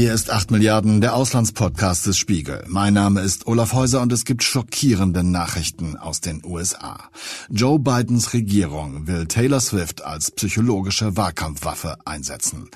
hier 0.00 0.14
ist 0.14 0.30
8 0.30 0.50
Milliarden, 0.50 1.02
der 1.02 1.14
Auslandspodcast 1.14 2.06
des 2.06 2.16
Spiegel. 2.16 2.64
Mein 2.68 2.94
Name 2.94 3.20
ist 3.20 3.46
Olaf 3.46 3.74
Häuser 3.74 4.00
und 4.00 4.10
es 4.14 4.24
gibt 4.24 4.42
schockierende 4.42 5.22
Nachrichten 5.22 5.94
aus 5.94 6.22
den 6.22 6.42
USA. 6.42 7.10
Joe 7.50 7.78
Bidens 7.78 8.32
Regierung 8.32 9.06
will 9.06 9.26
Taylor 9.26 9.60
Swift 9.60 10.02
als 10.02 10.30
psychologische 10.30 11.18
Wahlkampfwaffe 11.18 11.98
einsetzen. 12.06 12.70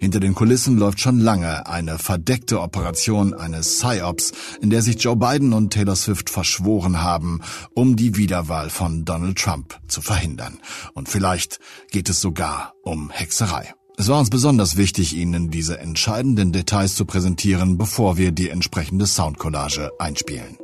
Hinter 0.00 0.20
den 0.20 0.34
Kulissen 0.34 0.78
läuft 0.78 1.00
schon 1.00 1.20
lange 1.20 1.66
eine 1.66 1.98
verdeckte 1.98 2.62
Operation 2.62 3.34
eines 3.34 3.78
PsyOps, 3.78 4.32
in 4.62 4.70
der 4.70 4.80
sich 4.80 5.04
Joe 5.04 5.16
Biden 5.16 5.52
und 5.52 5.74
Taylor 5.74 5.96
Swift 5.96 6.30
verschworen 6.30 7.02
haben, 7.02 7.42
um 7.74 7.94
die 7.94 8.16
Wiederwahl 8.16 8.70
von 8.70 9.04
Donald 9.04 9.36
Trump 9.36 9.78
zu 9.86 10.00
verhindern. 10.00 10.58
Und 10.94 11.10
vielleicht 11.10 11.60
geht 11.90 12.08
es 12.08 12.22
sogar 12.22 12.72
um 12.84 13.10
Hexerei. 13.10 13.74
Es 13.98 14.08
war 14.08 14.18
uns 14.18 14.30
besonders 14.30 14.76
wichtig, 14.76 15.14
Ihnen 15.14 15.50
diese 15.50 15.78
entscheidenden 15.78 16.52
Details 16.52 16.96
zu 16.96 17.04
präsentieren, 17.04 17.76
bevor 17.76 18.16
wir 18.16 18.32
die 18.32 18.48
entsprechende 18.48 19.06
Soundcollage 19.06 19.90
einspielen. 19.98 20.56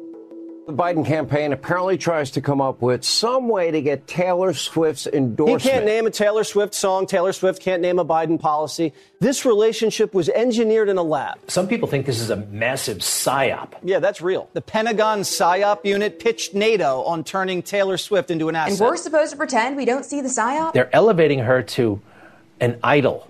The 0.67 0.73
Biden 0.73 1.05
campaign 1.05 1.53
apparently 1.53 1.97
tries 1.97 2.33
to 2.33 2.41
come 2.41 2.61
up 2.61 2.83
with 2.83 3.05
some 3.05 3.48
way 3.48 3.70
to 3.70 3.81
get 3.81 4.09
Taylor 4.09 4.53
Swift's 4.53 5.07
endorsement. 5.07 5.62
He 5.62 5.69
can't 5.70 5.84
name 5.84 6.07
a 6.07 6.11
Taylor 6.11 6.43
Swift 6.43 6.75
song. 6.75 7.07
Taylor 7.07 7.33
Swift 7.33 7.62
can't 7.62 7.81
name 7.81 8.01
a 8.01 8.05
Biden 8.05 8.41
policy. 8.41 8.93
This 9.20 9.45
relationship 9.45 10.12
was 10.12 10.29
engineered 10.29 10.89
in 10.89 10.98
a 10.98 11.05
lab. 11.05 11.39
Some 11.47 11.69
people 11.69 11.87
think 11.87 12.05
this 12.05 12.19
is 12.19 12.31
a 12.31 12.37
massive 12.37 12.98
psyop. 12.98 13.75
Yeah, 13.84 14.01
that's 14.01 14.20
real. 14.20 14.48
The 14.55 14.61
Pentagon 14.61 15.20
psyop 15.20 15.84
unit 15.84 16.19
pitched 16.19 16.53
NATO 16.53 17.03
on 17.03 17.23
turning 17.23 17.62
Taylor 17.62 17.97
Swift 17.97 18.33
into 18.33 18.48
an 18.48 18.56
asset. 18.56 18.81
And 18.81 18.89
we're 18.89 18.97
supposed 18.97 19.31
to 19.31 19.37
pretend 19.37 19.77
we 19.77 19.84
don't 19.84 20.05
see 20.05 20.20
the 20.20 20.29
psyop? 20.29 20.73
They're 20.73 20.93
elevating 20.93 21.39
her 21.39 21.62
to 21.62 22.01
an 22.60 22.78
idol, 22.83 23.28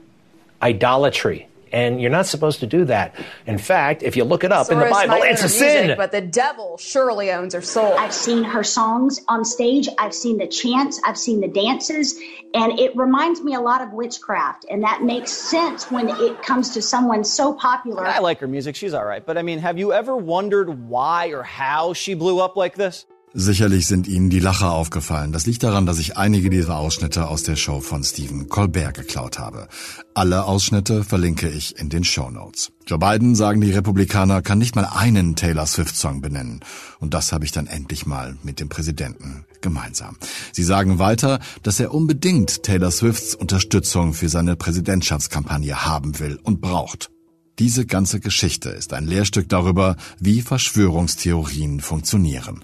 idolatry. 0.63 1.49
And 1.73 2.01
you're 2.01 2.13
not 2.13 2.27
supposed 2.27 2.61
to 2.61 2.67
do 2.67 2.85
that. 2.87 3.15
In 3.45 3.59
fact, 3.59 4.05
if 4.05 4.17
you 4.17 4.23
look 4.25 4.45
it 4.45 4.53
up 4.53 4.71
in 4.71 4.79
the 4.79 4.87
Bible, 4.87 5.15
it's 5.17 5.41
a 5.41 5.45
music, 5.45 5.59
sin. 5.59 5.95
But 5.97 6.13
the 6.13 6.21
devil 6.21 6.79
surely 6.79 7.33
owns 7.33 7.55
her 7.55 7.61
soul. 7.61 7.93
I've 7.99 8.15
seen 8.15 8.45
her 8.45 8.63
songs 8.63 9.21
on 9.29 9.45
stage. 9.45 9.89
I've 9.99 10.15
seen 10.15 10.39
the 10.39 10.47
chants. 10.47 11.01
I've 11.05 11.19
seen 11.19 11.41
the 11.41 11.49
dances. 11.49 12.19
And 12.55 12.79
it 12.79 12.97
reminds 12.97 13.43
me 13.43 13.55
a 13.55 13.61
lot 13.61 13.83
of 13.83 13.93
witchcraft. 13.93 14.65
And 14.71 14.83
that 14.85 15.03
makes 15.03 15.33
sense 15.33 15.91
when 15.91 16.09
it 16.09 16.41
comes 16.43 16.71
to 16.71 16.81
someone 16.81 17.25
so 17.25 17.53
popular. 17.53 18.07
I 18.07 18.21
like 18.21 18.39
her 18.39 18.49
music. 18.49 18.77
She's 18.77 18.95
all 18.95 19.05
right. 19.05 19.27
But 19.27 19.37
I 19.37 19.43
mean, 19.43 19.59
have 19.59 19.77
you 19.77 19.93
ever 19.93 20.17
wondered 20.17 20.89
why 20.89 21.29
or 21.29 21.43
how 21.43 21.93
she 21.93 22.15
blew 22.15 22.41
up 22.41 22.57
like 22.57 22.77
this? 22.77 23.07
Sicherlich 23.39 23.87
sind 23.87 24.09
Ihnen 24.09 24.31
die 24.31 24.39
Lacher 24.39 24.73
aufgefallen. 24.73 25.31
Das 25.31 25.45
liegt 25.45 25.63
daran, 25.63 25.85
dass 25.85 25.99
ich 25.99 26.17
einige 26.17 26.49
dieser 26.49 26.79
Ausschnitte 26.79 27.29
aus 27.29 27.43
der 27.43 27.57
Show 27.57 27.83
von 27.83 28.03
Stephen 28.03 28.49
Colbert 28.49 28.95
geklaut 28.95 29.39
habe. 29.39 29.69
Alle 30.15 30.45
Ausschnitte 30.45 31.05
verlinke 31.05 31.51
ich 31.51 31.79
in 31.79 31.91
den 31.91 32.03
Show 32.03 32.31
Notes. 32.31 32.73
Joe 32.87 32.99
Biden, 32.99 33.35
sagen 33.35 33.61
die 33.61 33.73
Republikaner, 33.73 34.41
kann 34.41 34.57
nicht 34.57 34.75
mal 34.75 34.87
einen 34.87 35.37
Taylor 35.37 35.67
Swift-Song 35.67 36.23
benennen. 36.23 36.61
Und 36.99 37.13
das 37.13 37.31
habe 37.31 37.45
ich 37.45 37.53
dann 37.53 37.67
endlich 37.67 38.07
mal 38.07 38.39
mit 38.43 38.59
dem 38.59 38.71
Präsidenten 38.71 39.45
gemeinsam. 39.61 40.17
Sie 40.53 40.65
sagen 40.65 40.99
weiter, 40.99 41.39
dass 41.63 41.79
er 41.79 41.93
unbedingt 41.93 42.63
Taylor 42.63 42.91
Swifts 42.91 43.35
Unterstützung 43.35 44.15
für 44.15 44.31
seine 44.31 44.57
Präsidentschaftskampagne 44.57 45.85
haben 45.85 46.21
will 46.21 46.41
und 46.43 46.63
braucht. 46.63 47.11
Diese 47.59 47.85
ganze 47.85 48.21
Geschichte 48.21 48.71
ist 48.71 48.95
ein 48.95 49.07
Lehrstück 49.07 49.51
darüber, 49.51 49.97
wie 50.19 50.41
Verschwörungstheorien 50.41 51.81
funktionieren 51.81 52.63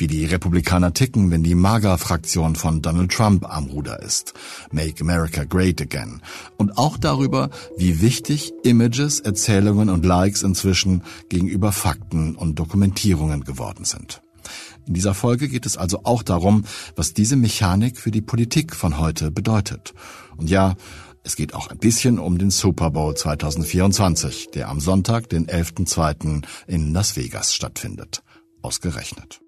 wie 0.00 0.06
die 0.06 0.24
Republikaner 0.24 0.94
ticken, 0.94 1.30
wenn 1.30 1.42
die 1.42 1.54
MAGA-Fraktion 1.54 2.56
von 2.56 2.80
Donald 2.80 3.12
Trump 3.12 3.46
am 3.48 3.66
Ruder 3.66 4.02
ist. 4.02 4.32
Make 4.72 5.02
America 5.02 5.44
Great 5.44 5.80
Again. 5.80 6.22
Und 6.56 6.78
auch 6.78 6.96
darüber, 6.96 7.50
wie 7.76 8.00
wichtig 8.00 8.52
Images, 8.64 9.20
Erzählungen 9.20 9.90
und 9.90 10.04
Likes 10.04 10.42
inzwischen 10.42 11.02
gegenüber 11.28 11.70
Fakten 11.72 12.34
und 12.34 12.58
Dokumentierungen 12.58 13.44
geworden 13.44 13.84
sind. 13.84 14.22
In 14.86 14.94
dieser 14.94 15.14
Folge 15.14 15.48
geht 15.48 15.66
es 15.66 15.76
also 15.76 16.00
auch 16.04 16.22
darum, 16.22 16.64
was 16.96 17.12
diese 17.12 17.36
Mechanik 17.36 17.98
für 17.98 18.10
die 18.10 18.22
Politik 18.22 18.74
von 18.74 18.98
heute 18.98 19.30
bedeutet. 19.30 19.92
Und 20.36 20.48
ja, 20.48 20.76
es 21.22 21.36
geht 21.36 21.52
auch 21.54 21.68
ein 21.68 21.78
bisschen 21.78 22.18
um 22.18 22.38
den 22.38 22.50
Super 22.50 22.90
Bowl 22.90 23.14
2024, 23.14 24.48
der 24.54 24.70
am 24.70 24.80
Sonntag, 24.80 25.28
den 25.28 25.46
11.02. 25.46 26.42
in 26.66 26.94
Las 26.94 27.16
Vegas 27.16 27.54
stattfindet. 27.54 28.22
Ausgerechnet. 28.62 29.40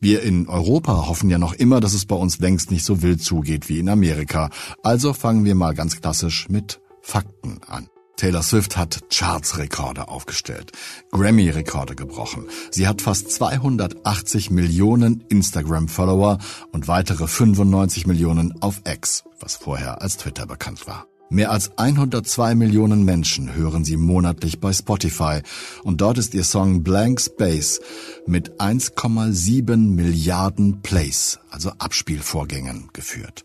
Wir 0.00 0.22
in 0.22 0.48
Europa 0.48 1.08
hoffen 1.08 1.28
ja 1.28 1.38
noch 1.38 1.54
immer, 1.54 1.80
dass 1.80 1.92
es 1.92 2.06
bei 2.06 2.14
uns 2.14 2.38
längst 2.38 2.70
nicht 2.70 2.84
so 2.84 3.02
wild 3.02 3.20
zugeht 3.20 3.68
wie 3.68 3.80
in 3.80 3.88
Amerika. 3.88 4.50
Also 4.82 5.12
fangen 5.12 5.44
wir 5.44 5.56
mal 5.56 5.74
ganz 5.74 6.00
klassisch 6.00 6.48
mit 6.48 6.80
Fakten 7.02 7.60
an. 7.66 7.88
Taylor 8.16 8.42
Swift 8.42 8.76
hat 8.76 9.00
Charts-Rekorde 9.10 10.08
aufgestellt, 10.08 10.72
Grammy-Rekorde 11.12 11.94
gebrochen. 11.94 12.46
Sie 12.70 12.88
hat 12.88 13.00
fast 13.00 13.30
280 13.30 14.50
Millionen 14.50 15.24
Instagram-Follower 15.28 16.38
und 16.72 16.88
weitere 16.88 17.28
95 17.28 18.06
Millionen 18.06 18.60
auf 18.60 18.82
X, 18.84 19.24
was 19.40 19.54
vorher 19.56 20.02
als 20.02 20.16
Twitter 20.16 20.46
bekannt 20.46 20.86
war. 20.88 21.06
Mehr 21.30 21.50
als 21.50 21.76
102 21.76 22.54
Millionen 22.54 23.04
Menschen 23.04 23.54
hören 23.54 23.84
sie 23.84 23.98
monatlich 23.98 24.60
bei 24.60 24.72
Spotify 24.72 25.42
und 25.82 26.00
dort 26.00 26.16
ist 26.16 26.32
ihr 26.32 26.44
Song 26.44 26.82
Blank 26.82 27.20
Space 27.20 27.80
mit 28.26 28.58
1,7 28.60 29.76
Milliarden 29.76 30.80
Plays, 30.80 31.38
also 31.50 31.70
Abspielvorgängen, 31.78 32.88
geführt. 32.94 33.44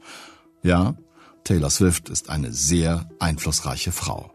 Ja, 0.62 0.96
Taylor 1.44 1.70
Swift 1.70 2.08
ist 2.08 2.30
eine 2.30 2.54
sehr 2.54 3.10
einflussreiche 3.20 3.92
Frau. 3.92 4.32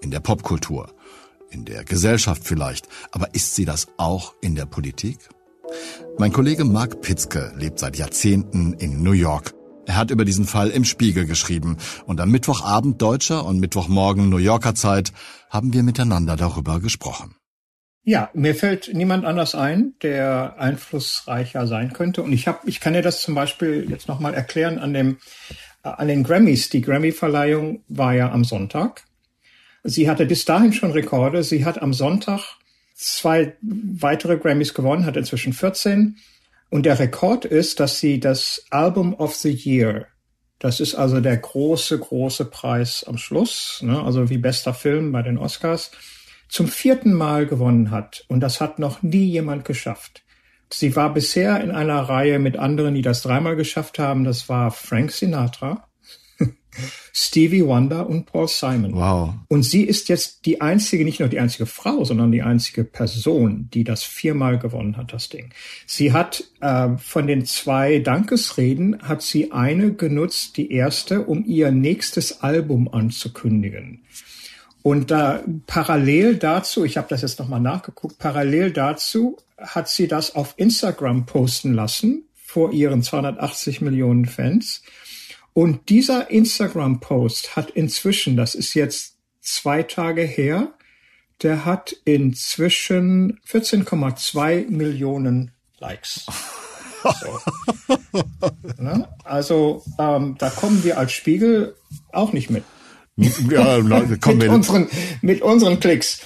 In 0.00 0.10
der 0.10 0.20
Popkultur, 0.20 0.94
in 1.50 1.66
der 1.66 1.84
Gesellschaft 1.84 2.44
vielleicht, 2.44 2.88
aber 3.10 3.34
ist 3.34 3.54
sie 3.54 3.66
das 3.66 3.88
auch 3.98 4.32
in 4.40 4.54
der 4.54 4.66
Politik? 4.66 5.18
Mein 6.18 6.32
Kollege 6.32 6.64
Mark 6.64 7.02
Pitzke 7.02 7.52
lebt 7.56 7.78
seit 7.78 7.98
Jahrzehnten 7.98 8.72
in 8.74 9.02
New 9.02 9.12
York 9.12 9.55
er 9.86 9.96
hat 9.96 10.10
über 10.10 10.24
diesen 10.24 10.46
Fall 10.46 10.70
im 10.70 10.84
Spiegel 10.84 11.26
geschrieben 11.26 11.76
und 12.06 12.20
am 12.20 12.30
Mittwochabend 12.30 13.00
deutscher 13.00 13.44
und 13.44 13.60
Mittwochmorgen 13.60 14.28
New 14.28 14.36
Yorker 14.36 14.74
Zeit 14.74 15.12
haben 15.48 15.72
wir 15.72 15.82
miteinander 15.82 16.36
darüber 16.36 16.80
gesprochen. 16.80 17.36
Ja, 18.02 18.30
mir 18.34 18.54
fällt 18.54 18.92
niemand 18.94 19.24
anders 19.24 19.54
ein, 19.54 19.94
der 20.02 20.56
einflussreicher 20.58 21.66
sein 21.66 21.92
könnte. 21.92 22.22
Und 22.22 22.32
ich 22.32 22.46
habe, 22.46 22.58
ich 22.68 22.78
kann 22.78 22.92
dir 22.92 23.02
das 23.02 23.20
zum 23.20 23.34
Beispiel 23.34 23.86
jetzt 23.90 24.06
nochmal 24.06 24.34
erklären 24.34 24.78
an 24.78 24.92
dem, 24.92 25.18
äh, 25.82 25.88
an 25.88 26.06
den 26.06 26.22
Grammys. 26.22 26.68
Die 26.68 26.82
Grammy-Verleihung 26.82 27.82
war 27.88 28.14
ja 28.14 28.30
am 28.30 28.44
Sonntag. 28.44 29.02
Sie 29.82 30.08
hatte 30.08 30.26
bis 30.26 30.44
dahin 30.44 30.72
schon 30.72 30.92
Rekorde. 30.92 31.42
Sie 31.42 31.64
hat 31.64 31.82
am 31.82 31.92
Sonntag 31.92 32.42
zwei 32.94 33.56
weitere 33.62 34.36
Grammys 34.36 34.72
gewonnen, 34.72 35.04
hat 35.04 35.16
inzwischen 35.16 35.52
14 35.52 36.16
und 36.70 36.84
der 36.84 36.98
Rekord 36.98 37.44
ist, 37.44 37.80
dass 37.80 37.98
sie 37.98 38.20
das 38.20 38.64
Album 38.70 39.14
of 39.14 39.34
the 39.34 39.50
Year, 39.50 40.06
das 40.58 40.80
ist 40.80 40.94
also 40.94 41.20
der 41.20 41.36
große, 41.36 41.98
große 41.98 42.46
Preis 42.46 43.04
am 43.06 43.18
Schluss, 43.18 43.80
ne, 43.82 44.02
also 44.02 44.30
wie 44.30 44.38
bester 44.38 44.74
Film 44.74 45.12
bei 45.12 45.22
den 45.22 45.38
Oscars, 45.38 45.90
zum 46.48 46.68
vierten 46.68 47.12
Mal 47.12 47.46
gewonnen 47.46 47.90
hat. 47.90 48.24
Und 48.28 48.40
das 48.40 48.60
hat 48.60 48.78
noch 48.78 49.02
nie 49.02 49.26
jemand 49.26 49.64
geschafft. 49.64 50.22
Sie 50.70 50.96
war 50.96 51.12
bisher 51.14 51.60
in 51.60 51.70
einer 51.70 52.00
Reihe 52.00 52.38
mit 52.38 52.56
anderen, 52.56 52.94
die 52.94 53.02
das 53.02 53.22
dreimal 53.22 53.56
geschafft 53.56 53.98
haben. 53.98 54.24
Das 54.24 54.48
war 54.48 54.70
Frank 54.70 55.12
Sinatra, 55.12 55.85
Stevie 57.12 57.64
Wonder 57.64 58.08
und 58.08 58.26
Paul 58.26 58.48
Simon. 58.48 58.94
Wow. 58.94 59.34
Und 59.48 59.62
sie 59.62 59.82
ist 59.84 60.08
jetzt 60.08 60.46
die 60.46 60.60
einzige, 60.60 61.04
nicht 61.04 61.20
nur 61.20 61.28
die 61.28 61.40
einzige 61.40 61.66
Frau, 61.66 62.04
sondern 62.04 62.32
die 62.32 62.42
einzige 62.42 62.84
Person, 62.84 63.68
die 63.72 63.84
das 63.84 64.02
viermal 64.02 64.58
gewonnen 64.58 64.96
hat, 64.96 65.12
das 65.12 65.28
Ding. 65.28 65.50
Sie 65.86 66.12
hat 66.12 66.44
äh, 66.60 66.90
von 66.98 67.26
den 67.26 67.46
zwei 67.46 67.98
Dankesreden, 67.98 69.02
hat 69.02 69.22
sie 69.22 69.52
eine 69.52 69.92
genutzt, 69.92 70.56
die 70.56 70.72
erste, 70.72 71.22
um 71.22 71.44
ihr 71.46 71.70
nächstes 71.70 72.42
Album 72.42 72.92
anzukündigen. 72.92 74.02
Und 74.82 75.10
da 75.10 75.42
parallel 75.66 76.36
dazu, 76.36 76.84
ich 76.84 76.96
habe 76.96 77.08
das 77.08 77.22
jetzt 77.22 77.40
nochmal 77.40 77.60
nachgeguckt, 77.60 78.18
parallel 78.18 78.70
dazu 78.70 79.36
hat 79.58 79.88
sie 79.88 80.06
das 80.06 80.34
auf 80.34 80.54
Instagram 80.58 81.26
posten 81.26 81.72
lassen 81.72 82.22
vor 82.34 82.72
ihren 82.72 83.02
280 83.02 83.80
Millionen 83.80 84.26
Fans. 84.26 84.82
Und 85.56 85.88
dieser 85.88 86.30
Instagram-Post 86.30 87.56
hat 87.56 87.70
inzwischen, 87.70 88.36
das 88.36 88.54
ist 88.54 88.74
jetzt 88.74 89.16
zwei 89.40 89.82
Tage 89.84 90.20
her, 90.20 90.74
der 91.42 91.64
hat 91.64 91.96
inzwischen 92.04 93.40
14,2 93.48 94.68
Millionen 94.68 95.52
Likes. 95.78 96.26
So. 97.20 97.38
ne? 98.82 99.08
Also 99.22 99.84
ähm, 99.96 100.34
da 100.38 100.50
kommen 100.50 100.82
wir 100.82 100.98
als 100.98 101.12
Spiegel 101.12 101.76
auch 102.10 102.32
nicht 102.32 102.50
mit. 102.50 102.64
Ja, 103.16 103.78
kommen 104.20 104.38
mit, 104.38 104.42
wir, 104.42 104.50
unseren, 104.50 104.88
mit 105.22 105.40
unseren 105.40 105.78
Klicks. 105.78 106.20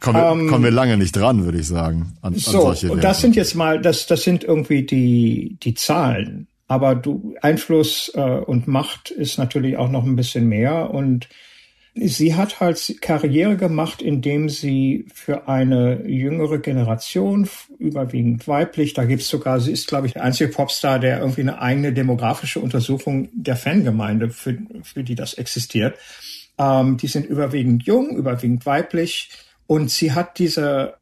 kommen, 0.00 0.18
wir, 0.18 0.30
ähm, 0.32 0.50
kommen 0.50 0.64
wir 0.64 0.70
lange 0.70 0.98
nicht 0.98 1.16
dran, 1.16 1.44
würde 1.46 1.58
ich 1.58 1.66
sagen. 1.66 2.18
An, 2.20 2.34
an 2.34 2.38
so, 2.38 2.60
solche 2.60 2.92
und 2.92 3.02
das 3.02 3.22
sind 3.22 3.36
jetzt 3.36 3.54
mal, 3.54 3.80
das, 3.80 4.06
das 4.06 4.22
sind 4.22 4.44
irgendwie 4.44 4.84
die, 4.84 5.56
die 5.62 5.72
Zahlen. 5.72 6.47
Aber 6.68 6.94
du, 6.94 7.34
Einfluss 7.40 8.12
äh, 8.14 8.20
und 8.20 8.68
Macht 8.68 9.10
ist 9.10 9.38
natürlich 9.38 9.76
auch 9.78 9.90
noch 9.90 10.04
ein 10.04 10.16
bisschen 10.16 10.48
mehr. 10.48 10.90
Und 10.90 11.28
sie 11.94 12.34
hat 12.34 12.60
halt 12.60 12.96
Karriere 13.00 13.56
gemacht, 13.56 14.02
indem 14.02 14.48
sie 14.48 15.06
für 15.12 15.48
eine 15.48 16.06
jüngere 16.06 16.58
Generation, 16.58 17.48
überwiegend 17.78 18.46
weiblich, 18.46 18.92
da 18.92 19.04
gibt's 19.04 19.28
sogar, 19.28 19.60
sie 19.60 19.72
ist, 19.72 19.88
glaube 19.88 20.06
ich, 20.06 20.12
der 20.12 20.24
einzige 20.24 20.50
Popstar, 20.50 20.98
der 20.98 21.20
irgendwie 21.20 21.40
eine 21.40 21.60
eigene 21.60 21.92
demografische 21.92 22.60
Untersuchung 22.60 23.30
der 23.32 23.56
Fangemeinde, 23.56 24.28
für, 24.28 24.58
für 24.82 25.02
die 25.02 25.14
das 25.14 25.34
existiert. 25.34 25.96
Ähm, 26.58 26.98
die 26.98 27.08
sind 27.08 27.26
überwiegend 27.26 27.84
jung, 27.84 28.16
überwiegend 28.16 28.66
weiblich 28.66 29.30
und 29.66 29.90
sie 29.90 30.12
hat 30.12 30.38
diese 30.38 30.94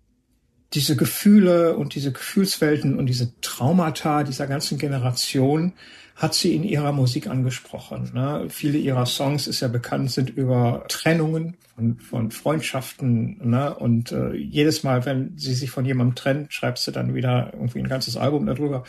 diese 0.72 0.96
Gefühle 0.96 1.76
und 1.76 1.94
diese 1.94 2.12
Gefühlswelten 2.12 2.98
und 2.98 3.06
diese 3.06 3.38
Traumata 3.40 4.24
dieser 4.24 4.46
ganzen 4.46 4.78
Generation 4.78 5.72
hat 6.16 6.34
sie 6.34 6.54
in 6.54 6.64
ihrer 6.64 6.92
Musik 6.92 7.28
angesprochen. 7.28 8.10
Ne? 8.14 8.46
Viele 8.48 8.78
ihrer 8.78 9.04
Songs 9.04 9.46
ist 9.46 9.60
ja 9.60 9.68
bekannt, 9.68 10.10
sind 10.10 10.30
über 10.30 10.84
Trennungen 10.88 11.56
von, 11.74 11.98
von 11.98 12.30
Freundschaften. 12.30 13.50
Ne? 13.50 13.74
Und 13.74 14.12
äh, 14.12 14.32
jedes 14.34 14.82
Mal, 14.82 15.04
wenn 15.04 15.36
sie 15.36 15.54
sich 15.54 15.70
von 15.70 15.84
jemandem 15.84 16.14
trennt, 16.14 16.52
schreibt 16.54 16.78
sie 16.78 16.90
dann 16.90 17.14
wieder 17.14 17.52
irgendwie 17.52 17.80
ein 17.80 17.88
ganzes 17.88 18.16
Album 18.16 18.46
darüber. 18.46 18.84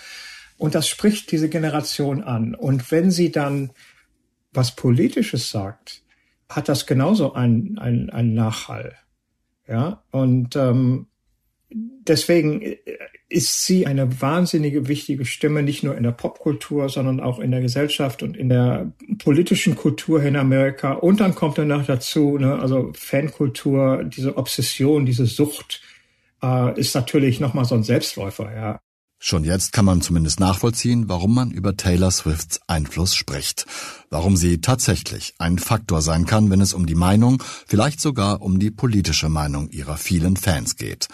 Und 0.57 0.73
das 0.73 0.87
spricht 0.87 1.31
diese 1.31 1.49
Generation 1.49 2.23
an. 2.23 2.55
Und 2.55 2.91
wenn 2.91 3.11
sie 3.11 3.31
dann 3.31 3.71
was 4.53 4.75
Politisches 4.75 5.49
sagt, 5.49 6.01
hat 6.49 6.69
das 6.69 6.85
genauso 6.85 7.33
einen, 7.33 7.77
einen, 7.77 8.09
einen 8.09 8.33
Nachhall. 8.33 8.95
Ja, 9.67 10.03
und 10.11 10.55
ähm, 10.55 11.07
deswegen 11.69 12.61
äh, 12.61 12.77
ist 13.29 13.65
sie 13.65 13.85
eine 13.85 14.21
wahnsinnige 14.21 14.87
wichtige 14.87 15.25
Stimme, 15.25 15.61
nicht 15.61 15.83
nur 15.83 15.97
in 15.97 16.03
der 16.03 16.11
Popkultur, 16.11 16.89
sondern 16.89 17.19
auch 17.19 17.39
in 17.39 17.51
der 17.51 17.61
Gesellschaft 17.61 18.23
und 18.23 18.37
in 18.37 18.49
der 18.49 18.91
politischen 19.19 19.75
Kultur 19.75 20.23
in 20.23 20.35
Amerika. 20.37 20.93
Und 20.93 21.19
dann 21.19 21.35
kommt 21.35 21.57
dann 21.57 21.67
noch 21.67 21.85
dazu, 21.85 22.37
ne, 22.37 22.57
also 22.59 22.91
Fankultur, 22.95 24.03
diese 24.05 24.37
Obsession, 24.37 25.05
diese 25.05 25.25
Sucht, 25.25 25.81
äh, 26.41 26.79
ist 26.79 26.95
natürlich 26.95 27.39
nochmal 27.39 27.65
so 27.65 27.75
ein 27.75 27.83
Selbstläufer, 27.83 28.53
ja. 28.55 28.79
Schon 29.19 29.43
jetzt 29.43 29.73
kann 29.73 29.85
man 29.85 30.01
zumindest 30.01 30.39
nachvollziehen, 30.39 31.09
warum 31.09 31.33
man 31.33 31.49
über 31.49 31.75
Taylor 31.75 32.11
Swifts 32.11 32.59
Einfluss 32.67 33.15
spricht. 33.15 33.65
Warum 34.11 34.37
sie 34.37 34.61
tatsächlich 34.61 35.33
ein 35.39 35.57
Faktor 35.57 36.03
sein 36.03 36.27
kann, 36.27 36.51
wenn 36.51 36.61
es 36.61 36.75
um 36.75 36.85
die 36.85 36.95
Meinung, 36.95 37.41
vielleicht 37.65 37.99
sogar 37.99 38.43
um 38.43 38.59
die 38.59 38.69
politische 38.69 39.27
Meinung 39.27 39.69
ihrer 39.69 39.97
vielen 39.97 40.37
Fans 40.37 40.75
geht. 40.75 41.07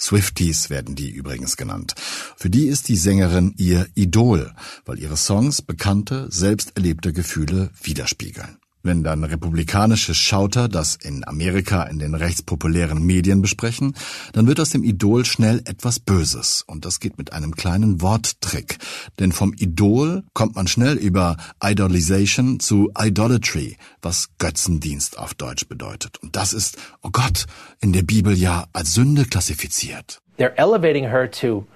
Swifties 0.00 0.70
werden 0.70 0.94
die 0.94 1.10
übrigens 1.10 1.56
genannt. 1.56 1.94
Für 2.36 2.50
die 2.50 2.66
ist 2.66 2.88
die 2.88 2.96
Sängerin 2.96 3.54
ihr 3.56 3.86
Idol, 3.94 4.52
weil 4.86 4.98
ihre 4.98 5.16
Songs 5.16 5.62
bekannte, 5.62 6.28
selbst 6.30 6.76
erlebte 6.76 7.12
Gefühle 7.12 7.70
widerspiegeln. 7.82 8.59
Wenn 8.82 9.02
dann 9.02 9.24
republikanische 9.24 10.14
Schauter 10.14 10.68
das 10.68 10.96
in 10.96 11.26
Amerika 11.28 11.82
in 11.82 11.98
den 11.98 12.14
rechtspopulären 12.14 13.02
Medien 13.02 13.42
besprechen, 13.42 13.94
dann 14.32 14.46
wird 14.46 14.58
aus 14.58 14.70
dem 14.70 14.84
Idol 14.84 15.26
schnell 15.26 15.58
etwas 15.66 16.00
Böses. 16.00 16.64
Und 16.66 16.86
das 16.86 16.98
geht 16.98 17.18
mit 17.18 17.34
einem 17.34 17.54
kleinen 17.54 18.00
Worttrick. 18.00 18.78
Denn 19.18 19.32
vom 19.32 19.52
Idol 19.52 20.22
kommt 20.32 20.56
man 20.56 20.66
schnell 20.66 20.96
über 20.96 21.36
Idolization 21.62 22.58
zu 22.58 22.90
Idolatry, 22.98 23.76
was 24.00 24.30
Götzendienst 24.38 25.18
auf 25.18 25.34
Deutsch 25.34 25.68
bedeutet. 25.68 26.16
Und 26.22 26.36
das 26.36 26.54
ist, 26.54 26.78
oh 27.02 27.10
Gott, 27.10 27.44
in 27.80 27.92
der 27.92 28.02
Bibel 28.02 28.36
ja 28.36 28.66
als 28.72 28.94
Sünde 28.94 29.26
klassifiziert. 29.26 30.22
They're 30.38 30.56
elevating 30.56 31.04
her 31.04 31.30
to 31.30 31.66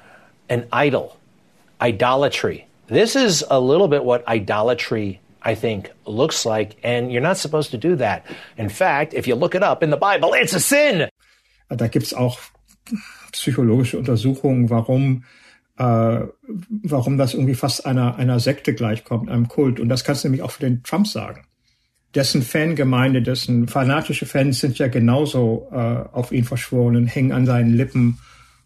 an 0.49 0.65
idol, 0.73 1.17
idolatry. 1.83 2.65
This 2.89 3.15
is 3.15 3.45
a 3.51 3.59
little 3.59 3.89
bit 3.89 4.05
what 4.05 4.25
idolatry 4.27 5.21
I 5.45 5.55
think, 5.55 5.93
looks 6.07 6.45
like. 6.45 6.77
And 6.83 7.13
you're 7.13 7.21
not 7.21 7.37
supposed 7.37 7.71
to 7.73 7.79
do 7.79 7.97
that. 7.97 8.25
In 8.57 8.71
fact, 8.71 9.15
if 9.15 9.27
you 9.27 9.35
look 9.35 9.55
it 9.55 9.63
up 9.63 9.83
in 9.83 9.91
the 9.91 9.97
Bible, 9.97 10.33
it's 10.35 10.55
a 10.55 10.61
sin. 10.61 11.09
Da 11.69 11.89
gibt's 11.89 12.15
auch 12.15 12.39
psychologische 13.33 13.99
Untersuchungen, 13.99 14.71
warum 14.71 15.25
äh, 15.77 16.21
warum 16.83 17.19
das 17.19 17.35
irgendwie 17.35 17.55
fast 17.55 17.85
einer 17.85 18.17
einer 18.17 18.41
Sekte 18.41 18.75
gleichkommt, 18.75 19.29
einem 19.29 19.49
Kult. 19.49 19.81
Und 19.81 19.89
das 19.89 20.05
kannst 20.05 20.25
du 20.25 20.29
nämlich 20.29 20.43
auch 20.43 20.53
für 20.53 20.65
den 20.65 20.83
Trump 20.83 21.07
sagen. 21.07 21.47
Dessen 22.15 22.43
Fangemeinde, 22.43 23.23
dessen 23.23 23.67
fanatische 23.67 24.25
Fans 24.25 24.61
sind 24.61 24.79
ja 24.79 24.87
genauso 24.87 25.69
äh, 25.73 25.77
auf 26.13 26.31
ihn 26.31 26.45
verschworen 26.45 26.97
und 26.97 27.07
hängen 27.09 27.33
an 27.33 27.45
seinen 27.45 27.75
Lippen. 27.75 28.19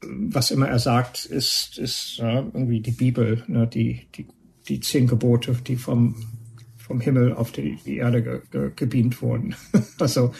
Was 0.02 0.50
immer 0.50 0.68
er 0.68 0.78
sagt, 0.78 1.24
ist, 1.24 1.78
ist 1.78 2.20
äh, 2.20 2.36
irgendwie 2.36 2.80
die 2.80 2.92
Bibel, 2.92 3.42
ne, 3.46 3.66
die, 3.66 4.06
die, 4.14 4.28
die 4.68 4.80
zehn 4.80 5.06
Gebote, 5.06 5.56
die 5.66 5.76
vom 5.76 6.14
vom 6.88 7.00
Himmel 7.00 7.32
auf 7.34 7.52
die, 7.52 7.78
die 7.86 7.98
Erde 7.98 8.22
ge, 8.22 8.40
ge, 8.50 8.70
gebeamt 8.74 9.22
wurden. 9.22 9.54
also, 10.00 10.32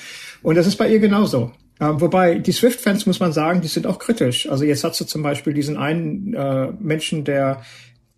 und 0.43 0.57
das 0.57 0.67
ist 0.67 0.77
bei 0.77 0.91
ihr 0.91 0.99
genauso. 0.99 1.53
Ähm, 1.81 2.01
wobei 2.01 2.39
die 2.39 2.53
Swift-Fans, 2.53 3.07
muss 3.07 3.21
man 3.21 3.33
sagen, 3.33 3.61
die 3.61 3.69
sind 3.69 3.87
auch 3.87 4.01
kritisch. 4.01 4.49
Also 4.49 4.65
jetzt 4.65 4.83
hat 4.83 4.97
sie 4.97 5.07
zum 5.07 5.23
Beispiel 5.23 5.55
diesen 5.55 5.77
einen 5.77 6.35
äh, 6.35 6.73
Menschen, 6.81 7.25
der 7.25 7.63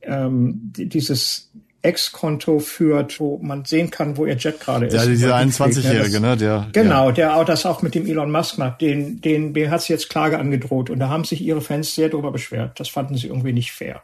ähm, 0.03 0.73
dieses 0.75 1.51
Ex-Konto 1.83 2.59
führt, 2.59 3.21
wo 3.21 3.39
man 3.39 3.65
sehen 3.65 3.91
kann, 3.91 4.17
wo 4.17 4.27
ihr 4.27 4.37
Jet 4.37 4.61
gerade 4.61 4.87
ist. 4.87 4.95
Ja, 4.95 5.07
dieser 5.07 5.37
21-Jährige, 5.37 6.21
ne? 6.21 6.37
Der, 6.37 6.69
genau, 6.73 7.09
ja. 7.09 7.13
der 7.13 7.37
auch 7.37 7.45
das 7.45 7.65
auch 7.65 7.83
mit 7.83 7.95
dem 7.95 8.07
Elon 8.07 8.31
Musk 8.31 8.59
macht. 8.59 8.81
Den, 8.81 9.21
den, 9.21 9.55
den 9.55 9.71
hat 9.71 9.83
sie 9.83 9.93
jetzt 9.93 10.11
Klage 10.11 10.39
angedroht 10.39 10.91
und 10.91 10.99
da 10.99 11.09
haben 11.09 11.25
sich 11.25 11.41
ihre 11.41 11.61
Fans 11.61 11.95
sehr 11.95 12.09
darüber 12.09 12.33
beschwert. 12.33 12.79
Das 12.79 12.89
fanden 12.89 13.17
sie 13.17 13.29
irgendwie 13.29 13.53
nicht 13.53 13.73
fair. 13.73 14.03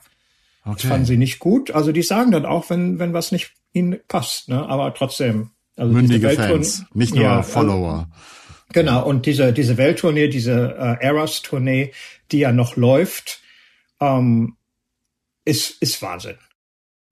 Okay. 0.66 0.78
Das 0.82 0.90
fanden 0.90 1.06
sie 1.06 1.16
nicht 1.16 1.38
gut. 1.38 1.70
Also 1.70 1.92
die 1.92 2.02
sagen 2.02 2.32
dann 2.32 2.44
auch, 2.44 2.70
wenn, 2.70 2.98
wenn 2.98 3.12
was 3.12 3.30
nicht 3.30 3.52
ihnen 3.72 4.00
passt, 4.08 4.48
ne? 4.48 4.68
aber 4.68 4.92
trotzdem. 4.94 5.50
Also 5.76 5.92
Mündige 5.92 6.30
Fans, 6.30 6.84
nicht 6.94 7.14
nur 7.14 7.24
ja, 7.24 7.42
Follower. 7.42 8.08
genau, 8.72 9.06
und 9.06 9.26
diese, 9.26 9.52
diese 9.52 9.76
Welttournee, 9.76 10.28
diese 10.28 10.74
äh, 10.74 11.04
Eras-Tournee, 11.04 11.92
die 12.32 12.38
ja 12.38 12.50
noch 12.50 12.76
läuft, 12.76 13.40
ähm, 14.00 14.56
ist, 15.44 15.80
ist 15.82 16.00
Wahnsinn. 16.00 16.38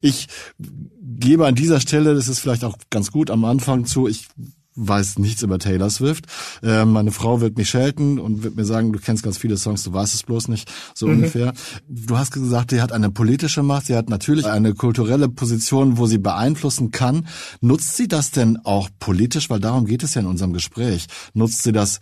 Ich 0.01 0.29
gebe 0.59 1.47
an 1.47 1.55
dieser 1.55 1.79
Stelle, 1.81 2.15
das 2.15 2.27
ist 2.27 2.41
vielleicht 2.41 2.65
auch 2.65 2.77
ganz 2.91 3.12
gut 3.12 3.31
am 3.31 3.45
Anfang 3.45 3.85
zu, 3.85 4.09
ich 4.09 4.27
weiß 4.76 5.19
nichts 5.19 5.43
über 5.43 5.59
Taylor 5.59 5.91
Swift. 5.91 6.26
Äh, 6.62 6.85
meine 6.85 7.12
Frau 7.12 7.41
wird 7.41 7.56
mich 7.56 7.71
schelten 7.71 8.19
und 8.19 8.43
wird 8.43 8.56
mir 8.56 8.65
sagen, 8.65 8.93
du 8.93 8.99
kennst 8.99 9.23
ganz 9.23 9.38
viele 9.38 9.56
Songs, 9.56 9.82
du 9.85 9.93
weißt 9.93 10.15
es 10.15 10.23
bloß 10.23 10.49
nicht, 10.49 10.71
so 10.94 11.06
mhm. 11.06 11.15
ungefähr. 11.15 11.53
Du 11.88 12.19
hast 12.19 12.32
gesagt, 12.32 12.71
sie 12.71 12.82
hat 12.82 12.93
eine 12.93 13.11
politische 13.11 13.62
Macht, 13.62 13.87
sie 13.87 13.97
hat 13.97 14.09
natürlich 14.09 14.47
eine 14.47 14.75
kulturelle 14.75 15.29
Position, 15.29 15.99
wo 15.99 16.06
sie 16.06 16.19
beeinflussen 16.19 16.91
kann. 16.91 17.26
Nutzt 17.61 17.97
sie 17.97 18.08
das 18.08 18.31
denn 18.31 18.58
auch 18.65 18.89
politisch? 18.99 19.51
Weil 19.51 19.60
darum 19.60 19.87
geht 19.87 20.03
es 20.03 20.15
ja 20.15 20.20
in 20.20 20.27
unserem 20.27 20.53
Gespräch. 20.53 21.06
Nutzt 21.34 21.63
sie 21.63 21.72
das 21.72 22.01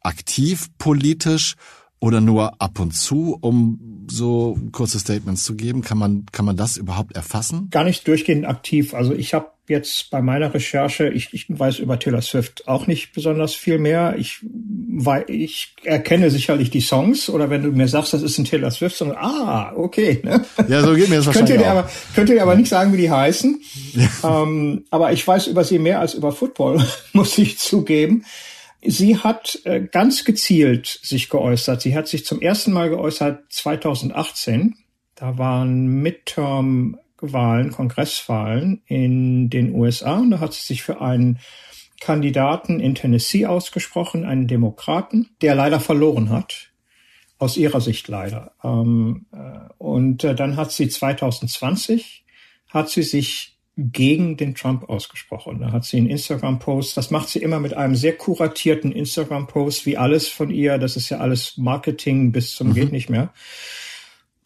aktiv 0.00 0.68
politisch 0.78 1.56
oder 2.04 2.20
nur 2.20 2.60
ab 2.60 2.80
und 2.80 2.92
zu, 2.92 3.38
um 3.40 4.06
so 4.10 4.58
kurze 4.72 4.98
Statements 4.98 5.42
zu 5.42 5.54
geben? 5.54 5.80
Kann 5.80 5.96
man, 5.96 6.26
kann 6.32 6.44
man 6.44 6.54
das 6.54 6.76
überhaupt 6.76 7.16
erfassen? 7.16 7.68
Gar 7.70 7.84
nicht 7.84 8.06
durchgehend 8.06 8.44
aktiv. 8.44 8.92
Also 8.92 9.14
ich 9.14 9.32
habe 9.32 9.46
jetzt 9.68 10.10
bei 10.10 10.20
meiner 10.20 10.52
Recherche, 10.52 11.08
ich, 11.08 11.32
ich 11.32 11.46
weiß 11.48 11.78
über 11.78 11.98
Taylor 11.98 12.20
Swift 12.20 12.68
auch 12.68 12.86
nicht 12.86 13.14
besonders 13.14 13.54
viel 13.54 13.78
mehr. 13.78 14.16
Ich, 14.18 14.40
weil 14.42 15.24
ich 15.28 15.76
erkenne 15.82 16.28
sicherlich 16.28 16.68
die 16.68 16.82
Songs 16.82 17.30
oder 17.30 17.48
wenn 17.48 17.62
du 17.62 17.70
mir 17.70 17.88
sagst, 17.88 18.12
das 18.12 18.20
ist 18.20 18.36
ein 18.36 18.44
Taylor 18.44 18.70
Swift 18.70 18.96
Song, 18.96 19.12
ah, 19.16 19.72
okay. 19.74 20.20
Ne? 20.22 20.44
Ja, 20.68 20.82
so 20.82 20.94
geht 20.94 21.08
mir 21.08 21.16
das 21.16 21.26
wahrscheinlich 21.26 21.54
könnte 21.54 21.64
dir 21.64 21.70
aber 21.70 21.90
Könnte 22.14 22.34
dir 22.34 22.42
aber 22.42 22.54
nicht 22.54 22.68
sagen, 22.68 22.92
wie 22.92 22.98
die 22.98 23.10
heißen. 23.10 23.62
ähm, 24.22 24.84
aber 24.90 25.14
ich 25.14 25.26
weiß 25.26 25.46
über 25.46 25.64
sie 25.64 25.78
mehr 25.78 26.00
als 26.00 26.12
über 26.12 26.32
Football, 26.32 26.84
muss 27.14 27.38
ich 27.38 27.58
zugeben. 27.58 28.26
Sie 28.86 29.18
hat 29.18 29.60
äh, 29.64 29.80
ganz 29.80 30.24
gezielt 30.24 30.86
sich 31.02 31.28
geäußert. 31.28 31.80
Sie 31.80 31.96
hat 31.96 32.08
sich 32.08 32.24
zum 32.24 32.40
ersten 32.40 32.72
Mal 32.72 32.90
geäußert 32.90 33.44
2018. 33.50 34.76
Da 35.14 35.38
waren 35.38 35.86
Midterm 35.86 36.98
Wahlen, 37.20 37.70
Kongresswahlen 37.70 38.82
in 38.86 39.48
den 39.48 39.74
USA 39.74 40.18
und 40.18 40.30
da 40.30 40.40
hat 40.40 40.52
sie 40.52 40.66
sich 40.66 40.82
für 40.82 41.00
einen 41.00 41.38
Kandidaten 42.00 42.80
in 42.80 42.94
Tennessee 42.94 43.46
ausgesprochen, 43.46 44.24
einen 44.24 44.46
Demokraten, 44.46 45.30
der 45.40 45.54
leider 45.54 45.80
verloren 45.80 46.28
hat. 46.28 46.70
Aus 47.38 47.56
ihrer 47.56 47.80
Sicht 47.80 48.06
leider. 48.08 48.52
Ähm, 48.62 49.26
äh, 49.32 49.72
und 49.78 50.22
äh, 50.24 50.34
dann 50.34 50.56
hat 50.56 50.70
sie 50.70 50.88
2020 50.88 52.24
hat 52.68 52.90
sie 52.90 53.02
sich 53.02 53.53
gegen 53.76 54.36
den 54.36 54.54
Trump 54.54 54.88
ausgesprochen. 54.88 55.60
Da 55.60 55.72
hat 55.72 55.84
sie 55.84 55.96
einen 55.96 56.08
Instagram-Post, 56.08 56.96
das 56.96 57.10
macht 57.10 57.28
sie 57.28 57.40
immer 57.40 57.58
mit 57.60 57.74
einem 57.74 57.96
sehr 57.96 58.16
kuratierten 58.16 58.92
Instagram-Post, 58.92 59.86
wie 59.86 59.96
alles 59.96 60.28
von 60.28 60.50
ihr. 60.50 60.78
Das 60.78 60.96
ist 60.96 61.08
ja 61.08 61.18
alles 61.18 61.56
Marketing 61.56 62.32
bis 62.32 62.54
zum 62.54 62.68
mhm. 62.68 62.74
geht 62.74 62.92
nicht 62.92 63.10
mehr. 63.10 63.32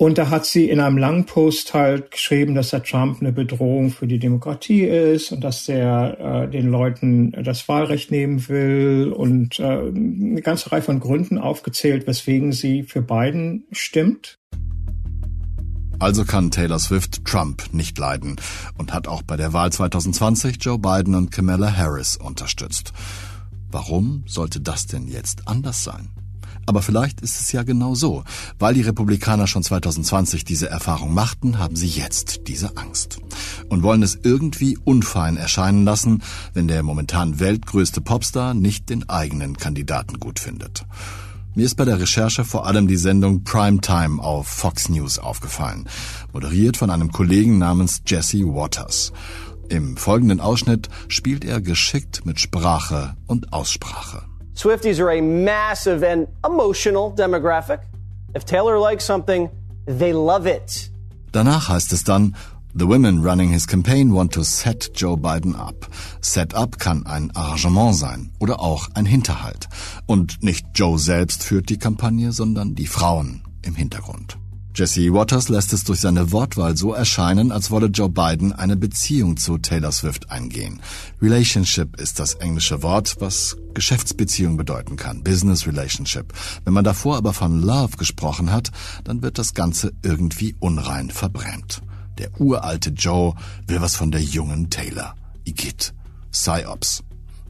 Und 0.01 0.17
da 0.17 0.31
hat 0.31 0.47
sie 0.47 0.71
in 0.71 0.79
einem 0.79 0.97
langen 0.97 1.27
Post 1.27 1.75
halt 1.75 2.13
geschrieben, 2.13 2.55
dass 2.55 2.71
der 2.71 2.85
Trump 2.85 3.21
eine 3.21 3.33
Bedrohung 3.33 3.91
für 3.91 4.07
die 4.07 4.21
Demokratie 4.21 4.85
ist 4.85 5.33
und 5.33 5.43
dass 5.43 5.69
er 5.69 6.45
äh, 6.45 6.49
den 6.49 6.69
Leuten 6.69 7.33
das 7.33 7.67
Wahlrecht 7.69 8.13
nehmen 8.13 8.49
will 8.49 9.13
und 9.15 9.59
äh, 9.59 9.65
eine 9.65 10.41
ganze 10.41 10.71
Reihe 10.71 10.83
von 10.83 11.01
Gründen 11.01 11.37
aufgezählt, 11.37 12.07
weswegen 12.07 12.53
sie 12.53 12.85
für 12.85 13.03
Biden 13.03 13.65
stimmt. 13.73 14.39
Also 16.00 16.25
kann 16.25 16.50
Taylor 16.52 16.78
Swift 16.78 17.25
Trump 17.25 17.73
nicht 17.73 17.99
leiden 17.99 18.37
und 18.76 18.93
hat 18.93 19.09
auch 19.09 19.23
bei 19.23 19.37
der 19.37 19.52
Wahl 19.52 19.73
2020 19.73 20.59
Joe 20.61 20.78
Biden 20.78 21.17
und 21.17 21.33
Kamala 21.33 21.76
Harris 21.76 22.17
unterstützt. 22.17 22.93
Warum 23.71 24.23
sollte 24.26 24.61
das 24.61 24.87
denn 24.87 25.09
jetzt 25.09 25.49
anders 25.49 25.83
sein? 25.83 26.11
Aber 26.67 26.83
vielleicht 26.83 27.23
ist 27.23 27.40
es 27.40 27.50
ja 27.50 27.62
genau 27.62 27.95
so. 27.95 28.25
Weil 28.59 28.75
die 28.75 28.83
Republikaner 28.83 29.47
schon 29.47 29.62
2020 29.62 30.45
diese 30.45 30.69
Erfahrung 30.69 31.14
machten, 31.14 31.59
haben 31.59 31.76
sie 31.76 31.88
jetzt 31.88 32.47
diese 32.47 32.76
Angst. 32.76 33.19
Und 33.69 33.83
wollen 33.83 34.02
es 34.02 34.19
irgendwie 34.23 34.76
unfein 34.85 35.37
erscheinen 35.37 35.85
lassen, 35.85 36.23
wenn 36.52 36.69
der 36.69 36.83
momentan 36.83 37.40
weltgrößte 37.40 38.02
Popstar 38.02 38.55
nicht 38.55 38.90
den 38.90 39.09
eigenen 39.09 39.57
Kandidaten 39.57 40.21
gut 40.21 40.38
findet. 40.38 40.85
Mir 41.59 41.65
ist 41.65 41.75
bei 41.75 41.85
der 41.85 41.99
Recherche 41.99 42.45
vor 42.45 42.67
allem 42.67 42.87
die 42.87 42.97
Sendung 42.97 43.43
Primetime 43.43 44.23
auf 44.23 44.47
Fox 44.47 44.88
News 44.88 45.19
aufgefallen, 45.19 45.88
moderiert 46.33 46.77
von 46.77 46.88
einem 46.88 47.11
Kollegen 47.11 47.59
namens 47.59 48.00
Jesse 48.07 48.45
Waters. 48.45 49.12
Im 49.69 49.97
folgenden 49.97 50.38
Ausschnitt 50.38 50.88
spielt 51.09 51.45
er 51.45 51.61
geschickt 51.61 52.25
mit 52.25 52.38
Sprache 52.38 53.17
und 53.27 53.53
Aussprache. 53.53 54.23
Swifties 54.57 55.00
are 55.00 55.11
a 55.11 55.21
massive 55.21 56.09
and 56.09 56.29
emotional 56.47 57.12
demographic. 57.12 57.81
If 58.37 58.45
Taylor 58.45 58.79
likes 58.79 59.05
something, 59.05 59.50
they 59.87 60.12
love 60.12 60.49
it. 60.49 60.93
Danach 61.33 61.71
heißt 61.71 61.93
es 61.93 62.05
dann, 62.05 62.37
The 62.75 62.87
women 62.87 63.23
running 63.23 63.51
his 63.51 63.67
campaign 63.67 64.15
want 64.15 64.33
to 64.35 64.43
set 64.45 64.91
Joe 64.95 65.17
Biden 65.17 65.57
up. 65.57 65.89
Set 66.21 66.55
up 66.55 66.79
kann 66.79 67.07
ein 67.07 67.31
Arrangement 67.35 67.97
sein 67.97 68.31
oder 68.39 68.61
auch 68.61 68.89
ein 68.95 69.07
Hinterhalt. 69.07 69.69
Und 70.07 70.43
nicht 70.43 70.67
Joe 70.75 70.99
selbst 70.99 71.43
führt 71.43 71.71
die 71.71 71.79
Kampagne, 71.79 72.31
sondern 72.33 72.75
die 72.75 72.87
Frauen 72.87 73.43
im 73.63 73.75
Hintergrund. 73.75 74.39
Jesse 74.79 75.13
Waters 75.13 75.49
lässt 75.49 75.73
es 75.73 75.83
durch 75.83 75.99
seine 75.99 76.31
Wortwahl 76.31 76.77
so 76.77 76.93
erscheinen, 76.93 77.51
als 77.51 77.73
wolle 77.73 77.87
Joe 77.87 78.09
Biden 78.09 78.53
eine 78.53 78.77
Beziehung 78.77 79.37
zu 79.37 79.59
Taylor 79.59 79.91
Swift 79.91 80.31
eingehen. 80.31 80.81
Relationship 81.21 81.99
ist 81.99 82.21
das 82.21 82.35
englische 82.35 82.83
Wort, 82.85 83.17
was 83.19 83.57
Geschäftsbeziehung 83.75 84.57
bedeuten 84.57 84.95
kann, 84.95 85.25
Business 85.25 85.67
Relationship. 85.67 86.33
Wenn 86.65 86.75
man 86.75 86.85
davor 86.85 87.17
aber 87.17 87.33
von 87.33 87.61
Love 87.61 87.97
gesprochen 87.97 88.53
hat, 88.53 88.71
dann 89.03 89.21
wird 89.23 89.39
das 89.39 89.55
Ganze 89.55 89.93
irgendwie 90.05 90.55
unrein 90.61 91.11
verbrämt. 91.11 91.83
Der 92.19 92.29
uralte 92.41 92.91
Joe 92.91 93.35
will 93.67 93.81
was 93.81 93.97
von 93.97 94.11
der 94.11 94.21
jungen 94.21 94.71
Taylor. 94.71 95.15
Igitt. 95.45 95.93
Psyops. 96.33 97.03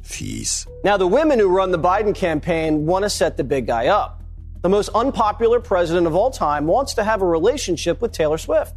Fies. 0.02 0.66
Now, 0.84 0.96
the 0.96 1.06
women 1.06 1.38
who 1.38 1.48
run 1.48 1.72
the 1.72 1.78
Biden 1.78 2.14
campaign 2.14 2.86
want 2.86 3.04
to 3.04 3.10
set 3.10 3.36
the 3.36 3.44
big 3.44 3.66
guy 3.66 3.88
up. 3.88 4.22
The 4.62 4.68
most 4.68 4.88
unpopular 4.94 5.60
president 5.60 6.06
of 6.06 6.14
all 6.14 6.30
time 6.30 6.66
wants 6.66 6.94
to 6.94 7.04
have 7.04 7.22
a 7.22 7.26
relationship 7.26 8.00
with 8.00 8.12
Taylor 8.12 8.38
Swift. 8.38 8.74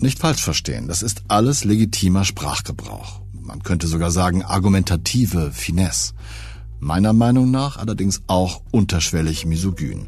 Nicht 0.00 0.18
falsch 0.18 0.42
verstehen, 0.42 0.86
das 0.86 1.02
ist 1.02 1.22
alles 1.28 1.64
legitimer 1.64 2.24
Sprachgebrauch. 2.24 3.20
Man 3.32 3.62
könnte 3.62 3.88
sogar 3.88 4.10
sagen 4.10 4.44
argumentative 4.44 5.50
Finesse. 5.50 6.14
Meiner 6.80 7.12
Meinung 7.12 7.50
nach 7.50 7.76
allerdings 7.76 8.22
auch 8.28 8.62
unterschwellig 8.70 9.44
misogyn. 9.44 10.06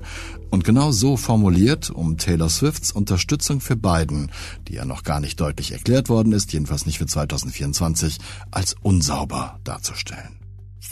Und 0.51 0.65
genau 0.65 0.91
so 0.91 1.17
formuliert, 1.17 1.91
um 1.91 2.19
Taylor 2.19 2.49
Swifts 2.49 2.91
Unterstützung 2.91 3.61
für 3.61 3.77
Biden, 3.77 4.33
die 4.67 4.75
ja 4.75 4.85
noch 4.85 5.05
gar 5.05 5.21
nicht 5.21 5.41
deutlich 5.41 5.71
erklärt 5.71 6.09
worden 6.09 6.33
ist, 6.33 6.53
jedenfalls 6.53 6.87
nicht 6.87 6.99
für 6.99 7.07
2024, 7.07 8.19
als 8.51 8.75
unsauber 8.83 9.61
darzustellen. 9.63 10.41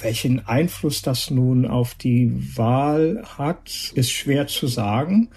Welchen 0.00 0.46
Einfluss 0.46 1.02
das 1.02 1.30
nun 1.30 1.66
auf 1.66 1.94
die 1.94 2.56
Wahl 2.56 3.24
hat, 3.36 3.92
ist 3.94 4.12
schwer 4.12 4.46
zu 4.46 4.68
sagen. 4.68 5.30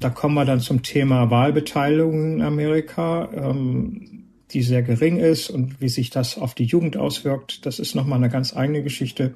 Da 0.00 0.10
kommen 0.10 0.34
wir 0.34 0.44
dann 0.44 0.58
zum 0.58 0.82
Thema 0.82 1.30
Wahlbeteiligung 1.30 2.34
in 2.34 2.42
Amerika, 2.42 3.30
ähm, 3.32 4.24
die 4.50 4.62
sehr 4.62 4.82
gering 4.82 5.18
ist 5.18 5.50
und 5.50 5.80
wie 5.80 5.88
sich 5.88 6.10
das 6.10 6.36
auf 6.36 6.54
die 6.54 6.64
Jugend 6.64 6.96
auswirkt. 6.96 7.64
Das 7.64 7.78
ist 7.78 7.94
nochmal 7.94 8.18
eine 8.18 8.28
ganz 8.28 8.56
eigene 8.56 8.82
Geschichte. 8.82 9.34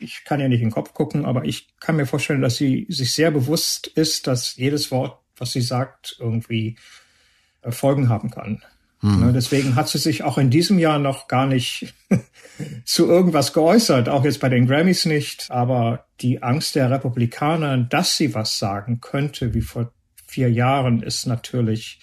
Ich 0.00 0.24
kann 0.24 0.40
ja 0.40 0.48
nicht 0.48 0.60
in 0.60 0.68
den 0.68 0.74
Kopf 0.74 0.94
gucken, 0.94 1.24
aber 1.24 1.44
ich 1.44 1.68
kann 1.80 1.96
mir 1.96 2.06
vorstellen, 2.06 2.42
dass 2.42 2.56
sie 2.56 2.86
sich 2.88 3.12
sehr 3.12 3.30
bewusst 3.30 3.86
ist, 3.86 4.26
dass 4.26 4.56
jedes 4.56 4.90
Wort, 4.90 5.18
was 5.36 5.52
sie 5.52 5.60
sagt, 5.60 6.16
irgendwie 6.18 6.76
äh, 7.62 7.70
Folgen 7.70 8.08
haben 8.08 8.30
kann. 8.30 8.62
Hm. 9.00 9.20
Ne, 9.20 9.32
deswegen 9.32 9.76
hat 9.76 9.88
sie 9.88 9.98
sich 9.98 10.24
auch 10.24 10.38
in 10.38 10.50
diesem 10.50 10.78
Jahr 10.78 10.98
noch 10.98 11.28
gar 11.28 11.46
nicht 11.46 11.94
zu 12.84 13.06
irgendwas 13.06 13.52
geäußert, 13.52 14.08
auch 14.08 14.24
jetzt 14.24 14.40
bei 14.40 14.48
den 14.48 14.66
Grammys 14.66 15.04
nicht. 15.04 15.46
Aber 15.50 16.06
die 16.20 16.42
Angst 16.42 16.74
der 16.74 16.90
Republikaner, 16.90 17.78
dass 17.78 18.16
sie 18.16 18.34
was 18.34 18.58
sagen 18.58 19.00
könnte, 19.00 19.54
wie 19.54 19.60
vor 19.60 19.92
vier 20.26 20.50
Jahren, 20.50 21.02
ist 21.02 21.26
natürlich 21.26 22.00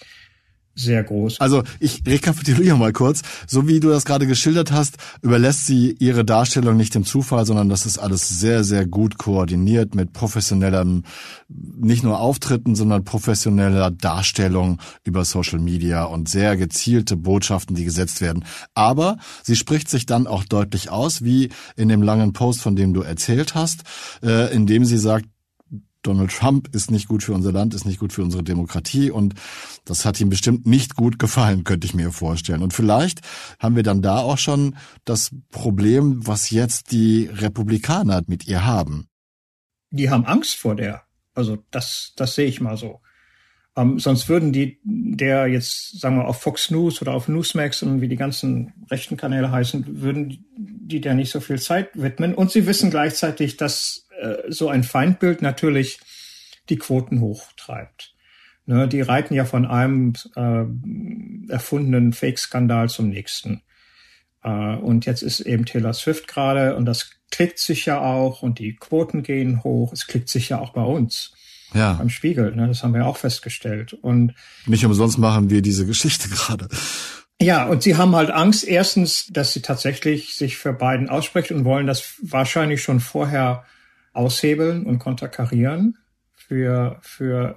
sehr 0.76 1.02
groß. 1.02 1.40
Also 1.40 1.62
ich 1.80 2.02
rekapituliere 2.06 2.76
mal 2.76 2.92
kurz. 2.92 3.22
So 3.46 3.66
wie 3.66 3.80
du 3.80 3.88
das 3.88 4.04
gerade 4.04 4.26
geschildert 4.26 4.72
hast, 4.72 4.96
überlässt 5.22 5.66
sie 5.66 5.96
ihre 5.98 6.24
Darstellung 6.24 6.76
nicht 6.76 6.94
dem 6.94 7.04
Zufall, 7.04 7.46
sondern 7.46 7.68
das 7.70 7.86
ist 7.86 7.98
alles 7.98 8.28
sehr, 8.28 8.62
sehr 8.62 8.86
gut 8.86 9.16
koordiniert 9.16 9.94
mit 9.94 10.12
professionellem, 10.12 11.04
nicht 11.48 12.04
nur 12.04 12.20
Auftritten, 12.20 12.74
sondern 12.74 13.04
professioneller 13.04 13.90
Darstellung 13.90 14.78
über 15.02 15.24
Social 15.24 15.60
Media 15.60 16.04
und 16.04 16.28
sehr 16.28 16.56
gezielte 16.58 17.16
Botschaften, 17.16 17.74
die 17.74 17.84
gesetzt 17.84 18.20
werden. 18.20 18.44
Aber 18.74 19.16
sie 19.42 19.56
spricht 19.56 19.88
sich 19.88 20.04
dann 20.04 20.26
auch 20.26 20.44
deutlich 20.44 20.90
aus, 20.90 21.24
wie 21.24 21.48
in 21.76 21.88
dem 21.88 22.02
langen 22.02 22.34
Post, 22.34 22.60
von 22.60 22.76
dem 22.76 22.92
du 22.92 23.00
erzählt 23.00 23.54
hast, 23.54 23.84
äh, 24.22 24.54
in 24.54 24.66
dem 24.66 24.84
sie 24.84 24.98
sagt, 24.98 25.26
Donald 26.06 26.30
Trump 26.30 26.74
ist 26.74 26.90
nicht 26.90 27.08
gut 27.08 27.22
für 27.22 27.32
unser 27.32 27.52
Land, 27.52 27.74
ist 27.74 27.84
nicht 27.84 27.98
gut 27.98 28.12
für 28.12 28.22
unsere 28.22 28.42
Demokratie 28.42 29.10
und 29.10 29.34
das 29.84 30.04
hat 30.04 30.20
ihm 30.20 30.28
bestimmt 30.28 30.66
nicht 30.66 30.94
gut 30.94 31.18
gefallen, 31.18 31.64
könnte 31.64 31.86
ich 31.86 31.94
mir 31.94 32.12
vorstellen. 32.12 32.62
Und 32.62 32.72
vielleicht 32.72 33.20
haben 33.58 33.76
wir 33.76 33.82
dann 33.82 34.02
da 34.02 34.18
auch 34.18 34.38
schon 34.38 34.76
das 35.04 35.34
Problem, 35.50 36.26
was 36.26 36.50
jetzt 36.50 36.92
die 36.92 37.28
Republikaner 37.32 38.22
mit 38.26 38.46
ihr 38.46 38.64
haben. 38.64 39.08
Die 39.90 40.10
haben 40.10 40.24
Angst 40.26 40.56
vor 40.56 40.76
der. 40.76 41.02
Also 41.34 41.58
das, 41.70 42.12
das 42.16 42.34
sehe 42.34 42.46
ich 42.46 42.60
mal 42.60 42.76
so. 42.76 43.00
Ähm, 43.76 43.98
sonst 43.98 44.28
würden 44.28 44.52
die 44.52 44.80
der 44.84 45.46
jetzt, 45.48 46.00
sagen 46.00 46.16
wir, 46.16 46.26
auf 46.26 46.40
Fox 46.40 46.70
News 46.70 47.02
oder 47.02 47.12
auf 47.12 47.28
Newsmax 47.28 47.82
und 47.82 48.00
wie 48.00 48.08
die 48.08 48.16
ganzen 48.16 48.72
rechten 48.90 49.16
Kanäle 49.16 49.50
heißen, 49.50 50.00
würden 50.00 50.44
die 50.56 51.00
der 51.00 51.14
nicht 51.14 51.30
so 51.30 51.40
viel 51.40 51.58
Zeit 51.58 51.90
widmen. 51.94 52.34
Und 52.34 52.50
sie 52.50 52.66
wissen 52.66 52.90
gleichzeitig, 52.90 53.58
dass 53.58 54.05
so 54.48 54.68
ein 54.68 54.82
Feindbild 54.82 55.42
natürlich 55.42 56.00
die 56.68 56.78
Quoten 56.78 57.20
hochtreibt. 57.20 58.14
Ne, 58.68 58.88
die 58.88 59.00
reiten 59.00 59.34
ja 59.34 59.44
von 59.44 59.64
einem 59.64 60.14
äh, 60.34 61.52
erfundenen 61.52 62.12
Fake-Skandal 62.12 62.88
zum 62.88 63.08
nächsten. 63.08 63.62
Äh, 64.42 64.48
und 64.48 65.06
jetzt 65.06 65.22
ist 65.22 65.38
eben 65.38 65.66
Taylor 65.66 65.92
Swift 65.92 66.26
gerade 66.26 66.74
und 66.74 66.84
das 66.84 67.10
klickt 67.30 67.60
sich 67.60 67.86
ja 67.86 68.00
auch 68.00 68.42
und 68.42 68.58
die 68.58 68.74
Quoten 68.74 69.22
gehen 69.22 69.62
hoch. 69.62 69.92
Es 69.92 70.08
klickt 70.08 70.28
sich 70.28 70.48
ja 70.48 70.58
auch 70.58 70.72
bei 70.72 70.82
uns. 70.82 71.32
Ja. 71.74 71.92
Beim 71.92 72.10
Spiegel, 72.10 72.56
ne, 72.56 72.66
das 72.66 72.82
haben 72.82 72.94
wir 72.94 73.06
auch 73.06 73.18
festgestellt. 73.18 73.92
Und 73.92 74.34
nicht 74.66 74.84
umsonst 74.84 75.18
machen 75.18 75.48
wir 75.48 75.62
diese 75.62 75.86
Geschichte 75.86 76.28
gerade. 76.30 76.68
Ja, 77.40 77.66
und 77.66 77.84
sie 77.84 77.96
haben 77.96 78.16
halt 78.16 78.30
Angst, 78.30 78.64
erstens, 78.64 79.26
dass 79.30 79.52
sie 79.52 79.62
tatsächlich 79.62 80.34
sich 80.34 80.56
für 80.56 80.72
Biden 80.72 81.08
ausspricht 81.08 81.52
und 81.52 81.64
wollen 81.64 81.86
das 81.86 82.14
wahrscheinlich 82.20 82.82
schon 82.82 82.98
vorher 82.98 83.64
aushebeln 84.16 84.84
und 84.86 84.98
konterkarieren 84.98 85.98
für, 86.34 86.98
für, 87.02 87.56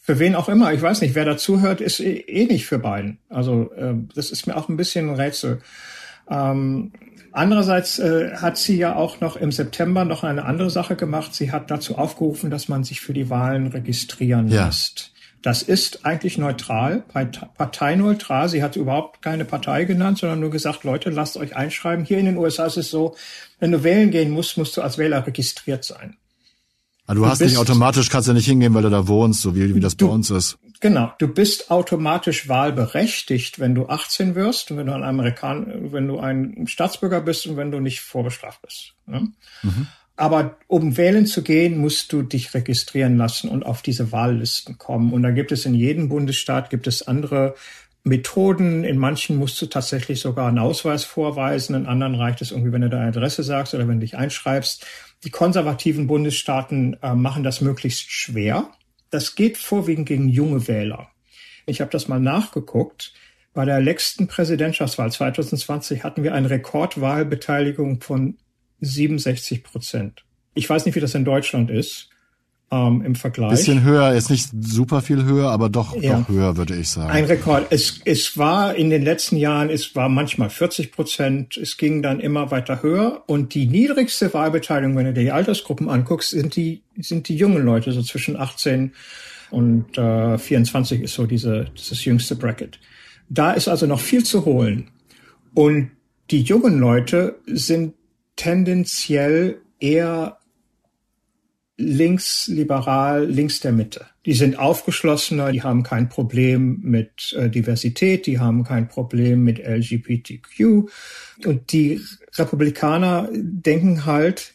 für 0.00 0.18
wen 0.18 0.34
auch 0.34 0.48
immer. 0.48 0.72
Ich 0.72 0.82
weiß 0.82 1.00
nicht, 1.00 1.14
wer 1.14 1.24
dazuhört, 1.24 1.80
ist 1.80 2.00
eh, 2.00 2.16
eh 2.16 2.46
nicht 2.46 2.66
für 2.66 2.78
beiden. 2.78 3.18
Also 3.28 3.72
äh, 3.72 3.94
das 4.14 4.30
ist 4.30 4.46
mir 4.46 4.56
auch 4.56 4.68
ein 4.68 4.76
bisschen 4.76 5.08
ein 5.08 5.16
Rätsel. 5.16 5.60
Ähm, 6.28 6.92
andererseits 7.32 7.98
äh, 7.98 8.36
hat 8.36 8.58
sie 8.58 8.76
ja 8.76 8.96
auch 8.96 9.20
noch 9.20 9.36
im 9.36 9.52
September 9.52 10.04
noch 10.04 10.24
eine 10.24 10.44
andere 10.44 10.70
Sache 10.70 10.96
gemacht. 10.96 11.34
Sie 11.34 11.52
hat 11.52 11.70
dazu 11.70 11.96
aufgerufen, 11.96 12.50
dass 12.50 12.68
man 12.68 12.84
sich 12.84 13.00
für 13.00 13.12
die 13.12 13.30
Wahlen 13.30 13.68
registrieren 13.68 14.48
ja. 14.48 14.66
lässt. 14.66 15.13
Das 15.44 15.60
ist 15.60 16.06
eigentlich 16.06 16.38
neutral, 16.38 17.04
parteineutral. 17.58 18.48
Sie 18.48 18.62
hat 18.62 18.76
überhaupt 18.76 19.20
keine 19.20 19.44
Partei 19.44 19.84
genannt, 19.84 20.16
sondern 20.16 20.40
nur 20.40 20.48
gesagt, 20.48 20.84
Leute, 20.84 21.10
lasst 21.10 21.36
euch 21.36 21.54
einschreiben. 21.54 22.06
Hier 22.06 22.16
in 22.16 22.24
den 22.24 22.38
USA 22.38 22.64
ist 22.64 22.78
es 22.78 22.90
so, 22.90 23.14
wenn 23.60 23.70
du 23.70 23.84
wählen 23.84 24.10
gehen 24.10 24.30
musst, 24.30 24.56
musst 24.56 24.74
du 24.78 24.80
als 24.80 24.96
Wähler 24.96 25.26
registriert 25.26 25.84
sein. 25.84 26.16
Aber 27.06 27.10
ah, 27.10 27.14
du, 27.14 27.20
du 27.20 27.26
hast 27.26 27.38
bist, 27.40 27.50
nicht 27.50 27.60
automatisch, 27.60 28.08
kannst 28.08 28.26
ja 28.26 28.32
nicht 28.32 28.46
hingehen, 28.46 28.72
weil 28.72 28.84
du 28.84 28.88
da 28.88 29.06
wohnst, 29.06 29.42
so 29.42 29.54
wie, 29.54 29.74
wie 29.74 29.80
das 29.80 29.98
du, 29.98 30.06
bei 30.08 30.14
uns 30.14 30.30
ist. 30.30 30.56
Genau, 30.80 31.12
du 31.18 31.28
bist 31.28 31.70
automatisch 31.70 32.48
wahlberechtigt, 32.48 33.60
wenn 33.60 33.74
du 33.74 33.86
18 33.86 34.34
wirst 34.36 34.70
und 34.70 34.78
wenn 34.78 34.86
du 34.86 34.94
ein 34.94 35.02
Amerikaner, 35.02 35.92
wenn 35.92 36.08
du 36.08 36.20
ein 36.20 36.66
Staatsbürger 36.66 37.20
bist 37.20 37.46
und 37.46 37.58
wenn 37.58 37.70
du 37.70 37.80
nicht 37.80 38.00
vorbestraft 38.00 38.62
bist. 38.62 38.94
Ne? 39.04 39.28
Mhm. 39.62 39.88
Aber 40.16 40.58
um 40.68 40.96
wählen 40.96 41.26
zu 41.26 41.42
gehen, 41.42 41.78
musst 41.78 42.12
du 42.12 42.22
dich 42.22 42.54
registrieren 42.54 43.16
lassen 43.16 43.48
und 43.48 43.66
auf 43.66 43.82
diese 43.82 44.12
Wahllisten 44.12 44.78
kommen. 44.78 45.12
Und 45.12 45.22
da 45.22 45.30
gibt 45.30 45.50
es 45.50 45.66
in 45.66 45.74
jedem 45.74 46.08
Bundesstaat 46.08 46.70
gibt 46.70 46.86
es 46.86 47.02
andere 47.02 47.54
Methoden. 48.04 48.84
In 48.84 48.98
manchen 48.98 49.36
musst 49.36 49.60
du 49.60 49.66
tatsächlich 49.66 50.20
sogar 50.20 50.48
einen 50.48 50.60
Ausweis 50.60 51.04
vorweisen. 51.04 51.74
In 51.74 51.86
anderen 51.86 52.14
reicht 52.14 52.42
es 52.42 52.52
irgendwie, 52.52 52.70
wenn 52.70 52.82
du 52.82 52.90
deine 52.90 53.08
Adresse 53.08 53.42
sagst 53.42 53.74
oder 53.74 53.88
wenn 53.88 53.98
du 53.98 54.06
dich 54.06 54.16
einschreibst. 54.16 54.86
Die 55.24 55.30
konservativen 55.30 56.06
Bundesstaaten 56.06 56.96
äh, 57.02 57.14
machen 57.14 57.42
das 57.42 57.60
möglichst 57.60 58.12
schwer. 58.12 58.68
Das 59.10 59.34
geht 59.34 59.58
vorwiegend 59.58 60.06
gegen 60.06 60.28
junge 60.28 60.68
Wähler. 60.68 61.08
Ich 61.66 61.80
habe 61.80 61.90
das 61.90 62.06
mal 62.08 62.20
nachgeguckt. 62.20 63.14
Bei 63.54 63.64
der 63.64 63.80
letzten 63.80 64.26
Präsidentschaftswahl 64.26 65.10
2020 65.10 66.04
hatten 66.04 66.22
wir 66.22 66.34
eine 66.34 66.50
Rekordwahlbeteiligung 66.50 68.00
von 68.00 68.36
67 68.84 69.62
Prozent. 69.64 70.24
Ich 70.54 70.68
weiß 70.68 70.86
nicht, 70.86 70.94
wie 70.94 71.00
das 71.00 71.14
in 71.14 71.24
Deutschland 71.24 71.70
ist 71.70 72.10
ähm, 72.70 73.02
im 73.04 73.14
Vergleich. 73.14 73.50
Bisschen 73.50 73.82
höher, 73.82 74.12
ist 74.12 74.30
nicht 74.30 74.48
super 74.60 75.02
viel 75.02 75.24
höher, 75.24 75.50
aber 75.50 75.68
doch, 75.68 76.00
ja. 76.00 76.18
doch 76.18 76.28
höher, 76.28 76.56
würde 76.56 76.76
ich 76.76 76.88
sagen. 76.88 77.10
Ein 77.10 77.24
Rekord. 77.24 77.66
Es, 77.70 78.00
es 78.04 78.36
war 78.36 78.74
in 78.74 78.90
den 78.90 79.02
letzten 79.02 79.36
Jahren, 79.36 79.70
es 79.70 79.94
war 79.94 80.08
manchmal 80.08 80.50
40 80.50 80.92
Prozent, 80.92 81.56
es 81.56 81.76
ging 81.76 82.02
dann 82.02 82.20
immer 82.20 82.50
weiter 82.50 82.82
höher 82.82 83.22
und 83.26 83.54
die 83.54 83.66
niedrigste 83.66 84.32
Wahlbeteiligung, 84.32 84.96
wenn 84.96 85.06
du 85.06 85.12
dir 85.12 85.24
die 85.24 85.32
Altersgruppen 85.32 85.88
anguckst, 85.88 86.30
sind 86.30 86.56
die, 86.56 86.82
sind 86.98 87.28
die 87.28 87.36
jungen 87.36 87.64
Leute, 87.64 87.92
so 87.92 88.02
zwischen 88.02 88.36
18 88.36 88.92
und 89.50 89.96
äh, 89.98 90.38
24 90.38 91.02
ist 91.02 91.14
so 91.14 91.26
diese, 91.26 91.66
das 91.76 92.04
jüngste 92.04 92.34
Bracket. 92.34 92.80
Da 93.28 93.52
ist 93.52 93.68
also 93.68 93.86
noch 93.86 94.00
viel 94.00 94.24
zu 94.24 94.44
holen. 94.44 94.90
Und 95.54 95.90
die 96.30 96.42
jungen 96.42 96.78
Leute 96.78 97.36
sind 97.46 97.94
tendenziell 98.36 99.60
eher 99.80 100.38
links 101.76 102.46
liberal, 102.46 103.26
links 103.26 103.60
der 103.60 103.72
Mitte. 103.72 104.06
Die 104.26 104.32
sind 104.32 104.58
aufgeschlossener, 104.58 105.52
die 105.52 105.62
haben 105.62 105.82
kein 105.82 106.08
Problem 106.08 106.80
mit 106.82 107.34
äh, 107.36 107.50
Diversität, 107.50 108.26
die 108.26 108.38
haben 108.38 108.64
kein 108.64 108.88
Problem 108.88 109.42
mit 109.42 109.58
LGBTQ. 109.58 110.88
Und 111.44 111.72
die 111.72 112.00
Republikaner 112.36 113.28
denken 113.32 114.06
halt, 114.06 114.54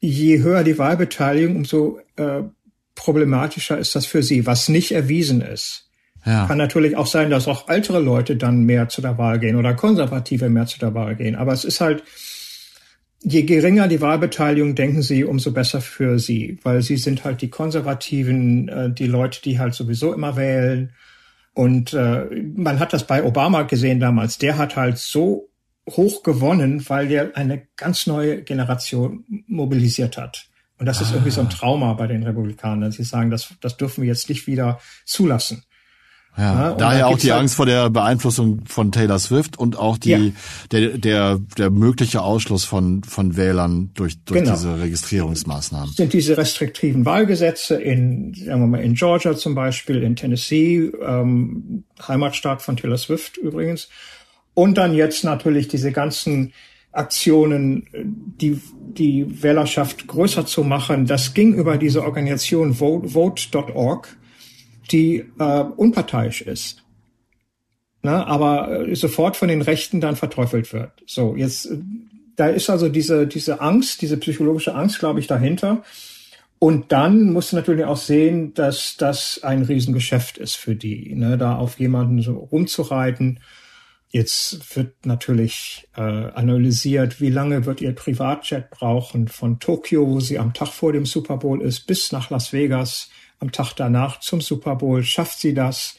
je 0.00 0.40
höher 0.40 0.64
die 0.64 0.78
Wahlbeteiligung, 0.78 1.56
umso 1.56 2.00
äh, 2.16 2.42
problematischer 2.94 3.78
ist 3.78 3.94
das 3.94 4.06
für 4.06 4.22
sie, 4.22 4.46
was 4.46 4.68
nicht 4.68 4.92
erwiesen 4.92 5.40
ist. 5.40 5.90
Ja. 6.26 6.46
Kann 6.46 6.58
natürlich 6.58 6.96
auch 6.96 7.06
sein, 7.06 7.30
dass 7.30 7.48
auch 7.48 7.68
ältere 7.68 8.00
Leute 8.00 8.36
dann 8.36 8.64
mehr 8.64 8.88
zu 8.88 9.00
der 9.00 9.16
Wahl 9.16 9.38
gehen 9.38 9.56
oder 9.56 9.72
Konservative 9.72 10.50
mehr 10.50 10.66
zu 10.66 10.78
der 10.78 10.94
Wahl 10.94 11.16
gehen. 11.16 11.34
Aber 11.34 11.52
es 11.52 11.64
ist 11.64 11.80
halt, 11.80 12.02
je 13.22 13.42
geringer 13.42 13.88
die 13.88 14.00
Wahlbeteiligung, 14.00 14.74
denken 14.74 15.02
sie, 15.02 15.24
umso 15.24 15.52
besser 15.52 15.80
für 15.80 16.18
sie, 16.18 16.58
weil 16.62 16.82
sie 16.82 16.96
sind 16.96 17.24
halt 17.24 17.42
die 17.42 17.50
Konservativen, 17.50 18.68
äh, 18.68 18.92
die 18.92 19.06
Leute, 19.06 19.42
die 19.42 19.58
halt 19.58 19.74
sowieso 19.74 20.12
immer 20.12 20.36
wählen. 20.36 20.92
Und 21.52 21.92
äh, 21.92 22.26
man 22.54 22.78
hat 22.78 22.92
das 22.92 23.06
bei 23.06 23.24
Obama 23.24 23.62
gesehen 23.62 24.00
damals. 24.00 24.38
Der 24.38 24.56
hat 24.56 24.76
halt 24.76 24.98
so 24.98 25.50
hoch 25.88 26.22
gewonnen, 26.22 26.88
weil 26.88 27.08
der 27.08 27.36
eine 27.36 27.66
ganz 27.76 28.06
neue 28.06 28.42
Generation 28.42 29.24
mobilisiert 29.46 30.16
hat. 30.16 30.46
Und 30.78 30.86
das 30.86 30.98
ah. 30.98 31.02
ist 31.02 31.12
irgendwie 31.12 31.30
so 31.30 31.40
ein 31.40 31.48
ah. 31.48 31.50
Trauma 31.50 31.92
bei 31.94 32.06
den 32.06 32.22
Republikanern. 32.22 32.92
Sie 32.92 33.04
sagen, 33.04 33.30
das, 33.30 33.54
das 33.60 33.76
dürfen 33.76 34.02
wir 34.02 34.08
jetzt 34.08 34.28
nicht 34.28 34.46
wieder 34.46 34.80
zulassen. 35.04 35.64
Ja, 36.36 36.70
ja 36.70 36.74
daher 36.74 37.08
auch 37.08 37.18
die 37.18 37.32
halt 37.32 37.42
Angst 37.42 37.56
vor 37.56 37.66
der 37.66 37.90
Beeinflussung 37.90 38.62
von 38.66 38.92
Taylor 38.92 39.18
Swift 39.18 39.58
und 39.58 39.76
auch 39.76 39.98
die, 39.98 40.10
ja. 40.10 40.20
der, 40.70 40.98
der, 40.98 41.40
der 41.58 41.70
mögliche 41.70 42.22
Ausschluss 42.22 42.64
von, 42.64 43.02
von 43.02 43.36
Wählern 43.36 43.90
durch, 43.94 44.22
durch 44.24 44.40
genau. 44.40 44.54
diese 44.54 44.80
Registrierungsmaßnahmen. 44.80 45.92
Sind 45.94 46.12
diese 46.12 46.36
restriktiven 46.36 47.04
Wahlgesetze 47.04 47.76
in, 47.76 48.34
sagen 48.34 48.60
wir 48.60 48.66
mal, 48.66 48.80
in 48.80 48.94
Georgia 48.94 49.36
zum 49.36 49.54
Beispiel, 49.54 50.02
in 50.02 50.16
Tennessee, 50.16 50.90
ähm, 51.04 51.84
Heimatstaat 52.06 52.62
von 52.62 52.76
Taylor 52.76 52.98
Swift 52.98 53.36
übrigens. 53.36 53.88
Und 54.54 54.78
dann 54.78 54.94
jetzt 54.94 55.24
natürlich 55.24 55.68
diese 55.68 55.92
ganzen 55.92 56.52
Aktionen, 56.92 57.86
die, 57.94 58.60
die 58.76 59.42
Wählerschaft 59.42 60.08
größer 60.08 60.44
zu 60.44 60.64
machen. 60.64 61.06
Das 61.06 61.34
ging 61.34 61.54
über 61.54 61.76
diese 61.76 62.02
Organisation 62.02 62.74
vote.org 62.74 64.16
die 64.90 65.24
äh, 65.38 65.62
unparteiisch 65.76 66.42
ist, 66.42 66.84
ne, 68.02 68.26
aber 68.26 68.88
äh, 68.88 68.94
sofort 68.94 69.36
von 69.36 69.48
den 69.48 69.62
Rechten 69.62 70.00
dann 70.00 70.16
verteufelt 70.16 70.72
wird. 70.72 70.92
So, 71.06 71.36
jetzt, 71.36 71.66
äh, 71.66 71.78
da 72.36 72.48
ist 72.48 72.70
also 72.70 72.88
diese, 72.88 73.26
diese 73.26 73.60
Angst, 73.60 74.02
diese 74.02 74.16
psychologische 74.16 74.74
Angst, 74.74 74.98
glaube 74.98 75.20
ich, 75.20 75.26
dahinter. 75.26 75.82
Und 76.58 76.92
dann 76.92 77.32
musst 77.32 77.52
du 77.52 77.56
natürlich 77.56 77.84
auch 77.86 77.96
sehen, 77.96 78.52
dass 78.54 78.96
das 78.98 79.42
ein 79.42 79.62
Riesengeschäft 79.62 80.36
ist 80.36 80.56
für 80.56 80.76
die, 80.76 81.14
ne, 81.14 81.38
da 81.38 81.56
auf 81.56 81.78
jemanden 81.80 82.20
so 82.20 82.36
rumzureiten. 82.36 83.40
Jetzt 84.10 84.76
wird 84.76 85.06
natürlich 85.06 85.88
äh, 85.96 86.00
analysiert, 86.00 87.20
wie 87.20 87.30
lange 87.30 87.64
wird 87.64 87.80
ihr 87.80 87.94
Privatjet 87.94 88.70
brauchen 88.70 89.28
von 89.28 89.60
Tokio, 89.60 90.06
wo 90.06 90.20
sie 90.20 90.38
am 90.38 90.52
Tag 90.52 90.68
vor 90.68 90.92
dem 90.92 91.06
Super 91.06 91.36
Bowl 91.36 91.62
ist, 91.62 91.86
bis 91.86 92.10
nach 92.10 92.28
Las 92.28 92.52
Vegas 92.52 93.08
am 93.40 93.52
Tag 93.52 93.74
danach 93.74 94.20
zum 94.20 94.40
Super 94.40 94.76
Bowl. 94.76 95.02
Schafft 95.02 95.40
sie 95.40 95.54
das? 95.54 95.96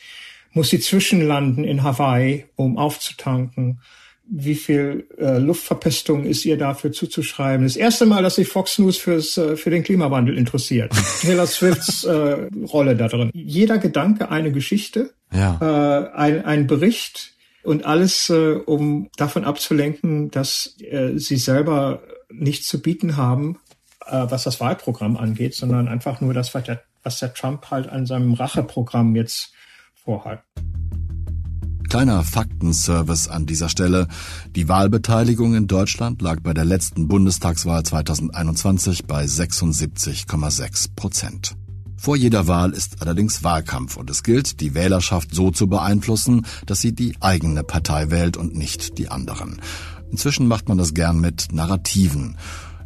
Muss 0.53 0.69
sie 0.69 0.79
zwischenlanden 0.79 1.63
in 1.63 1.83
Hawaii, 1.83 2.45
um 2.55 2.77
aufzutanken? 2.77 3.81
Wie 4.33 4.55
viel 4.55 5.07
äh, 5.17 5.39
Luftverpestung 5.39 6.23
ist 6.23 6.45
ihr 6.45 6.57
dafür 6.57 6.91
zuzuschreiben? 6.91 7.65
Das 7.65 7.75
erste 7.75 8.05
Mal, 8.05 8.23
dass 8.23 8.35
sich 8.35 8.47
Fox 8.47 8.79
News 8.79 8.97
fürs, 8.97 9.37
äh, 9.37 9.57
für 9.57 9.69
den 9.69 9.83
Klimawandel 9.83 10.37
interessiert. 10.37 10.93
Taylor 11.21 11.47
Swifts 11.47 12.05
äh, 12.05 12.47
Rolle 12.71 12.95
da 12.95 13.07
drin. 13.07 13.31
Jeder 13.33 13.77
Gedanke 13.77 14.29
eine 14.29 14.51
Geschichte, 14.51 15.13
ja. 15.33 15.57
äh, 15.59 16.15
ein, 16.15 16.45
ein 16.45 16.67
Bericht 16.67 17.33
und 17.63 17.85
alles, 17.85 18.29
äh, 18.29 18.53
um 18.53 19.09
davon 19.17 19.43
abzulenken, 19.43 20.31
dass 20.31 20.77
äh, 20.79 21.17
sie 21.17 21.37
selber 21.37 22.01
nichts 22.29 22.67
zu 22.67 22.81
bieten 22.81 23.17
haben, 23.17 23.57
äh, 24.05 24.25
was 24.29 24.43
das 24.43 24.59
Wahlprogramm 24.59 25.17
angeht, 25.17 25.55
sondern 25.55 25.87
einfach 25.87 26.21
nur 26.21 26.33
das, 26.33 26.53
was 26.53 26.63
der 26.63 26.83
was 27.03 27.19
der 27.19 27.33
Trump 27.33 27.69
halt 27.71 27.89
an 27.89 28.05
seinem 28.05 28.33
Racheprogramm 28.33 29.15
jetzt 29.15 29.53
vorhat. 29.93 30.43
Kleiner 31.89 32.23
Faktenservice 32.23 33.27
an 33.27 33.45
dieser 33.45 33.67
Stelle. 33.67 34.07
Die 34.55 34.69
Wahlbeteiligung 34.69 35.55
in 35.55 35.67
Deutschland 35.67 36.21
lag 36.21 36.39
bei 36.41 36.53
der 36.53 36.63
letzten 36.63 37.09
Bundestagswahl 37.09 37.83
2021 37.83 39.05
bei 39.07 39.25
76,6 39.25 40.95
Prozent. 40.95 41.55
Vor 41.97 42.15
jeder 42.15 42.47
Wahl 42.47 42.71
ist 42.71 43.01
allerdings 43.01 43.43
Wahlkampf 43.43 43.97
und 43.97 44.09
es 44.09 44.23
gilt, 44.23 44.61
die 44.61 44.73
Wählerschaft 44.73 45.35
so 45.35 45.51
zu 45.51 45.67
beeinflussen, 45.67 46.45
dass 46.65 46.79
sie 46.81 46.95
die 46.95 47.15
eigene 47.19 47.63
Partei 47.63 48.09
wählt 48.09 48.37
und 48.37 48.55
nicht 48.55 48.97
die 48.97 49.09
anderen. 49.09 49.61
Inzwischen 50.09 50.47
macht 50.47 50.67
man 50.67 50.77
das 50.77 50.93
gern 50.93 51.19
mit 51.19 51.49
Narrativen 51.51 52.37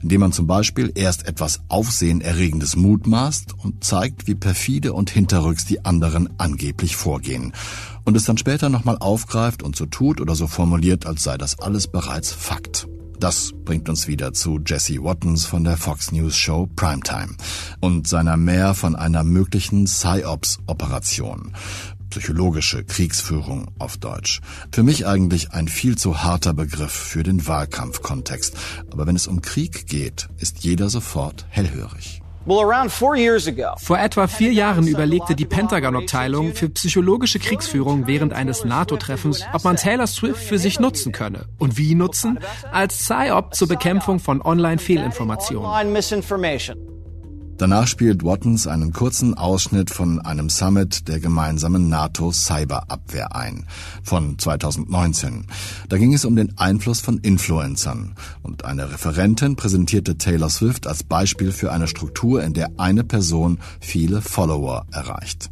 indem 0.02 0.22
man 0.22 0.32
zum 0.32 0.48
Beispiel 0.48 0.92
erst 0.96 1.28
etwas 1.28 1.62
Aufsehenerregendes 1.68 2.76
mutmaßt 2.76 3.54
und 3.58 3.84
zeigt, 3.84 4.28
wie 4.28 4.36
perfide 4.36 4.94
und 4.94 5.10
hinterrücks 5.10 5.66
die 5.66 5.84
anderen 5.86 6.30
angeblich 6.40 6.96
vorgehen 6.96 7.54
und 8.06 8.16
es 8.16 8.24
dann 8.24 8.38
später 8.38 8.70
nochmal 8.70 8.98
aufgreift 9.00 9.64
und 9.64 9.76
so 9.76 9.86
tut 9.86 10.22
oder 10.22 10.36
so 10.36 10.48
formuliert, 10.48 11.06
als 11.06 11.24
sei 11.24 11.38
das 11.38 11.60
alles 11.60 11.88
bereits 11.88 12.32
Fakt. 12.32 12.88
Das 13.20 13.52
bringt 13.64 13.88
uns 13.88 14.08
wieder 14.08 14.34
zu 14.34 14.60
Jesse 14.66 15.02
Wattens 15.04 15.46
von 15.46 15.64
der 15.64 15.78
Fox 15.78 16.12
News 16.12 16.36
Show 16.36 16.68
Primetime 16.76 17.30
und 17.80 18.08
seiner 18.08 18.36
mehr 18.36 18.74
von 18.74 18.96
einer 18.96 19.24
möglichen 19.24 19.86
PsyOps-Operation 19.86 21.54
psychologische 22.16 22.86
Kriegsführung 22.86 23.68
auf 23.78 23.98
Deutsch. 23.98 24.40
Für 24.72 24.84
mich 24.84 25.06
eigentlich 25.06 25.52
ein 25.52 25.68
viel 25.68 25.98
zu 25.98 26.24
harter 26.24 26.54
Begriff 26.54 26.94
für 26.94 27.24
den 27.24 27.46
Wahlkampfkontext. 27.46 28.56
Aber 28.90 29.06
wenn 29.06 29.18
es 29.18 29.28
um 29.28 29.42
Krieg 29.42 29.86
geht, 29.88 30.30
ist 30.38 30.64
jeder 30.64 30.90
sofort 30.90 31.46
hellhörig. 31.50 32.22
Vor 32.46 34.00
etwa 34.00 34.28
vier 34.28 34.54
Jahren 34.54 34.88
überlegte 34.88 35.36
die 35.36 35.44
Pentagon-Abteilung 35.44 36.54
für 36.54 36.70
psychologische 36.70 37.40
Kriegsführung 37.40 38.08
während 38.08 38.32
eines 38.32 38.64
NATO-Treffens, 38.64 39.44
ob 39.52 39.66
man 39.66 39.76
Taylor 39.76 40.08
Swift 40.08 40.42
für 40.42 40.58
sich 40.58 40.80
nutzen 40.80 41.12
könne. 41.12 41.48
Und 41.58 41.78
wie 41.78 41.96
nutzen? 41.96 42.40
Als 42.72 42.98
PsyOp 42.98 43.56
zur 43.56 43.68
Bekämpfung 43.68 44.20
von 44.20 44.42
Online-Fehlinformationen. 44.42 45.70
Danach 47.58 47.88
spielt 47.88 48.26
Wattens 48.26 48.68
einen 48.68 48.92
kurzen 48.92 49.34
Ausschnitt 49.34 49.90
von 49.90 50.20
einem 50.20 50.50
Summit 50.50 51.08
der 51.08 51.22
gemeinsamen 51.22 51.88
NATO-Cyberabwehr 51.88 53.34
ein, 53.34 53.66
von 54.04 54.38
2019. 54.38 55.46
Da 55.88 55.98
ging 55.98 56.14
es 56.14 56.26
um 56.26 56.36
den 56.36 56.58
Einfluss 56.58 57.00
von 57.00 57.20
Influencern 57.20 58.16
und 58.44 58.66
eine 58.66 58.92
Referentin 58.92 59.56
präsentierte 59.56 60.18
Taylor 60.18 60.50
Swift 60.50 60.86
als 60.86 61.04
Beispiel 61.04 61.54
für 61.54 61.72
eine 61.72 61.88
Struktur, 61.88 62.44
in 62.44 62.54
der 62.54 62.72
eine 62.76 63.06
Person 63.06 63.60
viele 63.80 64.22
Follower 64.22 64.86
erreicht 64.92 65.50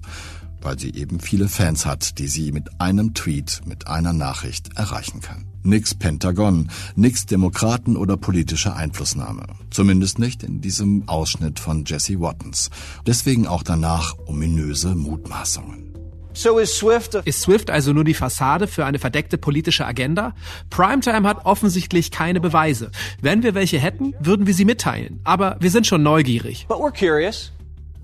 weil 0.63 0.79
sie 0.79 0.93
eben 0.93 1.19
viele 1.19 1.47
Fans 1.47 1.85
hat, 1.85 2.17
die 2.19 2.27
sie 2.27 2.51
mit 2.51 2.81
einem 2.81 3.13
Tweet, 3.13 3.61
mit 3.65 3.87
einer 3.87 4.13
Nachricht 4.13 4.75
erreichen 4.75 5.21
kann. 5.21 5.45
Nix 5.63 5.95
Pentagon, 5.95 6.69
nix 6.95 7.25
Demokraten 7.25 7.95
oder 7.95 8.17
politische 8.17 8.75
Einflussnahme. 8.75 9.45
Zumindest 9.69 10.19
nicht 10.19 10.43
in 10.43 10.59
diesem 10.59 11.07
Ausschnitt 11.07 11.59
von 11.59 11.85
Jesse 11.85 12.19
Wattens. 12.19 12.69
Deswegen 13.07 13.47
auch 13.47 13.63
danach 13.63 14.15
ominöse 14.25 14.93
Mutmaßungen. 14.95 15.93
So 16.35 16.57
is 16.57 16.75
Swift 16.75 17.13
ist 17.13 17.41
Swift 17.41 17.69
also 17.69 17.93
nur 17.93 18.03
die 18.03 18.15
Fassade 18.15 18.65
für 18.65 18.85
eine 18.85 18.97
verdeckte 18.97 19.37
politische 19.37 19.85
Agenda? 19.85 20.33
Primetime 20.71 21.27
hat 21.27 21.45
offensichtlich 21.45 22.09
keine 22.09 22.41
Beweise. 22.41 22.89
Wenn 23.21 23.43
wir 23.43 23.53
welche 23.53 23.77
hätten, 23.77 24.15
würden 24.19 24.47
wir 24.47 24.55
sie 24.55 24.65
mitteilen. 24.65 25.19
Aber 25.23 25.57
wir 25.59 25.69
sind 25.69 25.85
schon 25.85 26.01
neugierig. 26.01 26.65
But 26.67 26.79
we're 26.79 26.91
curious. 26.91 27.51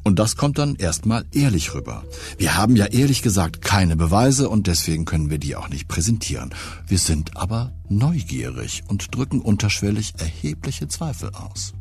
Und 0.04 0.20
das 0.20 0.36
kommt 0.36 0.58
dann 0.58 0.76
erstmal 0.76 1.26
ehrlich 1.34 1.74
rüber. 1.74 2.04
Wir 2.38 2.58
haben 2.58 2.76
ja 2.76 2.86
ehrlich 2.86 3.22
gesagt 3.22 3.62
keine 3.62 3.96
Beweise 3.96 4.50
und 4.50 4.68
deswegen 4.68 5.06
können 5.06 5.30
wir 5.30 5.38
die 5.38 5.56
auch 5.56 5.70
nicht 5.70 5.88
präsentieren. 5.88 6.54
Wir 6.88 6.98
sind 6.98 7.38
aber 7.38 7.74
neugierig 7.90 8.84
und 8.88 9.16
drücken 9.16 9.42
unterschwellig 9.42 10.14
erhebliche 10.18 10.88
Zweifel 10.88 11.32
aus. 11.34 11.74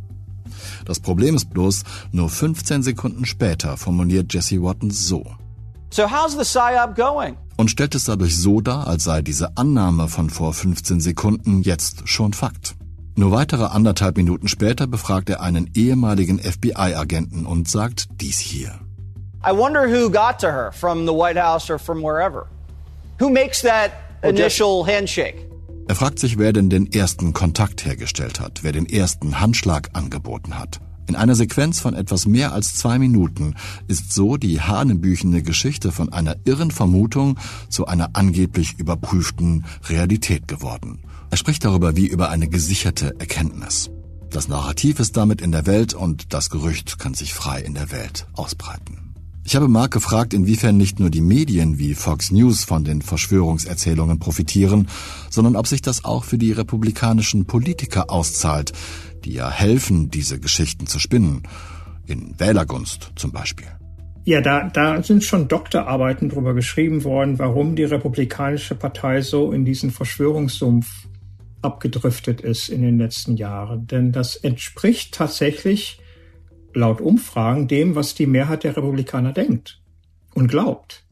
Das 0.84 1.00
Problem 1.00 1.36
ist 1.36 1.50
bloß, 1.50 1.84
nur 2.12 2.28
15 2.28 2.82
Sekunden 2.82 3.24
später 3.24 3.76
formuliert 3.76 4.34
Jesse 4.34 4.62
Wattens 4.62 5.06
so. 5.06 5.24
So 5.90 6.04
how's 6.10 6.32
the 6.32 6.44
PSYOP 6.44 6.94
going? 6.94 7.36
Und 7.56 7.70
stellt 7.70 7.94
es 7.94 8.04
dadurch 8.04 8.36
so 8.36 8.60
dar, 8.60 8.86
als 8.86 9.04
sei 9.04 9.22
diese 9.22 9.56
Annahme 9.56 10.08
von 10.08 10.30
vor 10.30 10.52
15 10.52 11.00
Sekunden 11.00 11.62
jetzt 11.62 12.08
schon 12.08 12.32
Fakt. 12.32 12.76
Nur 13.18 13.32
weitere 13.32 13.64
anderthalb 13.64 14.16
Minuten 14.16 14.46
später 14.46 14.86
befragt 14.86 15.28
er 15.28 15.40
einen 15.40 15.70
ehemaligen 15.74 16.38
FBI-Agenten 16.38 17.46
und 17.46 17.68
sagt 17.68 18.06
dies 18.20 18.38
hier. 18.38 18.78
I 19.44 19.50
wonder 19.50 19.88
who 19.88 20.08
got 20.08 20.38
to 20.38 20.46
her 20.46 20.70
from 20.70 21.04
the 21.04 21.12
White 21.12 21.36
House 21.36 21.68
or 21.68 21.80
from 21.80 22.00
wherever. 22.00 22.46
Who 23.18 23.28
makes 23.28 23.60
that 23.62 23.90
initial 24.22 24.86
handshake? 24.86 25.34
Er 25.88 25.96
fragt 25.96 26.20
sich, 26.20 26.38
wer 26.38 26.52
denn 26.52 26.70
den 26.70 26.92
ersten 26.92 27.32
Kontakt 27.32 27.84
hergestellt 27.84 28.38
hat, 28.38 28.62
wer 28.62 28.70
den 28.70 28.86
ersten 28.86 29.40
Handschlag 29.40 29.88
angeboten 29.94 30.56
hat. 30.56 30.78
In 31.08 31.16
einer 31.16 31.34
Sequenz 31.34 31.80
von 31.80 31.94
etwas 31.94 32.24
mehr 32.24 32.52
als 32.52 32.76
zwei 32.76 33.00
Minuten 33.00 33.56
ist 33.88 34.12
so 34.12 34.36
die 34.36 34.60
hanebüchende 34.60 35.42
Geschichte 35.42 35.90
von 35.90 36.12
einer 36.12 36.36
irren 36.44 36.70
Vermutung 36.70 37.36
zu 37.68 37.84
einer 37.86 38.10
angeblich 38.12 38.78
überprüften 38.78 39.64
Realität 39.88 40.46
geworden. 40.46 41.00
Er 41.30 41.36
spricht 41.36 41.64
darüber 41.64 41.96
wie 41.96 42.06
über 42.06 42.30
eine 42.30 42.48
gesicherte 42.48 43.14
Erkenntnis. 43.18 43.90
Das 44.30 44.48
Narrativ 44.48 45.00
ist 45.00 45.16
damit 45.16 45.40
in 45.40 45.52
der 45.52 45.66
Welt 45.66 45.94
und 45.94 46.32
das 46.34 46.50
Gerücht 46.50 46.98
kann 46.98 47.14
sich 47.14 47.32
frei 47.32 47.60
in 47.60 47.74
der 47.74 47.90
Welt 47.90 48.26
ausbreiten. 48.34 49.14
Ich 49.44 49.56
habe 49.56 49.68
Mark 49.68 49.92
gefragt, 49.92 50.34
inwiefern 50.34 50.76
nicht 50.76 51.00
nur 51.00 51.08
die 51.08 51.22
Medien 51.22 51.78
wie 51.78 51.94
Fox 51.94 52.30
News 52.30 52.64
von 52.64 52.84
den 52.84 53.00
Verschwörungserzählungen 53.00 54.18
profitieren, 54.18 54.88
sondern 55.30 55.56
ob 55.56 55.66
sich 55.66 55.80
das 55.80 56.04
auch 56.04 56.24
für 56.24 56.36
die 56.36 56.52
republikanischen 56.52 57.46
Politiker 57.46 58.10
auszahlt, 58.10 58.72
die 59.24 59.32
ja 59.32 59.50
helfen, 59.50 60.10
diese 60.10 60.38
Geschichten 60.38 60.86
zu 60.86 60.98
spinnen. 60.98 61.44
In 62.04 62.38
Wählergunst 62.38 63.12
zum 63.16 63.32
Beispiel. 63.32 63.68
Ja, 64.26 64.42
da, 64.42 64.68
da 64.68 65.02
sind 65.02 65.24
schon 65.24 65.48
Doktorarbeiten 65.48 66.28
drüber 66.28 66.52
geschrieben 66.52 67.02
worden, 67.04 67.38
warum 67.38 67.74
die 67.74 67.84
Republikanische 67.84 68.74
Partei 68.74 69.22
so 69.22 69.52
in 69.52 69.64
diesen 69.64 69.90
Verschwörungssumpf 69.90 71.08
abgedriftet 71.62 72.40
ist 72.40 72.68
in 72.68 72.82
den 72.82 72.98
letzten 72.98 73.36
Jahren. 73.36 73.86
Denn 73.86 74.12
das 74.12 74.36
entspricht 74.36 75.14
tatsächlich 75.14 76.00
laut 76.74 77.00
Umfragen 77.00 77.68
dem, 77.68 77.94
was 77.94 78.14
die 78.14 78.26
Mehrheit 78.26 78.64
der 78.64 78.76
Republikaner 78.76 79.32
denkt 79.32 79.80
und 80.34 80.48
glaubt. 80.48 81.04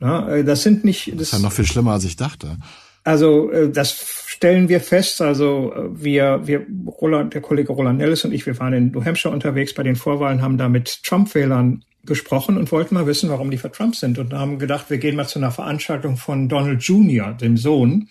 Ja, 0.00 0.28
äh, 0.28 0.44
das 0.44 0.62
sind 0.62 0.84
nicht. 0.84 1.08
Das, 1.08 1.16
das 1.16 1.26
ist 1.28 1.32
ja 1.32 1.38
noch 1.40 1.52
viel 1.52 1.66
schlimmer, 1.66 1.92
als 1.92 2.04
ich 2.04 2.16
dachte. 2.16 2.56
Also 3.04 3.50
äh, 3.52 3.70
das 3.70 4.24
stellen 4.26 4.68
wir 4.68 4.80
fest. 4.80 5.20
Also 5.20 5.72
äh, 5.74 6.04
wir, 6.04 6.46
wir, 6.46 6.66
Roland, 6.86 7.34
der 7.34 7.42
Kollege 7.42 7.72
Roland 7.72 7.98
Nellis 7.98 8.24
und 8.24 8.32
ich, 8.32 8.46
wir 8.46 8.58
waren 8.58 8.72
in 8.72 8.90
New 8.90 9.04
Hampshire 9.04 9.32
unterwegs 9.32 9.74
bei 9.74 9.82
den 9.82 9.96
Vorwahlen, 9.96 10.42
haben 10.42 10.58
da 10.58 10.68
mit 10.68 11.02
Trump-Wählern 11.04 11.84
gesprochen 12.06 12.58
und 12.58 12.70
wollten 12.72 12.94
mal 12.94 13.06
wissen, 13.06 13.30
warum 13.30 13.50
die 13.50 13.58
für 13.58 13.70
Trump 13.70 13.96
sind 13.96 14.18
und 14.18 14.32
haben 14.32 14.58
gedacht, 14.58 14.90
wir 14.90 14.98
gehen 14.98 15.16
mal 15.16 15.26
zu 15.26 15.38
einer 15.38 15.50
Veranstaltung 15.50 16.16
von 16.16 16.48
Donald 16.48 16.82
Jr., 16.82 17.32
dem 17.32 17.56
Sohn, 17.56 18.08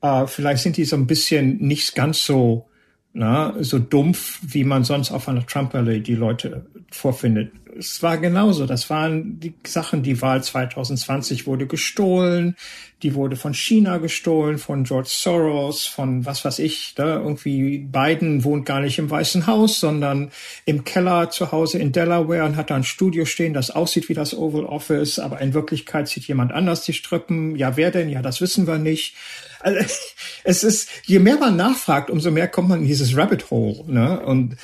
äh, 0.00 0.26
vielleicht 0.26 0.62
sind 0.62 0.76
die 0.76 0.84
so 0.84 0.96
ein 0.96 1.06
bisschen 1.06 1.58
nicht 1.58 1.94
ganz 1.94 2.24
so, 2.24 2.68
na, 3.12 3.54
so 3.60 3.78
dumpf, 3.78 4.38
wie 4.42 4.64
man 4.64 4.84
sonst 4.84 5.10
auf 5.10 5.28
einer 5.28 5.46
Trump 5.46 5.74
Rally 5.74 6.00
die 6.00 6.14
Leute 6.14 6.66
vorfindet. 6.90 7.52
Es 7.76 8.02
war 8.02 8.18
genauso. 8.18 8.66
Das 8.66 8.90
waren 8.90 9.38
die 9.38 9.54
Sachen, 9.64 10.02
die 10.02 10.20
Wahl 10.20 10.42
2020 10.42 11.46
wurde 11.46 11.66
gestohlen, 11.66 12.56
die 13.02 13.14
wurde 13.14 13.36
von 13.36 13.54
China 13.54 13.98
gestohlen, 13.98 14.58
von 14.58 14.82
George 14.82 15.10
Soros, 15.10 15.86
von 15.86 16.26
was 16.26 16.44
weiß 16.44 16.58
ich, 16.58 16.94
da 16.96 17.18
irgendwie 17.18 17.78
Biden 17.78 18.42
wohnt 18.42 18.66
gar 18.66 18.80
nicht 18.80 18.98
im 18.98 19.10
Weißen 19.10 19.46
Haus, 19.46 19.78
sondern 19.78 20.30
im 20.64 20.82
Keller 20.82 21.30
zu 21.30 21.52
Hause 21.52 21.78
in 21.78 21.92
Delaware 21.92 22.44
und 22.44 22.56
hat 22.56 22.70
da 22.70 22.74
ein 22.74 22.84
Studio 22.84 23.24
stehen, 23.24 23.54
das 23.54 23.70
aussieht 23.70 24.08
wie 24.08 24.14
das 24.14 24.36
Oval 24.36 24.64
Office, 24.64 25.20
aber 25.20 25.40
in 25.40 25.54
Wirklichkeit 25.54 26.08
sieht 26.08 26.26
jemand 26.26 26.52
anders 26.52 26.82
die 26.82 26.94
Strippen. 26.94 27.54
Ja, 27.54 27.76
wer 27.76 27.92
denn? 27.92 28.08
Ja, 28.08 28.22
das 28.22 28.40
wissen 28.40 28.66
wir 28.66 28.78
nicht. 28.78 29.14
Also, 29.60 29.94
es 30.44 30.64
ist, 30.64 30.88
je 31.04 31.18
mehr 31.18 31.38
man 31.38 31.56
nachfragt, 31.56 32.10
umso 32.10 32.30
mehr 32.30 32.48
kommt 32.48 32.68
man 32.68 32.80
in 32.80 32.86
dieses 32.86 33.16
Rabbit 33.16 33.50
Hole, 33.50 33.84
ne? 33.86 34.20
Und 34.20 34.56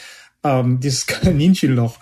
ähm, 0.42 0.80
dieses 0.80 1.06
Kaninchenloch. 1.06 1.98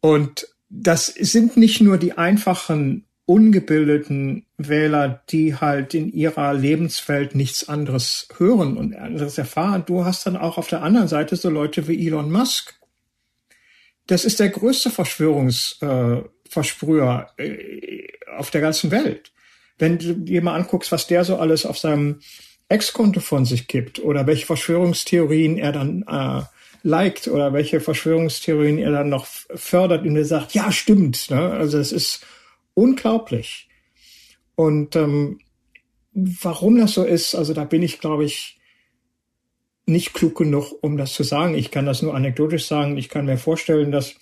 Und 0.00 0.48
das 0.68 1.06
sind 1.06 1.56
nicht 1.56 1.80
nur 1.80 1.98
die 1.98 2.16
einfachen 2.16 3.04
ungebildeten 3.30 4.44
Wähler, 4.58 5.22
die 5.30 5.54
halt 5.54 5.94
in 5.94 6.12
ihrer 6.12 6.52
Lebenswelt 6.52 7.36
nichts 7.36 7.68
anderes 7.68 8.26
hören 8.36 8.76
und 8.76 8.96
anderes 8.96 9.38
erfahren. 9.38 9.84
Du 9.86 10.04
hast 10.04 10.26
dann 10.26 10.36
auch 10.36 10.58
auf 10.58 10.66
der 10.66 10.82
anderen 10.82 11.06
Seite 11.06 11.36
so 11.36 11.48
Leute 11.48 11.86
wie 11.86 12.04
Elon 12.06 12.32
Musk. 12.32 12.74
Das 14.08 14.24
ist 14.24 14.40
der 14.40 14.48
größte 14.48 14.90
Verschwörungsversprüher 14.90 17.28
äh, 17.38 17.46
äh, 17.46 18.08
auf 18.36 18.50
der 18.50 18.62
ganzen 18.62 18.90
Welt. 18.90 19.30
Wenn 19.80 19.98
du 19.98 20.14
dir 20.14 20.42
mal 20.42 20.54
anguckst, 20.54 20.92
was 20.92 21.06
der 21.06 21.24
so 21.24 21.36
alles 21.36 21.66
auf 21.66 21.78
seinem 21.78 22.20
Ex-Konto 22.68 23.20
von 23.20 23.44
sich 23.44 23.66
gibt 23.66 23.98
oder 23.98 24.26
welche 24.26 24.46
Verschwörungstheorien 24.46 25.58
er 25.58 25.72
dann 25.72 26.04
äh, 26.06 26.42
liked 26.82 27.28
oder 27.28 27.52
welche 27.52 27.80
Verschwörungstheorien 27.80 28.78
er 28.78 28.92
dann 28.92 29.08
noch 29.08 29.26
fördert 29.26 30.06
und 30.06 30.16
er 30.16 30.24
sagt, 30.24 30.54
ja, 30.54 30.70
stimmt. 30.70 31.30
Ne? 31.30 31.50
Also 31.52 31.78
es 31.78 31.92
ist 31.92 32.24
unglaublich. 32.74 33.68
Und 34.54 34.96
ähm, 34.96 35.40
warum 36.12 36.78
das 36.78 36.92
so 36.92 37.04
ist, 37.04 37.34
also 37.34 37.54
da 37.54 37.64
bin 37.64 37.82
ich, 37.82 38.00
glaube 38.00 38.24
ich, 38.24 38.58
nicht 39.86 40.14
klug 40.14 40.36
genug, 40.36 40.72
um 40.82 40.96
das 40.96 41.12
zu 41.12 41.22
sagen. 41.22 41.54
Ich 41.54 41.70
kann 41.70 41.86
das 41.86 42.02
nur 42.02 42.14
anekdotisch 42.14 42.66
sagen. 42.66 42.96
Ich 42.96 43.08
kann 43.08 43.26
mir 43.26 43.38
vorstellen, 43.38 43.90
dass, 43.90 44.14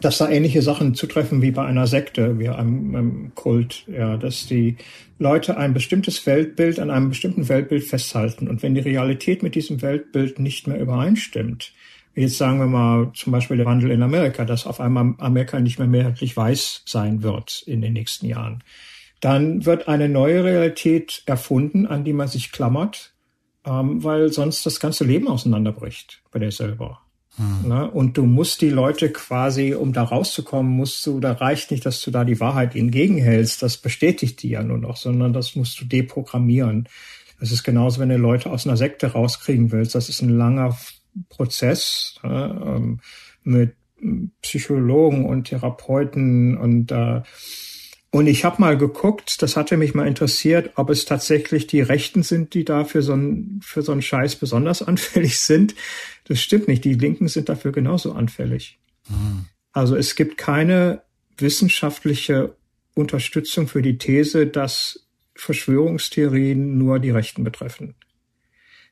dass 0.00 0.18
da 0.18 0.28
ähnliche 0.28 0.62
Sachen 0.62 0.94
zutreffen 0.94 1.42
wie 1.42 1.50
bei 1.50 1.64
einer 1.64 1.86
Sekte, 1.86 2.38
wie 2.38 2.48
einem, 2.48 2.94
einem 2.94 3.34
Kult, 3.34 3.84
ja, 3.86 4.16
dass 4.16 4.46
die 4.46 4.76
Leute 5.18 5.56
ein 5.56 5.74
bestimmtes 5.74 6.26
Weltbild 6.26 6.78
an 6.78 6.90
einem 6.90 7.10
bestimmten 7.10 7.48
Weltbild 7.48 7.84
festhalten. 7.84 8.48
Und 8.48 8.62
wenn 8.62 8.74
die 8.74 8.80
Realität 8.80 9.42
mit 9.42 9.54
diesem 9.54 9.82
Weltbild 9.82 10.38
nicht 10.38 10.66
mehr 10.66 10.80
übereinstimmt, 10.80 11.72
Jetzt 12.14 12.38
sagen 12.38 12.58
wir 12.58 12.66
mal 12.66 13.12
zum 13.14 13.32
Beispiel 13.32 13.56
der 13.56 13.66
Wandel 13.66 13.90
in 13.92 14.02
Amerika, 14.02 14.44
dass 14.44 14.66
auf 14.66 14.80
einmal 14.80 15.14
Amerika 15.18 15.60
nicht 15.60 15.78
mehr 15.78 15.86
mehrheitlich 15.86 16.36
weiß 16.36 16.82
sein 16.84 17.22
wird 17.22 17.62
in 17.66 17.80
den 17.80 17.92
nächsten 17.92 18.26
Jahren. 18.26 18.64
Dann 19.20 19.64
wird 19.64 19.86
eine 19.86 20.08
neue 20.08 20.42
Realität 20.42 21.22
erfunden, 21.26 21.86
an 21.86 22.04
die 22.04 22.12
man 22.12 22.26
sich 22.26 22.52
klammert, 22.52 23.14
ähm, 23.64 24.02
weil 24.02 24.32
sonst 24.32 24.66
das 24.66 24.80
ganze 24.80 25.04
Leben 25.04 25.28
auseinanderbricht 25.28 26.22
bei 26.32 26.40
dir 26.40 26.50
selber. 26.50 27.00
Hm. 27.40 27.68
Ne? 27.68 27.90
Und 27.90 28.18
du 28.18 28.26
musst 28.26 28.60
die 28.60 28.68
Leute 28.68 29.10
quasi, 29.10 29.74
um 29.74 29.92
da 29.92 30.02
rauszukommen, 30.02 30.70
musst 30.70 31.06
du, 31.06 31.20
da 31.20 31.32
reicht 31.32 31.70
nicht, 31.70 31.86
dass 31.86 32.02
du 32.02 32.10
da 32.10 32.24
die 32.24 32.38
Wahrheit 32.38 32.76
entgegenhältst, 32.76 33.62
das 33.62 33.78
bestätigt 33.78 34.42
die 34.42 34.50
ja 34.50 34.62
nur 34.62 34.78
noch, 34.78 34.96
sondern 34.98 35.32
das 35.32 35.56
musst 35.56 35.80
du 35.80 35.86
deprogrammieren. 35.86 36.88
Das 37.40 37.50
ist 37.50 37.62
genauso, 37.62 38.00
wenn 38.00 38.10
du 38.10 38.18
Leute 38.18 38.50
aus 38.50 38.66
einer 38.66 38.76
Sekte 38.76 39.12
rauskriegen 39.12 39.72
willst. 39.72 39.94
Das 39.94 40.10
ist 40.10 40.20
ein 40.20 40.28
langer 40.28 40.76
Prozess 41.30 42.16
äh, 42.22 42.80
mit 43.42 43.74
Psychologen 44.42 45.24
und 45.24 45.44
Therapeuten 45.44 46.58
und 46.58 46.92
äh, 46.92 47.22
und 48.12 48.26
ich 48.26 48.44
habe 48.44 48.60
mal 48.60 48.76
geguckt, 48.76 49.40
das 49.40 49.56
hatte 49.56 49.76
mich 49.76 49.94
mal 49.94 50.08
interessiert, 50.08 50.72
ob 50.74 50.90
es 50.90 51.04
tatsächlich 51.04 51.68
die 51.68 51.80
Rechten 51.80 52.24
sind, 52.24 52.54
die 52.54 52.64
da 52.64 52.84
für 52.84 53.02
so 53.02 53.14
ein 53.14 53.60
für 53.62 53.82
so 53.82 53.92
einen 53.92 54.02
Scheiß 54.02 54.36
besonders 54.36 54.82
anfällig 54.86 55.38
sind. 55.38 55.74
Das 56.24 56.40
stimmt 56.40 56.66
nicht. 56.66 56.84
Die 56.84 56.94
Linken 56.94 57.28
sind 57.28 57.48
dafür 57.48 57.70
genauso 57.70 58.12
anfällig. 58.12 58.80
Mhm. 59.08 59.46
Also 59.72 59.94
es 59.94 60.16
gibt 60.16 60.38
keine 60.38 61.02
wissenschaftliche 61.38 62.56
Unterstützung 62.94 63.68
für 63.68 63.82
die 63.82 63.98
These, 63.98 64.48
dass 64.48 65.06
Verschwörungstheorien 65.36 66.76
nur 66.76 66.98
die 66.98 67.10
Rechten 67.10 67.44
betreffen. 67.44 67.94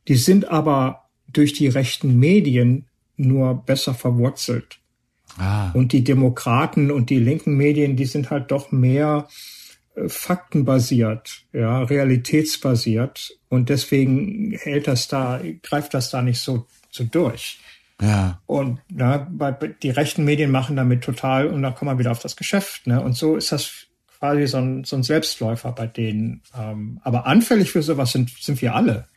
Die 0.07 0.17
sind 0.17 0.49
aber 0.49 1.11
durch 1.27 1.53
die 1.53 1.69
rechten 1.69 2.19
Medien 2.19 2.87
nur 3.17 3.55
besser 3.55 3.95
verwurzelt. 3.95 4.79
Ah. 5.38 5.70
Und 5.72 5.92
die 5.92 6.05
Demokraten 6.05 6.90
und 6.90 7.11
die 7.11 7.18
linken 7.18 7.57
Medien, 7.57 7.96
die 7.96 8.07
sind 8.07 8.31
halt 8.31 8.51
doch 8.51 8.72
mehr 8.72 9.29
äh, 9.94 10.09
faktenbasiert, 10.09 11.44
ja, 11.53 11.83
realitätsbasiert. 11.83 13.38
Und 13.48 13.68
deswegen 13.68 14.53
hält 14.59 14.87
das 14.87 15.09
da, 15.09 15.40
greift 15.62 15.94
das 15.94 16.11
da 16.11 16.22
nicht 16.22 16.40
so, 16.40 16.66
so 16.90 17.05
durch. 17.05 17.59
Ja. 18.01 18.40
Und 18.46 18.81
ja, 18.96 19.29
die 19.83 19.90
rechten 19.90 20.24
Medien 20.24 20.51
machen 20.51 20.77
damit 20.77 21.03
total, 21.03 21.48
und 21.48 21.62
dann 21.62 21.74
kommen 21.74 21.90
wir 21.90 21.98
wieder 21.98 22.12
auf 22.12 22.20
das 22.20 22.37
Geschäft. 22.37 22.87
Ne? 22.87 23.03
Und 23.03 23.14
so 23.14 23.37
ist 23.37 23.51
das 23.51 23.87
quasi 24.18 24.46
so 24.46 24.59
ein, 24.59 24.85
so 24.85 24.96
ein 24.96 25.03
Selbstläufer 25.03 25.72
bei 25.72 25.87
denen. 25.87 26.42
Ähm, 26.57 27.01
aber 27.03 27.27
anfällig 27.27 27.70
für 27.70 27.83
sowas 27.83 28.12
sind, 28.12 28.31
sind 28.31 28.61
wir 28.62 28.74
alle. 28.74 29.09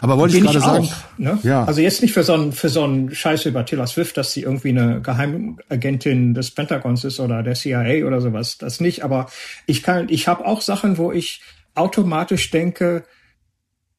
Aber 0.00 0.18
wollte 0.18 0.36
ich 0.36 0.42
gerade 0.42 0.60
sagen, 0.60 0.88
ne? 1.16 1.38
ja. 1.42 1.64
also 1.64 1.80
jetzt 1.80 2.02
nicht 2.02 2.12
für 2.12 2.22
so 2.22 2.34
einen 2.34 2.52
für 2.52 2.68
so 2.68 2.84
einen 2.84 3.14
Scheiß 3.14 3.46
über 3.46 3.64
Taylor 3.64 3.86
Swift, 3.86 4.16
dass 4.16 4.32
sie 4.32 4.42
irgendwie 4.42 4.70
eine 4.70 5.00
Geheimagentin 5.00 6.34
des 6.34 6.50
Pentagons 6.50 7.04
ist 7.04 7.20
oder 7.20 7.42
der 7.42 7.54
CIA 7.54 8.06
oder 8.06 8.20
sowas, 8.20 8.58
das 8.58 8.80
nicht. 8.80 9.04
Aber 9.04 9.28
ich 9.66 9.82
kann, 9.82 10.08
ich 10.08 10.28
habe 10.28 10.46
auch 10.46 10.60
Sachen, 10.60 10.98
wo 10.98 11.12
ich 11.12 11.40
automatisch 11.74 12.50
denke, 12.50 13.04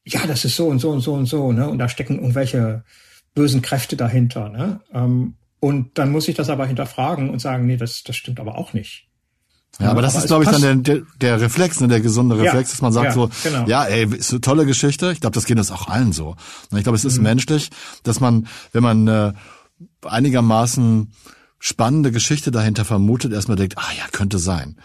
ja, 0.04 0.26
das 0.26 0.44
ist 0.44 0.56
so 0.56 0.68
und 0.68 0.78
so 0.78 0.90
und 0.90 1.00
so 1.00 1.14
und 1.14 1.26
so, 1.26 1.52
ne? 1.52 1.68
Und 1.68 1.78
da 1.78 1.88
stecken 1.88 2.16
irgendwelche 2.16 2.84
bösen 3.34 3.62
Kräfte 3.62 3.96
dahinter, 3.96 4.48
ne? 4.48 4.80
Ähm, 4.92 5.34
und 5.60 5.98
dann 5.98 6.10
muss 6.10 6.28
ich 6.28 6.34
das 6.34 6.48
aber 6.48 6.66
hinterfragen 6.66 7.28
und 7.28 7.38
sagen, 7.38 7.66
nee, 7.66 7.76
das, 7.76 8.02
das 8.02 8.16
stimmt 8.16 8.40
aber 8.40 8.56
auch 8.56 8.72
nicht. 8.72 9.09
Ja, 9.78 9.90
aber 9.90 10.02
das 10.02 10.14
aber 10.14 10.24
ist, 10.24 10.28
glaube 10.28 10.44
ich, 10.44 10.50
dann 10.50 10.82
der, 10.82 11.02
der 11.20 11.40
Reflex, 11.40 11.80
ne, 11.80 11.88
der 11.88 12.00
gesunde 12.00 12.36
Reflex, 12.36 12.70
ja, 12.70 12.72
dass 12.74 12.82
man 12.82 12.92
sagt 12.92 13.06
ja, 13.06 13.12
so, 13.12 13.30
genau. 13.42 13.66
ja, 13.66 13.84
ey, 13.84 14.04
ist 14.14 14.30
eine 14.30 14.40
tolle 14.40 14.66
Geschichte. 14.66 15.12
Ich 15.12 15.20
glaube, 15.20 15.34
das 15.34 15.46
geht 15.46 15.58
uns 15.58 15.70
auch 15.70 15.88
allen 15.88 16.12
so. 16.12 16.36
Ich 16.74 16.82
glaube, 16.82 16.96
es 16.96 17.04
ist 17.04 17.16
mhm. 17.16 17.24
menschlich, 17.24 17.70
dass 18.02 18.20
man, 18.20 18.46
wenn 18.72 18.82
man 18.82 19.08
äh, 19.08 19.32
einigermaßen 20.04 21.12
spannende 21.58 22.10
Geschichte 22.10 22.50
dahinter 22.50 22.84
vermutet, 22.84 23.32
erstmal 23.32 23.56
denkt, 23.56 23.78
ah 23.78 23.92
ja, 23.96 24.04
könnte 24.10 24.38
sein. 24.38 24.76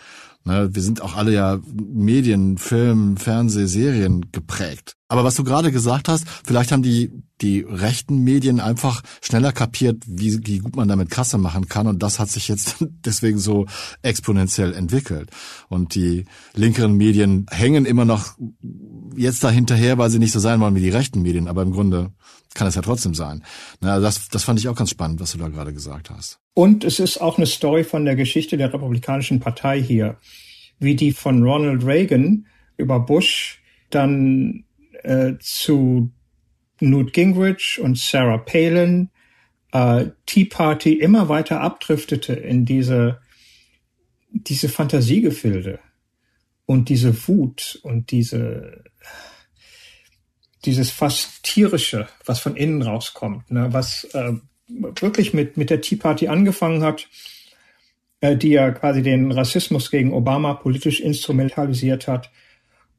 Ne, 0.46 0.70
wir 0.74 0.82
sind 0.82 1.02
auch 1.02 1.16
alle 1.16 1.34
ja 1.34 1.60
Medien, 1.74 2.58
Film, 2.58 3.18
Fernseh, 3.18 3.66
Serien 3.66 4.32
geprägt. 4.32 4.96
Aber 5.08 5.24
was 5.24 5.36
du 5.36 5.44
gerade 5.44 5.72
gesagt 5.72 6.10
hast, 6.10 6.28
vielleicht 6.44 6.72
haben 6.72 6.82
die, 6.82 7.12
die 7.42 7.60
rechten 7.60 8.24
Medien 8.24 8.60
einfach 8.60 9.04
schneller 9.22 9.52
kapiert, 9.52 10.02
wie, 10.08 10.48
wie 10.48 10.60
gut 10.60 10.76
man 10.76 10.88
damit 10.88 11.12
Kasse 11.12 11.38
machen 11.38 11.68
kann. 11.68 11.86
Und 11.86 12.02
das 12.02 12.18
hat 12.18 12.30
sich 12.30 12.48
jetzt 12.48 12.78
deswegen 13.06 13.38
so 13.38 13.68
exponentiell 14.02 14.74
entwickelt. 14.74 15.30
Und 15.70 15.94
die 15.94 16.26
linkeren 16.56 16.94
Medien 16.94 17.46
hängen 17.52 17.86
immer 17.86 18.06
noch 18.06 18.36
jetzt 19.16 19.44
dahinterher, 19.44 20.00
weil 20.00 20.10
sie 20.10 20.18
nicht 20.18 20.32
so 20.32 20.40
sein 20.40 20.60
wollen 20.60 20.76
wie 20.76 20.82
die 20.82 20.90
rechten 20.90 21.22
Medien. 21.22 21.48
Aber 21.48 21.62
im 21.62 21.72
Grunde 21.72 22.12
kann 22.56 22.68
es 22.68 22.74
ja 22.74 22.82
trotzdem 22.82 23.14
sein. 23.14 23.44
Na, 23.82 24.00
das, 24.00 24.30
das 24.30 24.44
fand 24.44 24.60
ich 24.60 24.68
auch 24.70 24.76
ganz 24.76 24.90
spannend, 24.90 25.20
was 25.20 25.34
du 25.34 25.38
da 25.38 25.50
gerade 25.50 25.74
gesagt 25.74 26.10
hast. 26.10 26.40
Und 26.56 26.84
es 26.84 27.00
ist 27.00 27.22
auch 27.22 27.38
eine 27.38 27.46
Story 27.46 27.84
von 27.84 28.06
der 28.06 28.16
Geschichte 28.16 28.58
der 28.58 28.74
Republikanischen 28.74 29.40
Partei 29.40 29.80
hier, 29.84 30.18
wie 30.80 30.96
die 30.96 31.12
von 31.12 31.44
Ronald 31.44 31.86
Reagan 31.86 32.48
über 32.78 33.00
Bush 33.00 33.62
dann 33.92 34.66
äh, 35.06 35.38
zu 35.40 36.12
Newt 36.80 37.14
Gingrich 37.14 37.80
und 37.82 37.98
Sarah 37.98 38.38
Palin 38.38 39.10
äh, 39.72 40.08
Tea 40.26 40.46
Party 40.46 40.94
immer 40.94 41.30
weiter 41.30 41.62
abdriftete 41.62 42.34
in 42.34 42.66
diese 42.66 43.20
diese 44.30 44.68
Fantasiegefilde 44.68 45.80
und 46.66 46.90
diese 46.90 47.28
Wut 47.28 47.80
und 47.84 48.12
diese 48.12 48.84
dieses 50.66 50.90
fast 50.90 51.44
tierische, 51.44 52.08
was 52.26 52.40
von 52.40 52.56
innen 52.56 52.82
rauskommt, 52.82 53.52
ne, 53.52 53.72
was 53.72 54.06
äh, 54.14 54.34
wirklich 54.68 55.34
mit, 55.34 55.58
mit 55.58 55.70
der 55.70 55.82
Tea 55.82 55.96
Party 55.96 56.28
angefangen 56.28 56.84
hat, 56.84 57.08
äh, 58.22 58.36
die 58.36 58.50
ja 58.50 58.72
quasi 58.72 59.04
den 59.04 59.32
Rassismus 59.32 59.92
gegen 59.92 60.14
Obama 60.14 60.56
politisch 60.56 61.00
instrumentalisiert 61.00 62.08
hat. 62.08 62.32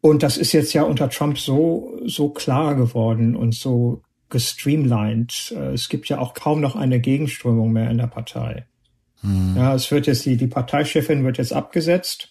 Und 0.07 0.23
das 0.23 0.37
ist 0.37 0.53
jetzt 0.53 0.73
ja 0.73 0.85
unter 0.85 1.11
Trump 1.11 1.37
so, 1.37 1.99
so 2.05 2.29
klar 2.29 2.77
geworden 2.77 3.35
und 3.35 3.57
so 3.57 4.03
gestreamlined. 4.29 5.53
Äh, 5.57 5.73
es 5.73 5.89
gibt 5.89 6.09
ja 6.09 6.21
auch 6.21 6.33
kaum 6.33 6.61
noch 6.61 6.77
eine 6.77 7.01
Gegenströmung 7.01 7.73
mehr 7.73 7.91
in 7.91 7.99
der 7.99 8.07
Partei. 8.07 8.67
Hm. 9.23 9.55
Ja, 9.57 9.75
es 9.75 9.91
wird 9.91 10.07
jetzt 10.07 10.25
die, 10.25 10.37
die 10.37 10.47
Parteichefin 10.47 11.25
wird 11.25 11.39
jetzt 11.39 11.53
abgesetzt 11.53 12.31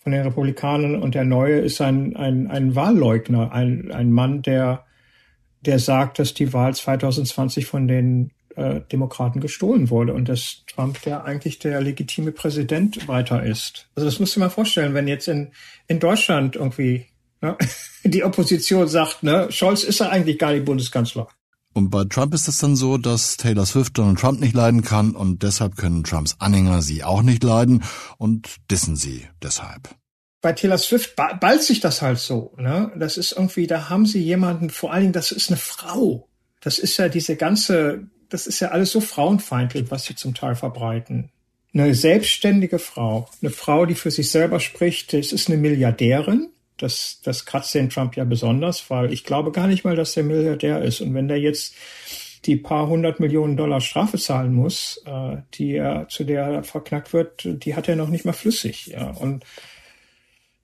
von 0.00 0.10
den 0.10 0.22
Republikanern 0.22 1.00
und 1.00 1.14
der 1.14 1.22
neue 1.22 1.60
ist 1.60 1.80
ein, 1.80 2.16
ein, 2.16 2.48
ein 2.48 2.74
Wahlleugner, 2.74 3.52
ein, 3.52 3.92
ein 3.92 4.10
Mann, 4.10 4.42
der, 4.42 4.84
der 5.60 5.78
sagt, 5.78 6.18
dass 6.18 6.34
die 6.34 6.52
Wahl 6.52 6.74
2020 6.74 7.66
von 7.66 7.86
den 7.86 8.32
äh, 8.56 8.80
Demokraten 8.90 9.38
gestohlen 9.38 9.90
wurde 9.90 10.12
und 10.12 10.28
dass 10.28 10.64
Trump 10.66 11.00
der 11.02 11.24
eigentlich 11.24 11.60
der 11.60 11.80
legitime 11.82 12.32
Präsident 12.32 13.06
weiter 13.06 13.44
ist. 13.44 13.86
Also 13.94 14.08
das 14.08 14.18
musst 14.18 14.34
du 14.34 14.40
mal 14.40 14.50
vorstellen, 14.50 14.94
wenn 14.94 15.06
jetzt 15.06 15.28
in, 15.28 15.52
in 15.86 16.00
Deutschland 16.00 16.56
irgendwie 16.56 17.06
ne, 17.42 17.56
die 18.04 18.24
Opposition 18.24 18.88
sagt, 18.88 19.22
ne, 19.22 19.48
Scholz 19.50 19.84
ist 19.84 20.00
ja 20.00 20.08
eigentlich 20.08 20.38
gar 20.38 20.52
nicht 20.52 20.64
Bundeskanzler. 20.64 21.28
Und 21.74 21.90
bei 21.90 22.04
Trump 22.04 22.34
ist 22.34 22.48
es 22.48 22.58
dann 22.58 22.76
so, 22.76 22.98
dass 22.98 23.36
Taylor 23.36 23.64
Swift 23.66 23.96
Donald 23.96 24.18
Trump 24.18 24.40
nicht 24.40 24.54
leiden 24.54 24.82
kann 24.82 25.14
und 25.14 25.42
deshalb 25.42 25.76
können 25.76 26.04
Trumps 26.04 26.36
Anhänger 26.38 26.82
sie 26.82 27.02
auch 27.02 27.22
nicht 27.22 27.42
leiden 27.42 27.82
und 28.18 28.56
dissen 28.70 28.96
sie 28.96 29.26
deshalb. 29.42 29.88
Bei 30.42 30.52
Taylor 30.52 30.76
Swift 30.76 31.16
ballt 31.16 31.62
sich 31.62 31.80
das 31.80 32.02
halt 32.02 32.18
so. 32.18 32.52
Ne? 32.58 32.92
Das 32.98 33.16
ist 33.16 33.32
irgendwie, 33.32 33.66
da 33.66 33.88
haben 33.88 34.06
sie 34.06 34.20
jemanden, 34.20 34.70
vor 34.70 34.92
allen 34.92 35.02
Dingen, 35.02 35.12
das 35.12 35.32
ist 35.32 35.50
eine 35.50 35.56
Frau. 35.56 36.28
Das 36.60 36.78
ist 36.78 36.96
ja 36.98 37.08
diese 37.08 37.36
ganze 37.36 38.08
das 38.32 38.46
ist 38.46 38.60
ja 38.60 38.68
alles 38.68 38.92
so 38.92 39.00
frauenfeindlich, 39.00 39.90
was 39.90 40.04
sie 40.04 40.14
zum 40.14 40.34
Teil 40.34 40.54
verbreiten. 40.54 41.30
Eine 41.74 41.94
selbstständige 41.94 42.78
Frau, 42.78 43.28
eine 43.40 43.50
Frau, 43.50 43.86
die 43.86 43.94
für 43.94 44.10
sich 44.10 44.30
selber 44.30 44.60
spricht, 44.60 45.12
das 45.12 45.32
ist 45.32 45.48
eine 45.48 45.58
Milliardärin. 45.58 46.48
Das, 46.82 47.20
das 47.22 47.46
kratzt 47.46 47.74
den 47.74 47.90
Trump 47.90 48.16
ja 48.16 48.24
besonders, 48.24 48.90
weil 48.90 49.12
ich 49.12 49.24
glaube 49.24 49.52
gar 49.52 49.66
nicht 49.66 49.84
mal, 49.84 49.96
dass 49.96 50.14
der 50.14 50.24
Milliardär 50.24 50.82
ist. 50.82 51.00
Und 51.00 51.14
wenn 51.14 51.28
der 51.28 51.38
jetzt 51.38 51.74
die 52.44 52.56
paar 52.56 52.88
hundert 52.88 53.20
Millionen 53.20 53.56
Dollar 53.56 53.80
Strafe 53.80 54.18
zahlen 54.18 54.52
muss, 54.52 55.00
äh, 55.06 55.36
die 55.54 55.74
er, 55.74 56.08
zu 56.08 56.24
der 56.24 56.42
er 56.42 56.64
verknackt 56.64 57.12
wird, 57.12 57.42
die 57.44 57.76
hat 57.76 57.88
er 57.88 57.96
noch 57.96 58.08
nicht 58.08 58.24
mal 58.24 58.32
flüssig. 58.32 58.86
Ja. 58.88 59.10
Und 59.10 59.44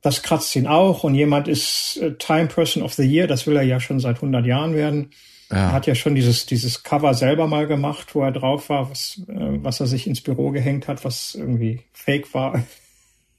das 0.02 0.22
kratzt 0.22 0.54
ihn 0.56 0.66
auch. 0.66 1.04
Und 1.04 1.14
jemand 1.14 1.48
ist 1.48 1.98
äh, 2.02 2.14
Time 2.14 2.46
Person 2.46 2.82
of 2.82 2.94
the 2.94 3.04
Year, 3.04 3.26
das 3.26 3.46
will 3.46 3.56
er 3.56 3.62
ja 3.62 3.78
schon 3.78 4.00
seit 4.00 4.16
100 4.16 4.44
Jahren 4.44 4.74
werden. 4.74 5.10
Ja. 5.50 5.56
Er 5.56 5.72
hat 5.72 5.86
ja 5.86 5.94
schon 5.94 6.14
dieses, 6.14 6.46
dieses 6.46 6.82
Cover 6.82 7.14
selber 7.14 7.46
mal 7.46 7.66
gemacht, 7.66 8.14
wo 8.14 8.22
er 8.22 8.32
drauf 8.32 8.68
war, 8.68 8.90
was, 8.90 9.22
äh, 9.28 9.34
was 9.62 9.80
er 9.80 9.86
sich 9.86 10.06
ins 10.06 10.20
Büro 10.20 10.50
gehängt 10.50 10.88
hat, 10.88 11.04
was 11.04 11.34
irgendwie 11.34 11.82
fake 11.92 12.34
war. 12.34 12.64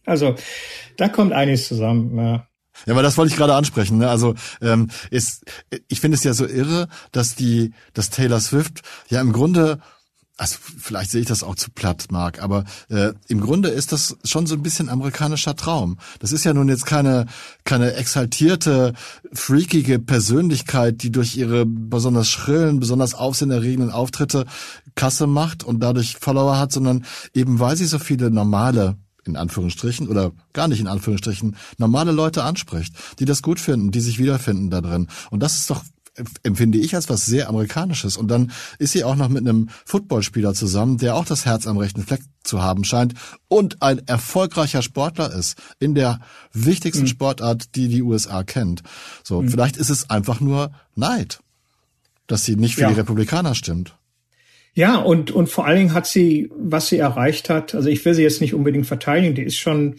Also 0.06 0.34
da 0.98 1.08
kommt 1.08 1.34
einiges 1.34 1.68
zusammen. 1.68 2.18
Ja. 2.18 2.49
Ja, 2.86 2.94
aber 2.94 3.04
das 3.04 3.18
wollte 3.18 3.32
ich 3.32 3.38
gerade 3.38 3.56
ansprechen. 3.56 3.98
Ne? 3.98 4.10
Also 4.10 4.36
ähm, 4.62 4.90
ist, 5.10 5.44
ich 5.88 6.00
finde 6.00 6.16
es 6.16 6.24
ja 6.24 6.34
so 6.34 6.46
irre, 6.46 6.88
dass 7.12 7.36
die, 7.36 7.74
dass 7.94 8.10
Taylor 8.10 8.40
Swift 8.40 8.82
ja 9.10 9.22
im 9.22 9.34
Grunde 9.34 9.80
also 10.40 10.56
vielleicht 10.80 11.12
sehe 11.12 11.22
ich 11.22 11.28
das 11.28 11.44
auch 11.44 11.56
zu 11.56 11.70
platt, 11.70 12.06
Marc, 12.12 12.42
aber 12.42 12.64
äh, 12.88 13.12
im 13.28 13.42
Grunde 13.42 13.70
ist 13.70 13.92
das 13.92 14.18
schon 14.24 14.48
so 14.48 14.56
ein 14.56 14.64
bisschen 14.64 14.88
amerikanischer 14.88 15.56
Traum. 15.56 15.98
Das 16.20 16.32
ist 16.32 16.46
ja 16.46 16.54
nun 16.54 16.70
jetzt 16.70 16.86
keine 16.86 17.26
keine 17.66 17.94
exaltierte, 17.96 18.94
freakige 19.34 20.00
Persönlichkeit, 20.00 21.04
die 21.04 21.12
durch 21.12 21.36
ihre 21.36 21.66
besonders 21.66 22.30
schrillen, 22.30 22.80
besonders 22.80 23.16
aufsehenerregenden 23.16 23.92
Auftritte 23.92 24.46
Kasse 24.96 25.28
macht 25.28 25.64
und 25.64 25.82
dadurch 25.82 26.16
Follower 26.20 26.58
hat, 26.58 26.72
sondern 26.72 27.06
eben 27.34 27.60
weil 27.60 27.76
sie 27.76 27.86
so 27.86 28.00
viele 28.00 28.32
normale 28.32 28.96
in 29.26 29.36
Anführungsstrichen 29.36 30.08
oder 30.08 30.32
gar 30.54 30.68
nicht 30.68 30.80
in 30.80 30.88
Anführungsstrichen 30.88 31.56
normale 31.78 32.12
Leute 32.12 32.44
anspricht, 32.44 32.94
die 33.20 33.26
das 33.26 33.42
gut 33.42 33.60
finden, 33.60 33.92
die 33.92 34.02
sich 34.02 34.20
wiederfinden 34.20 34.70
da 34.70 34.82
drin. 34.82 35.08
Und 35.30 35.42
das 35.42 35.58
ist 35.58 35.70
doch 35.70 35.84
empfinde 36.44 36.78
ich 36.78 36.96
als 36.96 37.10
was 37.10 37.26
sehr 37.26 37.50
Amerikanisches. 37.50 38.18
Und 38.18 38.28
dann 38.30 38.52
ist 38.78 38.92
sie 38.92 39.04
auch 39.04 39.16
noch 39.16 39.30
mit 39.30 39.48
einem 39.48 39.70
Footballspieler 39.86 40.54
zusammen, 40.54 40.98
der 40.98 41.16
auch 41.16 41.26
das 41.26 41.46
Herz 41.46 41.68
am 41.68 41.78
rechten 41.78 42.04
Fleck 42.04 42.22
zu 42.44 42.62
haben 42.62 42.84
scheint 42.84 43.14
und 43.48 43.82
ein 43.82 44.06
erfolgreicher 44.08 44.82
Sportler 44.82 45.32
ist 45.34 45.58
in 45.80 45.96
der 45.96 46.20
wichtigsten 46.52 47.04
mhm. 47.04 47.08
Sportart, 47.08 47.76
die 47.76 47.88
die 47.88 48.02
USA 48.02 48.44
kennt. 48.44 48.82
So, 49.24 49.42
mhm. 49.42 49.50
vielleicht 49.50 49.78
ist 49.78 49.90
es 49.90 50.10
einfach 50.10 50.40
nur 50.40 50.72
Neid, 50.96 51.40
dass 52.28 52.46
sie 52.46 52.56
nicht 52.56 52.76
für 52.76 52.82
ja. 52.82 52.90
die 52.90 52.96
Republikaner 52.96 53.56
stimmt. 53.56 53.96
Ja, 54.80 54.96
und, 54.96 55.32
und 55.32 55.50
vor 55.50 55.66
allen 55.66 55.78
Dingen 55.78 55.94
hat 55.94 56.08
sie, 56.08 56.50
was 56.58 56.88
sie 56.88 57.00
erreicht 57.00 57.50
hat, 57.50 57.76
also 57.76 57.90
ich 57.90 58.06
will 58.06 58.14
sie 58.14 58.24
jetzt 58.24 58.40
nicht 58.40 58.54
unbedingt 58.54 58.86
verteidigen, 58.86 59.36
die 59.36 59.44
ist 59.44 59.58
schon, 59.58 59.96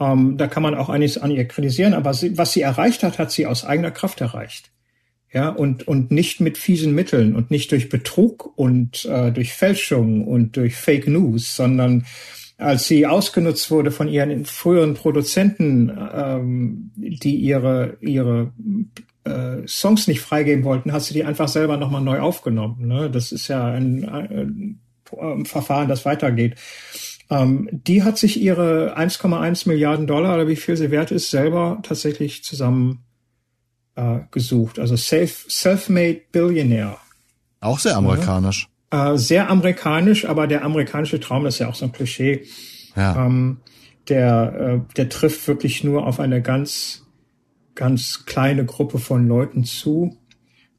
ähm, 0.00 0.36
da 0.36 0.48
kann 0.48 0.64
man 0.64 0.74
auch 0.74 0.88
einiges 0.88 1.18
an 1.18 1.30
ihr 1.30 1.44
kritisieren, 1.44 1.94
aber 1.94 2.12
sie, 2.12 2.36
was 2.36 2.52
sie 2.52 2.62
erreicht 2.62 3.04
hat, 3.04 3.20
hat 3.20 3.30
sie 3.30 3.46
aus 3.46 3.64
eigener 3.64 3.92
Kraft 3.92 4.20
erreicht. 4.20 4.72
Ja, 5.32 5.50
und, 5.50 5.86
und 5.86 6.10
nicht 6.10 6.40
mit 6.40 6.58
fiesen 6.58 6.96
Mitteln 6.96 7.36
und 7.36 7.52
nicht 7.52 7.70
durch 7.70 7.90
Betrug 7.90 8.58
und 8.58 9.04
äh, 9.04 9.30
durch 9.30 9.52
Fälschung 9.52 10.26
und 10.26 10.56
durch 10.56 10.74
Fake 10.74 11.06
News, 11.06 11.54
sondern 11.54 12.04
als 12.56 12.88
sie 12.88 13.06
ausgenutzt 13.06 13.70
wurde 13.70 13.92
von 13.92 14.08
ihren 14.08 14.46
früheren 14.46 14.94
Produzenten, 14.94 15.96
ähm, 15.96 16.90
die 16.96 17.36
ihre, 17.36 17.98
ihre 18.00 18.50
äh, 19.28 19.68
Songs 19.68 20.08
nicht 20.08 20.20
freigeben 20.20 20.64
wollten, 20.64 20.92
hat 20.92 21.02
sie 21.02 21.14
die 21.14 21.24
einfach 21.24 21.48
selber 21.48 21.76
nochmal 21.76 22.02
neu 22.02 22.20
aufgenommen. 22.20 22.86
Ne? 22.86 23.10
Das 23.10 23.32
ist 23.32 23.48
ja 23.48 23.66
ein, 23.66 24.08
ein, 24.08 24.80
ein 25.20 25.44
Verfahren, 25.44 25.88
das 25.88 26.04
weitergeht. 26.04 26.56
Ähm, 27.30 27.68
die 27.72 28.02
hat 28.02 28.18
sich 28.18 28.40
ihre 28.40 28.96
1,1 28.96 29.68
Milliarden 29.68 30.06
Dollar 30.06 30.34
oder 30.34 30.48
wie 30.48 30.56
viel 30.56 30.76
sie 30.76 30.90
wert 30.90 31.10
ist, 31.10 31.30
selber 31.30 31.78
tatsächlich 31.82 32.42
zusammen 32.42 33.04
äh, 33.96 34.20
gesucht. 34.30 34.78
Also 34.78 34.96
self, 34.96 35.46
Self-Made 35.50 36.22
Billionaire. 36.32 36.96
Auch 37.60 37.78
sehr 37.78 37.96
amerikanisch. 37.96 38.68
Ja. 38.92 39.12
Äh, 39.12 39.18
sehr 39.18 39.50
amerikanisch, 39.50 40.24
aber 40.24 40.46
der 40.46 40.64
amerikanische 40.64 41.20
Traum 41.20 41.44
ist 41.46 41.58
ja 41.58 41.68
auch 41.68 41.74
so 41.74 41.84
ein 41.84 41.92
Klischee. 41.92 42.46
Ja. 42.96 43.26
Ähm, 43.26 43.58
der, 44.08 44.82
äh, 44.88 44.94
der 44.94 45.08
trifft 45.08 45.46
wirklich 45.48 45.84
nur 45.84 46.06
auf 46.06 46.20
eine 46.20 46.40
ganz, 46.40 47.06
ganz 47.78 48.26
kleine 48.26 48.66
Gruppe 48.66 48.98
von 48.98 49.26
Leuten 49.26 49.64
zu. 49.64 50.18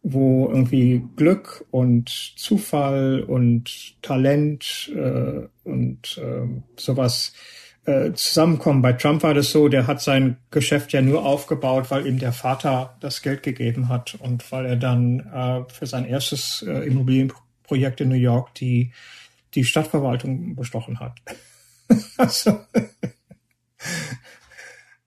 wo 0.02 0.48
irgendwie 0.48 1.04
Glück 1.18 1.66
und 1.72 2.10
Zufall 2.38 3.22
und 3.22 4.02
Talent 4.02 4.90
äh, 4.96 5.42
und 5.66 6.18
äh, 6.18 6.48
sowas 6.78 7.34
äh, 7.84 8.14
zusammenkommen. 8.14 8.82
Bei 8.82 8.94
Trump 8.94 9.24
war 9.24 9.34
das 9.34 9.52
so, 9.52 9.68
der 9.68 9.88
hat 9.88 10.02
sein 10.02 10.38
Geschäft 10.52 10.94
ja 10.94 11.02
nur 11.02 11.26
aufgebaut, 11.26 11.92
weil 11.92 12.08
ihm 12.08 12.18
der 12.18 12.32
Vater 12.32 12.96
das 13.02 13.22
Geld 13.22 13.44
gegeben 13.44 13.90
hat 13.90 14.16
und 14.20 14.50
weil 14.54 14.66
er 14.68 14.78
dann 14.78 15.20
äh, 15.20 15.64
für 15.74 15.86
sein 15.86 16.06
erstes 16.06 16.64
äh, 16.66 16.88
Immobilienprojekt 16.88 18.00
in 18.00 18.08
New 18.08 18.16
York 18.16 18.56
die, 18.56 18.94
die 19.54 19.66
Stadtverwaltung 19.66 20.56
bestochen 20.56 21.02
hat. 21.02 21.20
also, 22.18 22.60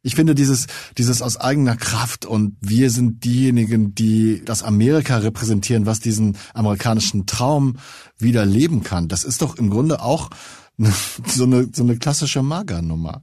ich 0.03 0.17
finde 0.17 0.35
dieses, 0.35 0.67
dieses 0.99 1.23
aus 1.23 1.37
eigener 1.37 1.77
Kraft 1.77 2.27
und 2.27 2.57
wir 2.61 2.91
sind 2.91 3.25
diejenigen, 3.25 3.95
die 3.95 4.43
das 4.45 4.65
Amerika 4.65 5.19
repräsentieren, 5.19 5.87
was 5.87 6.01
diesen 6.01 6.37
amerikanischen 6.55 7.27
Traum 7.27 7.77
wieder 8.19 8.45
leben 8.45 8.83
kann. 8.83 9.09
Das 9.09 9.23
ist 9.23 9.43
doch 9.43 9.57
im 9.57 9.71
Grunde 9.71 10.03
auch 10.03 10.31
so 11.27 11.45
eine, 11.45 11.69
so 11.73 11.85
eine 11.85 11.97
klassische 11.99 12.43
Mager-Nummer. 12.43 13.23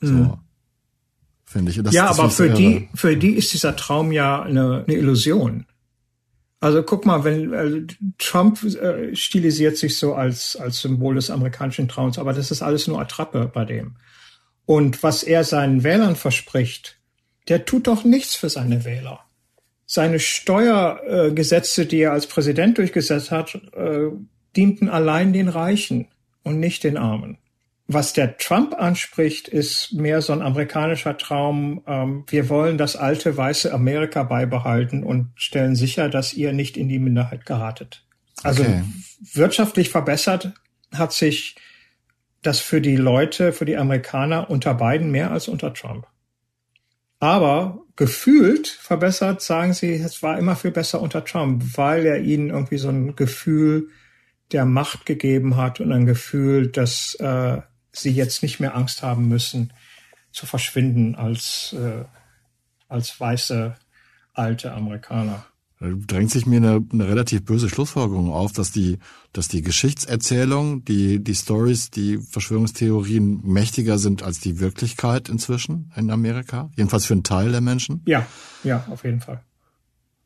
So. 0.00 0.12
Mhm. 0.12 0.32
Finde 1.44 1.70
ich. 1.70 1.82
Das, 1.82 1.94
ja, 1.94 2.08
das 2.08 2.18
aber 2.18 2.30
für 2.30 2.50
die, 2.50 2.88
für 2.94 3.16
die 3.16 3.32
ist 3.34 3.52
dieser 3.52 3.74
Traum 3.76 4.12
ja 4.12 4.42
eine, 4.42 4.84
eine 4.86 4.96
Illusion. 4.96 5.66
Also 6.60 6.82
guck 6.82 7.06
mal, 7.06 7.24
wenn 7.24 7.52
äh, 7.52 7.86
Trump 8.18 8.62
äh, 8.62 9.14
stilisiert 9.14 9.76
sich 9.76 9.98
so 9.98 10.14
als 10.14 10.56
als 10.56 10.80
Symbol 10.80 11.14
des 11.14 11.30
amerikanischen 11.30 11.88
Traums, 11.88 12.18
aber 12.18 12.32
das 12.32 12.50
ist 12.50 12.62
alles 12.62 12.86
nur 12.88 13.00
Attrappe 13.00 13.50
bei 13.52 13.64
dem. 13.64 13.96
Und 14.66 15.02
was 15.02 15.22
er 15.22 15.44
seinen 15.44 15.84
Wählern 15.84 16.16
verspricht, 16.16 16.98
der 17.48 17.64
tut 17.64 17.86
doch 17.86 18.04
nichts 18.04 18.34
für 18.34 18.48
seine 18.48 18.84
Wähler. 18.84 19.20
Seine 19.86 20.18
Steuergesetze, 20.18 21.86
die 21.86 22.00
er 22.00 22.12
als 22.12 22.26
Präsident 22.26 22.78
durchgesetzt 22.78 23.30
hat, 23.30 23.54
äh, 23.76 24.08
dienten 24.56 24.88
allein 24.88 25.32
den 25.32 25.48
Reichen 25.48 26.08
und 26.42 26.58
nicht 26.58 26.84
den 26.84 26.96
Armen. 26.96 27.38
Was 27.86 28.14
der 28.14 28.38
Trump 28.38 28.74
anspricht, 28.74 29.46
ist 29.48 29.92
mehr 29.92 30.22
so 30.22 30.32
ein 30.32 30.40
amerikanischer 30.40 31.18
Traum. 31.18 31.82
Ähm, 31.86 32.24
wir 32.28 32.48
wollen 32.48 32.78
das 32.78 32.96
alte 32.96 33.36
weiße 33.36 33.72
Amerika 33.74 34.22
beibehalten 34.22 35.04
und 35.04 35.32
stellen 35.34 35.76
sicher, 35.76 36.08
dass 36.08 36.32
ihr 36.32 36.54
nicht 36.54 36.78
in 36.78 36.88
die 36.88 36.98
Minderheit 36.98 37.44
geratet. 37.44 38.02
Also 38.42 38.62
okay. 38.62 38.84
wirtschaftlich 39.34 39.90
verbessert 39.90 40.52
hat 40.94 41.12
sich 41.12 41.56
das 42.46 42.60
für 42.60 42.80
die 42.80 42.96
Leute, 42.96 43.52
für 43.52 43.64
die 43.64 43.76
Amerikaner 43.76 44.50
unter 44.50 44.74
Biden 44.74 45.10
mehr 45.10 45.30
als 45.30 45.48
unter 45.48 45.72
Trump. 45.72 46.06
Aber 47.20 47.80
gefühlt 47.96 48.68
verbessert, 48.68 49.40
sagen 49.40 49.72
sie, 49.72 49.94
es 49.94 50.22
war 50.22 50.38
immer 50.38 50.56
viel 50.56 50.72
besser 50.72 51.00
unter 51.00 51.24
Trump, 51.24 51.76
weil 51.76 52.04
er 52.04 52.20
ihnen 52.20 52.50
irgendwie 52.50 52.78
so 52.78 52.88
ein 52.88 53.16
Gefühl 53.16 53.88
der 54.52 54.66
Macht 54.66 55.06
gegeben 55.06 55.56
hat 55.56 55.80
und 55.80 55.90
ein 55.92 56.06
Gefühl, 56.06 56.68
dass 56.68 57.14
äh, 57.14 57.62
sie 57.92 58.10
jetzt 58.10 58.42
nicht 58.42 58.60
mehr 58.60 58.74
Angst 58.76 59.02
haben 59.02 59.28
müssen, 59.28 59.72
zu 60.32 60.46
verschwinden 60.46 61.14
als, 61.14 61.74
äh, 61.78 62.04
als 62.88 63.18
weiße 63.18 63.74
alte 64.34 64.72
Amerikaner. 64.72 65.46
Drängt 66.06 66.30
sich 66.30 66.46
mir 66.46 66.56
eine, 66.56 66.84
eine 66.92 67.08
relativ 67.08 67.44
böse 67.44 67.68
Schlussfolgerung 67.68 68.30
auf, 68.30 68.52
dass 68.52 68.72
die, 68.72 68.98
dass 69.32 69.48
die 69.48 69.62
Geschichtserzählung, 69.62 70.84
die, 70.84 71.22
die 71.22 71.34
Stories, 71.34 71.90
die 71.90 72.18
Verschwörungstheorien 72.18 73.40
mächtiger 73.44 73.98
sind 73.98 74.22
als 74.22 74.40
die 74.40 74.60
Wirklichkeit 74.60 75.28
inzwischen 75.28 75.92
in 75.96 76.10
Amerika. 76.10 76.70
Jedenfalls 76.76 77.06
für 77.06 77.14
einen 77.14 77.24
Teil 77.24 77.52
der 77.52 77.60
Menschen. 77.60 78.02
Ja, 78.06 78.26
ja, 78.62 78.84
auf 78.90 79.04
jeden 79.04 79.20
Fall. 79.20 79.42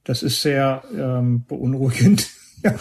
Das 0.05 0.23
ist 0.23 0.41
sehr 0.41 0.83
ähm, 0.95 1.45
beunruhigend. 1.47 2.29
ja. 2.63 2.75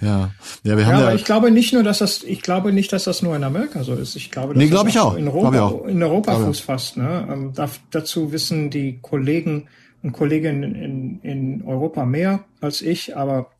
Ja, 0.00 0.30
ja, 0.64 0.78
wir 0.78 0.86
haben 0.86 0.98
ja, 0.98 1.06
aber 1.08 1.14
ich 1.14 1.26
glaube 1.26 1.50
nicht 1.50 1.74
nur, 1.74 1.82
dass 1.82 1.98
das, 1.98 2.22
ich 2.22 2.40
glaube 2.40 2.72
nicht, 2.72 2.90
dass 2.92 3.04
das 3.04 3.20
nur 3.20 3.36
in 3.36 3.44
Amerika 3.44 3.84
so 3.84 3.94
ist. 3.94 4.16
Ich 4.16 4.30
glaube, 4.30 4.54
dass 4.54 4.62
nee, 4.62 4.70
glaube 4.70 4.88
ich 4.88 4.98
auch. 4.98 5.14
In 5.14 5.28
Europa, 5.28 5.60
auch. 5.60 5.84
In 5.84 6.02
Europa 6.02 6.36
Fuß 6.36 6.60
fasst. 6.60 6.96
Ne? 6.96 7.28
Ähm, 7.30 7.52
dazu 7.90 8.32
wissen 8.32 8.70
die 8.70 8.98
Kollegen 9.02 9.68
und 10.02 10.12
Kolleginnen 10.12 10.74
in, 10.74 11.20
in 11.20 11.62
Europa 11.62 12.04
mehr 12.04 12.44
als 12.60 12.82
ich, 12.82 13.16
aber 13.16 13.50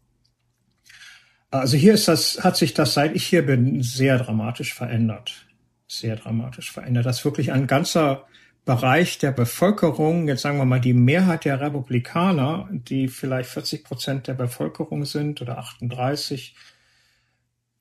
also 1.51 1.77
hier 1.77 1.95
ist 1.95 2.07
das, 2.07 2.45
hat 2.45 2.57
sich 2.57 2.75
das, 2.75 2.95
seit 2.95 3.15
ich 3.17 3.27
hier 3.27 3.45
bin, 3.45 3.83
sehr 3.83 4.19
dramatisch 4.19 4.73
verändert. 4.73 5.47
Sehr 5.89 6.15
dramatisch 6.15 6.71
verändert. 6.71 7.07
Das 7.07 7.19
ist 7.19 7.25
wirklich 7.25 7.51
ein 7.51 7.67
ganzer 7.67 8.27
Bereich 8.65 9.19
der 9.19 9.33
Bevölkerung, 9.33 10.29
jetzt 10.29 10.43
sagen 10.43 10.59
wir 10.59 10.65
mal 10.65 10.81
die 10.81 10.93
Mehrheit 10.93 11.45
der 11.45 11.61
Republikaner, 11.61 12.69
die 12.71 13.09
vielleicht 13.09 13.51
40 13.51 13.85
Prozent 13.85 14.29
der 14.29 14.35
Bevölkerung 14.35 15.05
sind 15.05 15.43
oder 15.43 15.59
38, 15.59 16.55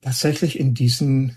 tatsächlich 0.00 0.58
in 0.58 0.74
diesen 0.74 1.36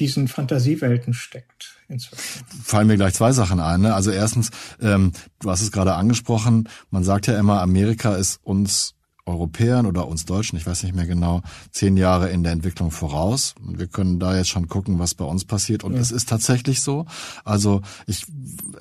diesen 0.00 0.28
Fantasiewelten 0.28 1.14
steckt 1.14 1.76
inzwischen. 1.88 2.44
Fallen 2.64 2.86
mir 2.86 2.96
gleich 2.96 3.14
zwei 3.14 3.32
Sachen 3.32 3.60
ein. 3.60 3.82
Ne? 3.82 3.94
Also 3.94 4.10
erstens, 4.10 4.50
ähm, 4.80 5.12
du 5.40 5.50
hast 5.50 5.60
es 5.60 5.70
gerade 5.70 5.94
angesprochen, 5.94 6.68
man 6.90 7.04
sagt 7.04 7.26
ja 7.26 7.38
immer, 7.38 7.60
Amerika 7.60 8.16
ist 8.16 8.40
uns 8.42 8.94
Europäern 9.26 9.86
oder 9.86 10.08
uns 10.08 10.24
Deutschen, 10.24 10.56
ich 10.56 10.66
weiß 10.66 10.82
nicht 10.82 10.94
mehr 10.94 11.06
genau, 11.06 11.42
zehn 11.70 11.96
Jahre 11.96 12.30
in 12.30 12.42
der 12.42 12.52
Entwicklung 12.52 12.90
voraus. 12.90 13.54
Und 13.64 13.78
wir 13.78 13.86
können 13.86 14.18
da 14.18 14.36
jetzt 14.36 14.48
schon 14.48 14.68
gucken, 14.68 14.98
was 14.98 15.14
bei 15.14 15.24
uns 15.24 15.44
passiert. 15.44 15.84
Und 15.84 15.94
ja. 15.94 16.00
es 16.00 16.10
ist 16.10 16.28
tatsächlich 16.28 16.80
so. 16.80 17.06
Also 17.44 17.82
ich 18.06 18.26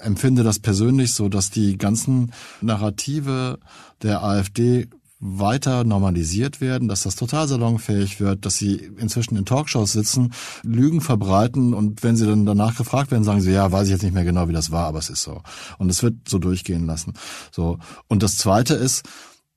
empfinde 0.02 0.44
das 0.44 0.60
persönlich 0.60 1.14
so, 1.14 1.30
dass 1.30 1.52
die 1.52 1.78
ganzen 1.78 2.32
Narrative 2.62 3.60
der 4.02 4.24
AfD 4.24 4.88
weiter 5.20 5.84
normalisiert 5.84 6.62
werden, 6.62 6.88
dass 6.88 7.04
das 7.04 7.16
total 7.16 7.48
salonfähig 7.48 8.22
wird, 8.22 8.46
dass 8.46 8.56
sie 8.56 8.76
inzwischen 8.76 9.36
in 9.36 9.46
Talkshows 9.46 9.92
sitzen, 9.92 10.34
Lügen 10.64 11.02
verbreiten 11.02 11.74
und 11.74 12.04
wenn 12.04 12.16
sie 12.16 12.26
dann 12.26 12.46
danach 12.46 12.78
gefragt 12.78 13.12
werden, 13.12 13.26
sagen 13.26 13.42
sie, 13.42 13.52
ja, 13.52 13.70
weiß 13.72 13.88
ich 13.88 13.92
jetzt 13.92 14.04
nicht 14.04 14.14
mehr 14.14 14.24
genau, 14.24 14.48
wie 14.48 14.54
das 14.54 14.72
war, 14.72 14.88
aber 14.88 15.00
es 15.00 15.10
ist 15.10 15.24
so. 15.24 15.42
Und 15.78 15.90
es 15.90 16.04
wird 16.04 16.30
so 16.30 16.40
durchgehen 16.40 16.86
lassen. 16.86 17.14
So. 17.52 17.80
Und 18.08 18.24
das 18.24 18.38
zweite 18.38 18.76
ist, 18.76 19.04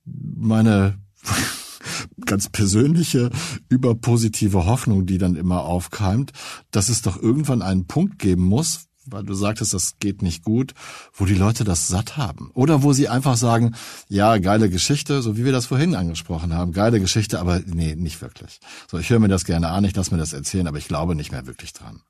meine 0.05 0.99
ganz 2.27 2.49
persönliche, 2.49 3.31
überpositive 3.69 4.67
Hoffnung, 4.67 5.07
die 5.07 5.19
dann 5.19 5.37
immer 5.37 5.63
aufkeimt, 5.63 6.33
dass 6.73 6.89
es 6.89 7.03
doch 7.03 7.21
irgendwann 7.21 7.63
einen 7.63 7.87
Punkt 7.87 8.19
geben 8.19 8.45
muss, 8.45 8.89
weil 9.07 9.25
du 9.25 9.35
sagtest, 9.35 9.75
das 9.75 9.99
geht 9.99 10.23
nicht 10.23 10.45
gut, 10.45 10.75
wo 11.13 11.25
die 11.25 11.35
Leute 11.35 11.65
das 11.65 11.89
satt 11.89 12.17
haben. 12.17 12.51
Oder 12.55 12.83
wo 12.83 12.93
sie 12.93 13.09
einfach 13.09 13.37
sagen, 13.37 13.75
ja, 14.09 14.39
geile 14.39 14.71
Geschichte, 14.71 15.23
so 15.23 15.37
wie 15.37 15.45
wir 15.45 15.53
das 15.53 15.67
vorhin 15.67 15.95
angesprochen 15.95 16.55
haben, 16.55 16.73
geile 16.73 17.01
Geschichte, 17.01 17.41
aber 17.41 17.61
nee, 17.67 17.95
nicht 17.95 18.23
wirklich. 18.23 18.61
So, 18.91 18.99
ich 18.99 19.11
höre 19.11 19.19
mir 19.19 19.29
das 19.29 19.45
gerne 19.45 19.69
an, 19.69 19.85
ich 19.85 19.95
lasse 19.95 20.13
mir 20.13 20.21
das 20.21 20.33
erzählen, 20.33 20.67
aber 20.67 20.79
ich 20.79 20.89
glaube 20.89 21.15
nicht 21.15 21.33
mehr 21.33 21.47
wirklich 21.47 21.73
dran. 21.73 22.03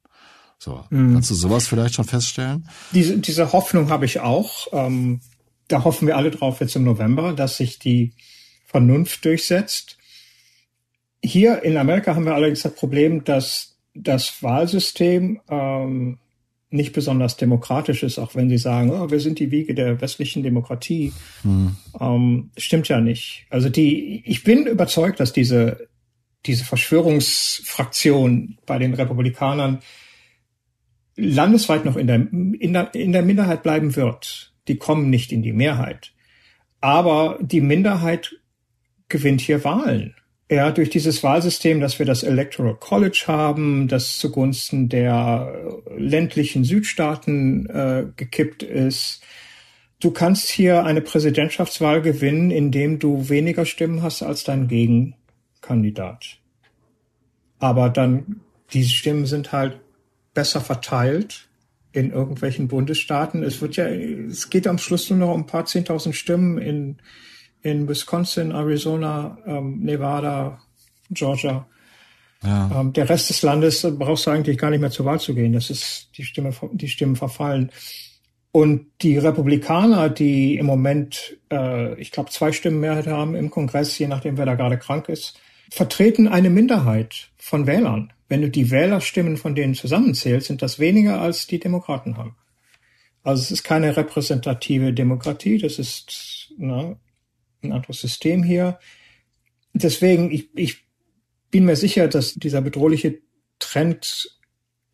So, 0.59 0.85
mhm. 0.91 1.15
kannst 1.15 1.31
du 1.31 1.35
sowas 1.35 1.67
vielleicht 1.67 1.95
schon 1.95 2.05
feststellen? 2.05 2.69
Diese, 2.93 3.19
diese 3.19 3.53
Hoffnung 3.53 3.91
habe 3.91 4.05
ich 4.05 4.21
auch. 4.21 4.69
Ähm, 4.73 5.21
da 5.69 5.85
hoffen 5.85 6.07
wir 6.07 6.17
alle 6.17 6.31
drauf 6.31 6.61
jetzt 6.61 6.77
im 6.77 6.85
November, 6.85 7.33
dass 7.33 7.57
sich 7.57 7.79
die 7.79 8.13
Vernunft 8.67 9.25
durchsetzt. 9.25 9.99
Hier 11.25 11.63
in 11.63 11.77
Amerika 11.77 12.15
haben 12.15 12.27
wir 12.27 12.35
allerdings 12.35 12.63
das 12.63 12.75
Problem, 12.75 13.25
dass 13.25 13.77
das 13.95 14.43
Wahlsystem 14.43 15.41
ähm, 15.49 16.19
nicht 16.73 16.93
besonders 16.93 17.37
demokratisch 17.37 18.03
ist, 18.03 18.19
auch 18.19 18.35
wenn 18.35 18.49
sie 18.49 18.59
sagen, 18.59 18.91
oh, 18.91 19.11
wir 19.11 19.21
sind 19.21 19.39
die 19.39 19.51
Wiege 19.51 19.75
der 19.75 20.01
westlichen 20.01 20.43
Demokratie. 20.43 21.13
Hm. 21.43 21.77
Ähm, 22.01 22.51
stimmt 22.57 22.89
ja 22.89 23.01
nicht. 23.01 23.47
Also 23.51 23.69
die, 23.69 24.23
ich 24.25 24.45
bin 24.45 24.67
überzeugt, 24.67 25.21
dass 25.21 25.33
diese, 25.33 25.89
diese 26.47 26.65
Verschwörungsfraktion 26.65 28.59
bei 28.67 28.79
den 28.79 28.95
Republikanern 28.95 29.81
landesweit 31.17 31.85
noch 31.85 31.97
in 31.97 32.07
der, 32.07 32.17
in 32.17 32.73
der, 32.73 32.95
in 32.95 33.13
der 33.13 33.23
Minderheit 33.23 33.63
bleiben 33.63 33.97
wird. 33.97 34.53
Die 34.69 34.77
kommen 34.77 35.11
nicht 35.11 35.33
in 35.33 35.43
die 35.43 35.53
Mehrheit. 35.53 36.13
Aber 36.81 37.39
die 37.41 37.61
Minderheit 37.61 38.35
gewinnt 39.09 39.41
hier 39.41 39.63
Wahlen. 39.65 40.15
Ja, 40.53 40.71
durch 40.71 40.91
dieses 40.91 41.23
Wahlsystem, 41.23 41.81
dass 41.81 41.99
wir 41.99 42.05
das 42.05 42.23
Electoral 42.23 42.75
College 42.75 43.25
haben, 43.27 43.89
das 43.89 44.19
zugunsten 44.19 44.91
der 44.91 45.81
ländlichen 45.97 46.63
Südstaaten 46.63 47.65
äh, 47.71 48.05
gekippt 48.17 48.63
ist. 48.63 49.23
Du 49.99 50.11
kannst 50.11 50.51
hier 50.51 50.85
eine 50.85 51.01
Präsidentschaftswahl 51.01 52.03
gewinnen, 52.03 52.51
indem 52.51 52.99
du 52.99 53.31
weniger 53.31 53.65
Stimmen 53.65 54.03
hast 54.03 54.23
als 54.23 54.45
dein 54.45 54.69
Gegenkandidat. 54.69 56.37
Aber 57.59 57.89
dann, 57.89 58.43
diese 58.75 58.91
Stimmen 58.91 59.25
sind 59.25 59.53
halt 59.53 59.81
besser 60.35 60.61
verteilt 60.61 61.49
in 61.93 62.13
irgendwelchen 62.13 62.69
Bundesstaaten. 62.69 63.43
Es 63.43 63.63
wird 63.63 63.77
ja, 63.77 63.87
es 63.87 64.51
geht 64.51 64.67
am 64.67 64.77
Schluss 64.77 65.09
nur 65.09 65.19
noch 65.19 65.33
um 65.33 65.45
ein 65.45 65.47
paar 65.47 65.65
zehntausend 65.65 66.15
Stimmen 66.15 66.59
in 66.59 66.99
in 67.63 67.89
Wisconsin, 67.89 68.53
Arizona, 68.53 69.39
ähm, 69.47 69.81
Nevada, 69.81 70.61
Georgia. 71.11 71.67
Ja. 72.43 72.81
Ähm, 72.81 72.93
der 72.93 73.09
Rest 73.09 73.31
des 73.31 73.43
Landes 73.43 73.87
brauchst 73.99 74.27
du 74.27 74.31
eigentlich 74.31 74.59
gar 74.59 74.71
nicht 74.71 74.81
mehr 74.81 74.91
zur 74.91 75.07
Wahl 75.07 75.21
zu 75.21 75.35
gehen. 75.35 75.53
Das 75.53 75.71
ist 75.71 76.11
die 76.17 76.25
Stimme, 76.25 76.53
die 76.73 76.89
Stimmen 76.89 77.17
verfallen. 77.17 77.71
Und 78.51 78.87
die 79.01 79.17
Republikaner, 79.17 80.11
die 80.11 80.57
im 80.57 80.67
Moment, 80.67 81.39
äh, 81.51 81.99
ich 82.01 82.11
glaube, 82.11 82.31
zwei 82.31 82.53
Stimmen 82.53 82.81
Mehrheit 82.81 83.07
haben 83.07 83.35
im 83.35 83.51
Kongress, 83.51 83.99
je 83.99 84.09
nachdem, 84.09 84.37
wer 84.37 84.45
da 84.45 84.57
gerade 84.57 84.77
krank 84.77 85.09
ist, 85.09 85.41
vertreten 85.71 86.29
eine 86.29 86.51
Minderheit 86.51 87.31
von 87.39 87.67
Wählern. 87.67 88.13
Wenn 88.29 88.43
du 88.43 88.51
die 88.51 88.71
Wählerstimmen 88.71 89.39
von 89.39 89.55
denen 89.55 89.75
zusammenzählst, 89.75 90.49
sind 90.49 90.61
das 90.61 90.79
weniger 90.79 91.21
als 91.21 91.47
die 91.47 91.61
Demokraten 91.61 92.19
haben. 92.19 92.37
Also 93.23 93.41
es 93.41 93.51
ist 93.51 93.63
keine 93.63 93.97
repräsentative 93.97 94.93
Demokratie, 94.93 95.59
das 95.59 95.79
ist 95.79 96.53
na, 96.59 96.97
ein 97.63 97.73
anderes 97.73 98.01
System 98.01 98.43
hier. 98.43 98.79
Deswegen, 99.75 100.31
ich, 100.31 100.51
ich 100.55 100.85
bin 101.51 101.65
mir 101.65 101.77
sicher, 101.77 102.09
dass 102.09 102.35
dieser 102.35 102.61
bedrohliche 102.61 103.19
Trend 103.59 104.39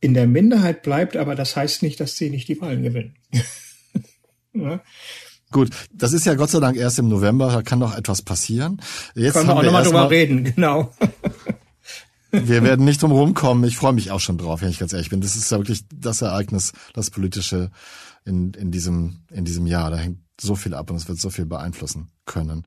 in 0.01 0.15
der 0.15 0.27
Minderheit 0.27 0.83
bleibt, 0.83 1.17
aber 1.17 1.35
das 1.35 1.57
heißt 1.57 1.83
nicht, 1.83 1.99
dass 2.01 2.17
sie 2.17 2.31
nicht 2.31 2.49
die 2.49 2.61
Wahlen 2.61 2.83
gewinnen. 2.83 3.15
ja. 4.53 4.81
Gut, 5.51 5.71
das 5.93 6.13
ist 6.13 6.27
ja 6.27 6.35
Gott 6.35 6.51
sei 6.51 6.61
Dank 6.61 6.77
erst 6.77 6.99
im 6.99 7.09
November, 7.09 7.51
da 7.51 7.63
kann 7.63 7.79
noch 7.79 7.97
etwas 7.97 8.23
passieren. 8.23 8.81
Jetzt 9.15 9.33
Können 9.33 9.49
wir 9.49 9.57
auch 9.57 9.63
nochmal 9.63 9.83
drüber 9.83 10.11
reden, 10.11 10.45
genau. 10.45 10.93
wir 12.31 12.63
werden 12.63 12.85
nicht 12.85 13.03
drum 13.03 13.13
rumkommen. 13.13 13.65
Ich 13.65 13.77
freue 13.77 13.95
mich 13.95 14.11
auch 14.11 14.21
schon 14.21 14.37
drauf, 14.37 14.61
wenn 14.61 14.69
ich 14.69 14.79
ganz 14.79 14.93
ehrlich 14.93 15.09
bin. 15.09 15.23
Das 15.23 15.37
ist 15.37 15.51
ja 15.51 15.59
wirklich 15.59 15.85
das 15.93 16.21
Ereignis, 16.21 16.75
das 16.93 17.11
politische 17.11 17.71
in, 18.27 18.53
in 18.53 18.71
diesem, 18.71 19.21
in 19.31 19.45
diesem 19.45 19.67
Jahr. 19.67 19.91
Da 19.91 19.97
hängt 19.97 20.19
so 20.41 20.55
viel 20.55 20.75
ab 20.75 20.91
und 20.91 20.97
es 20.97 21.09
wird 21.09 21.21
so 21.21 21.31
viel 21.31 21.47
beeinflussen 21.47 22.09
können. 22.27 22.65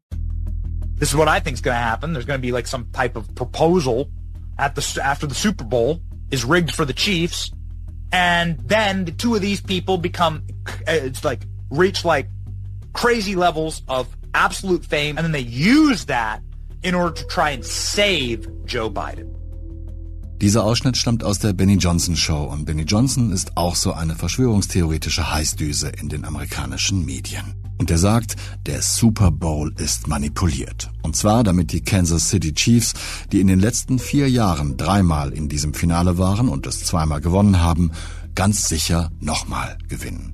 This 0.99 1.09
is 1.09 1.17
what 1.17 1.27
I 1.27 1.39
think 1.39 1.55
is 1.55 1.61
going 1.61 1.75
to 1.75 1.81
happen. 1.81 2.13
There's 2.13 2.25
going 2.25 2.39
to 2.39 2.45
be 2.45 2.51
like 2.51 2.67
some 2.67 2.85
type 2.93 3.15
of 3.15 3.33
proposal 3.33 4.09
at 4.57 4.75
the 4.75 5.01
after 5.03 5.27
the 5.27 5.33
Super 5.33 5.63
Bowl 5.63 5.99
is 6.29 6.45
rigged 6.45 6.75
for 6.75 6.85
the 6.85 6.93
Chiefs, 6.93 7.51
and 8.11 8.59
then 8.67 9.05
the 9.05 9.11
two 9.11 9.33
of 9.33 9.41
these 9.41 9.61
people 9.61 9.97
become 9.97 10.43
it's 10.87 11.23
like 11.23 11.41
reach 11.71 12.05
like 12.05 12.27
crazy 12.93 13.35
levels 13.35 13.81
of 13.87 14.07
absolute 14.33 14.85
fame, 14.85 15.17
and 15.17 15.25
then 15.25 15.31
they 15.31 15.39
use 15.39 16.05
that 16.05 16.41
in 16.83 16.93
order 16.93 17.13
to 17.13 17.25
try 17.27 17.49
and 17.49 17.65
save 17.65 18.47
Joe 18.65 18.89
Biden. 18.89 19.35
Dieser 20.41 20.63
Ausschnitt 20.63 20.97
stammt 20.97 21.23
aus 21.23 21.37
der 21.37 21.53
Benny 21.53 21.75
Johnson 21.75 22.15
Show 22.15 22.45
und 22.45 22.65
Benny 22.65 22.83
Johnson 22.83 23.31
ist 23.31 23.57
auch 23.57 23.75
so 23.75 23.93
eine 23.93 24.15
verschwörungstheoretische 24.15 25.31
Heißdüse 25.31 25.89
in 25.89 26.09
den 26.09 26.25
amerikanischen 26.25 27.05
Medien. 27.05 27.60
Und 27.81 27.89
er 27.89 27.97
sagt, 27.97 28.35
der 28.67 28.83
Super 28.83 29.31
Bowl 29.31 29.73
ist 29.75 30.07
manipuliert. 30.07 30.91
Und 31.01 31.15
zwar, 31.15 31.43
damit 31.43 31.71
die 31.71 31.81
Kansas 31.81 32.29
City 32.29 32.53
Chiefs, 32.53 32.93
die 33.31 33.41
in 33.41 33.47
den 33.47 33.59
letzten 33.59 33.97
vier 33.97 34.29
Jahren 34.29 34.77
dreimal 34.77 35.33
in 35.33 35.49
diesem 35.49 35.73
Finale 35.73 36.19
waren 36.19 36.47
und 36.47 36.67
es 36.67 36.85
zweimal 36.85 37.21
gewonnen 37.21 37.59
haben, 37.59 37.89
ganz 38.35 38.69
sicher 38.69 39.09
nochmal 39.19 39.79
gewinnen. 39.89 40.33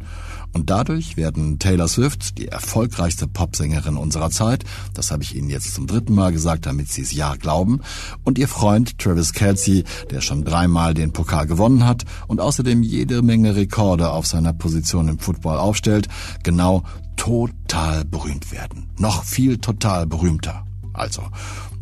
Und 0.52 0.70
dadurch 0.70 1.16
werden 1.16 1.58
Taylor 1.58 1.88
Swift, 1.88 2.38
die 2.38 2.50
erfolgreichste 2.50 3.28
Popsängerin 3.28 3.96
unserer 3.96 4.30
Zeit, 4.30 4.66
das 4.94 5.12
habe 5.12 5.24
ich 5.24 5.34
Ihnen 5.34 5.50
jetzt 5.50 5.74
zum 5.74 5.88
dritten 5.88 6.16
Mal 6.16 6.34
gesagt, 6.34 6.66
damit 6.66 6.90
Sie 6.90 7.04
es 7.04 7.14
ja 7.14 7.36
glauben, 7.36 7.80
und 8.26 8.38
ihr 8.38 8.50
Freund 8.50 8.98
Travis 8.98 9.32
Kelsey, 9.32 9.86
der 10.10 10.20
schon 10.20 10.44
dreimal 10.44 10.94
den 10.94 11.14
Pokal 11.14 11.48
gewonnen 11.48 11.86
hat 11.86 12.04
und 12.28 12.42
außerdem 12.42 12.84
jede 12.84 13.22
Menge 13.22 13.56
Rekorde 13.56 14.10
auf 14.10 14.28
seiner 14.28 14.52
Position 14.52 15.08
im 15.08 15.20
Football 15.20 15.60
aufstellt, 15.60 16.10
genau 16.44 16.84
total 17.18 18.06
berühmt 18.06 18.52
werden. 18.52 18.90
Noch 18.98 19.26
viel 19.26 19.58
total 19.58 20.08
berühmter. 20.08 20.66
Also. 20.94 21.24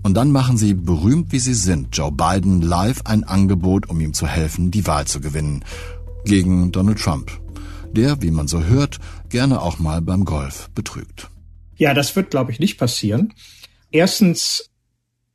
Und 0.02 0.16
dann 0.16 0.32
machen 0.32 0.58
sie, 0.58 0.74
berühmt 0.74 1.32
wie 1.32 1.40
sie 1.40 1.54
sind, 1.54 1.96
Joe 1.96 2.12
Biden 2.12 2.62
live 2.62 3.02
ein 3.06 3.24
Angebot, 3.24 3.90
um 3.90 4.02
ihm 4.02 4.14
zu 4.14 4.28
helfen, 4.28 4.72
die 4.72 4.88
Wahl 4.88 5.06
zu 5.06 5.20
gewinnen. 5.20 5.64
Gegen 6.26 6.72
Donald 6.72 7.00
Trump 7.00 7.32
der, 7.96 8.22
wie 8.22 8.32
man 8.32 8.48
so 8.48 8.64
hört, 8.64 9.00
gerne 9.30 9.62
auch 9.62 9.80
mal 9.80 10.02
beim 10.02 10.26
Golf 10.26 10.70
betrügt. 10.76 11.30
Ja, 11.78 11.94
das 11.94 12.16
wird, 12.16 12.30
glaube 12.30 12.52
ich, 12.52 12.60
nicht 12.60 12.78
passieren. 12.78 13.34
Erstens 13.92 14.70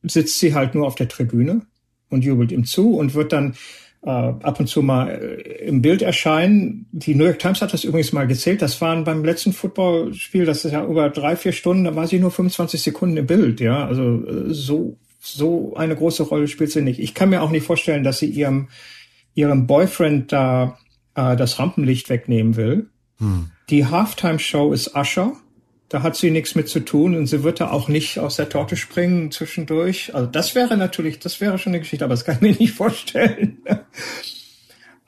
sitzt 0.03 0.39
sie 0.39 0.55
halt 0.55 0.75
nur 0.75 0.87
auf 0.87 0.95
der 0.95 1.09
Tribüne 1.09 1.67
und 2.09 2.25
jubelt 2.25 2.53
ihm 2.53 2.65
zu 2.65 2.95
und 2.97 3.15
wird 3.15 3.33
dann 3.33 3.55
äh, 4.03 4.11
ab 4.11 4.59
und 4.59 4.67
zu 4.67 4.83
mal 4.83 5.09
äh, 5.09 5.65
im 5.67 5.83
Bild 5.83 6.03
erscheinen. 6.03 6.87
Die 6.93 7.15
New 7.15 7.25
York 7.25 7.39
Times 7.39 7.61
hat 7.61 7.73
das 7.73 7.85
übrigens 7.85 8.13
mal 8.13 8.27
gezählt. 8.27 8.63
Das 8.63 8.81
waren 8.81 9.05
beim 9.05 9.25
letzten 9.25 9.53
Footballspiel, 9.53 10.45
das 10.45 10.65
ist 10.65 10.73
ja 10.73 10.85
über 10.85 11.11
drei, 11.11 11.37
vier 11.37 11.53
Stunden, 11.53 11.85
da 11.85 11.95
war 11.97 12.07
sie 12.07 12.19
nur 12.19 12.31
25 12.31 12.81
Sekunden 12.81 13.17
im 13.17 13.27
Bild. 13.27 13.61
Ja, 13.61 13.87
also 13.87 14.25
äh, 14.27 14.55
so 14.55 14.97
so 15.23 15.75
eine 15.75 15.97
große 15.97 16.23
Rolle 16.23 16.49
spielt 16.49 16.71
sie 16.71 16.81
nicht. 16.81 16.99
Ich 16.99 17.13
kann 17.13 17.29
mir 17.29 17.43
auch 17.43 17.51
nicht 17.51 17.67
vorstellen, 17.67 18.05
dass 18.05 18.19
sie 18.19 18.27
ihrem 18.27 18.69
ihrem 19.35 19.67
Boyfriend 19.67 20.33
da 20.33 20.79
äh, 21.15 21.37
das 21.37 21.59
Rampenlicht 21.59 22.09
wegnehmen 22.09 22.57
will. 22.57 22.89
Hm. 23.19 23.51
Die 23.69 23.87
Halftime-Show 23.87 24.73
ist 24.73 24.97
Usher. 24.97 25.35
Da 25.91 26.05
hat 26.05 26.15
sie 26.15 26.31
nichts 26.31 26.55
mit 26.55 26.69
zu 26.69 26.81
tun 26.81 27.17
und 27.17 27.27
sie 27.27 27.43
wird 27.43 27.61
da 27.61 27.73
auch 27.73 27.89
nicht 27.89 28.21
aus 28.21 28.37
der 28.37 28.49
Torte 28.49 28.77
springen 28.77 29.33
zwischendurch. 29.33 30.15
Also 30.15 30.31
das 30.31 30.55
wäre 30.55 30.77
natürlich, 30.77 31.19
das 31.19 31.41
wäre 31.41 31.59
schon 31.59 31.73
eine 31.73 31.81
Geschichte, 31.81 32.05
aber 32.05 32.15
das 32.15 32.25
kann 32.25 32.37
ich 32.37 32.41
mir 32.41 32.53
nicht 32.53 32.75
vorstellen. 32.75 33.59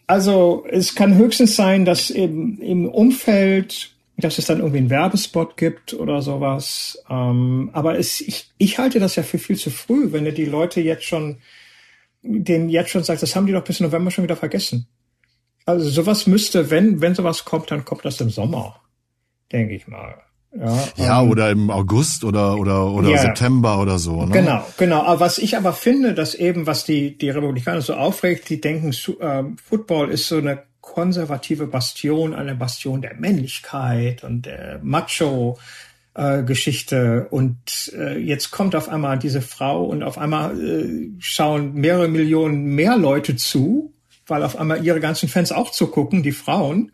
Also 0.09 0.67
es 0.69 0.97
kann 0.97 1.17
höchstens 1.17 1.55
sein, 1.55 1.85
dass 1.85 2.11
im, 2.11 2.61
im 2.61 2.89
Umfeld, 2.89 3.93
dass 4.17 4.39
es 4.39 4.47
dann 4.47 4.59
irgendwie 4.59 4.79
einen 4.79 4.91
Werbespot 4.91 5.57
gibt 5.57 5.95
oder 5.95 6.21
sowas. 6.21 7.01
Ähm, 7.09 7.71
aber 7.73 7.97
es, 7.97 8.21
ich, 8.21 8.51
ich 8.59 8.79
halte 8.79 8.99
das 8.99 9.15
ja 9.15 9.23
für 9.23 9.39
viel 9.39 9.57
zu 9.57 9.71
früh, 9.71 10.11
wenn 10.11 10.27
ihr 10.27 10.35
die 10.35 10.47
Leute 10.47 10.81
jetzt 10.81 11.05
schon, 11.05 11.39
denen 12.23 12.69
jetzt 12.69 12.91
schon 12.91 13.05
sagt, 13.05 13.23
das 13.23 13.37
haben 13.37 13.47
die 13.47 13.53
doch 13.53 13.63
bis 13.63 13.79
November 13.79 14.11
schon 14.11 14.25
wieder 14.25 14.37
vergessen. 14.37 14.89
Also 15.65 15.89
sowas 15.89 16.27
müsste, 16.27 16.71
wenn, 16.71 17.01
wenn 17.01 17.15
sowas 17.15 17.45
kommt, 17.45 17.71
dann 17.71 17.85
kommt 17.85 18.05
das 18.05 18.21
im 18.21 18.31
Sommer, 18.31 18.81
denke 19.53 19.77
ich 19.77 19.87
mal. 19.87 20.21
Ja, 20.55 20.89
ja 20.97 21.23
ähm, 21.23 21.31
oder 21.31 21.51
im 21.51 21.71
August 21.71 22.25
oder 22.25 22.59
oder 22.59 22.87
oder 22.91 23.09
ja, 23.09 23.19
September 23.19 23.81
oder 23.81 23.99
so. 23.99 24.25
Ne? 24.25 24.33
Genau, 24.33 24.67
genau. 24.77 25.03
Aber 25.03 25.21
was 25.21 25.39
ich 25.39 25.57
aber 25.57 25.73
finde, 25.73 26.15
dass 26.15 26.35
eben 26.35 26.67
was 26.67 26.85
die 26.85 27.17
die 27.17 27.31
Republikaner 27.31 27.81
so 27.81 27.95
aufregt, 27.95 28.49
die 28.49 28.61
denken, 28.61 28.91
äh, 29.21 29.45
Football 29.65 30.11
ist 30.11 30.29
so 30.29 30.39
eine 30.39 30.63
konservative 30.81 31.67
Bastion, 31.67 32.35
eine 32.35 32.55
Bastion 32.55 33.03
der 33.03 33.15
Männlichkeit 33.15 34.25
und 34.25 34.47
der 34.47 34.81
Macho. 34.83 35.59
Äh, 36.15 36.43
Geschichte 36.43 37.29
und 37.31 37.91
äh, 37.97 38.19
jetzt 38.19 38.51
kommt 38.51 38.77
auf 38.77 38.91
einmal 38.91 39.19
diese 39.19 39.41
Frau 39.41 39.83
und 39.87 40.03
auf 40.03 40.19
einmal 40.19 40.61
äh, 40.63 41.09
schauen 41.19 41.73
mehrere 41.73 42.07
Millionen 42.07 42.65
mehr 42.65 42.99
Leute 42.99 43.37
zu 43.37 43.93
weil 44.27 44.43
auf 44.43 44.57
einmal 44.57 44.85
ihre 44.85 45.01
ganzen 45.01 45.29
Fans 45.29 45.53
auch 45.53 45.71
zugucken, 45.71 46.23
die 46.23 46.33
Frauen. 46.33 46.93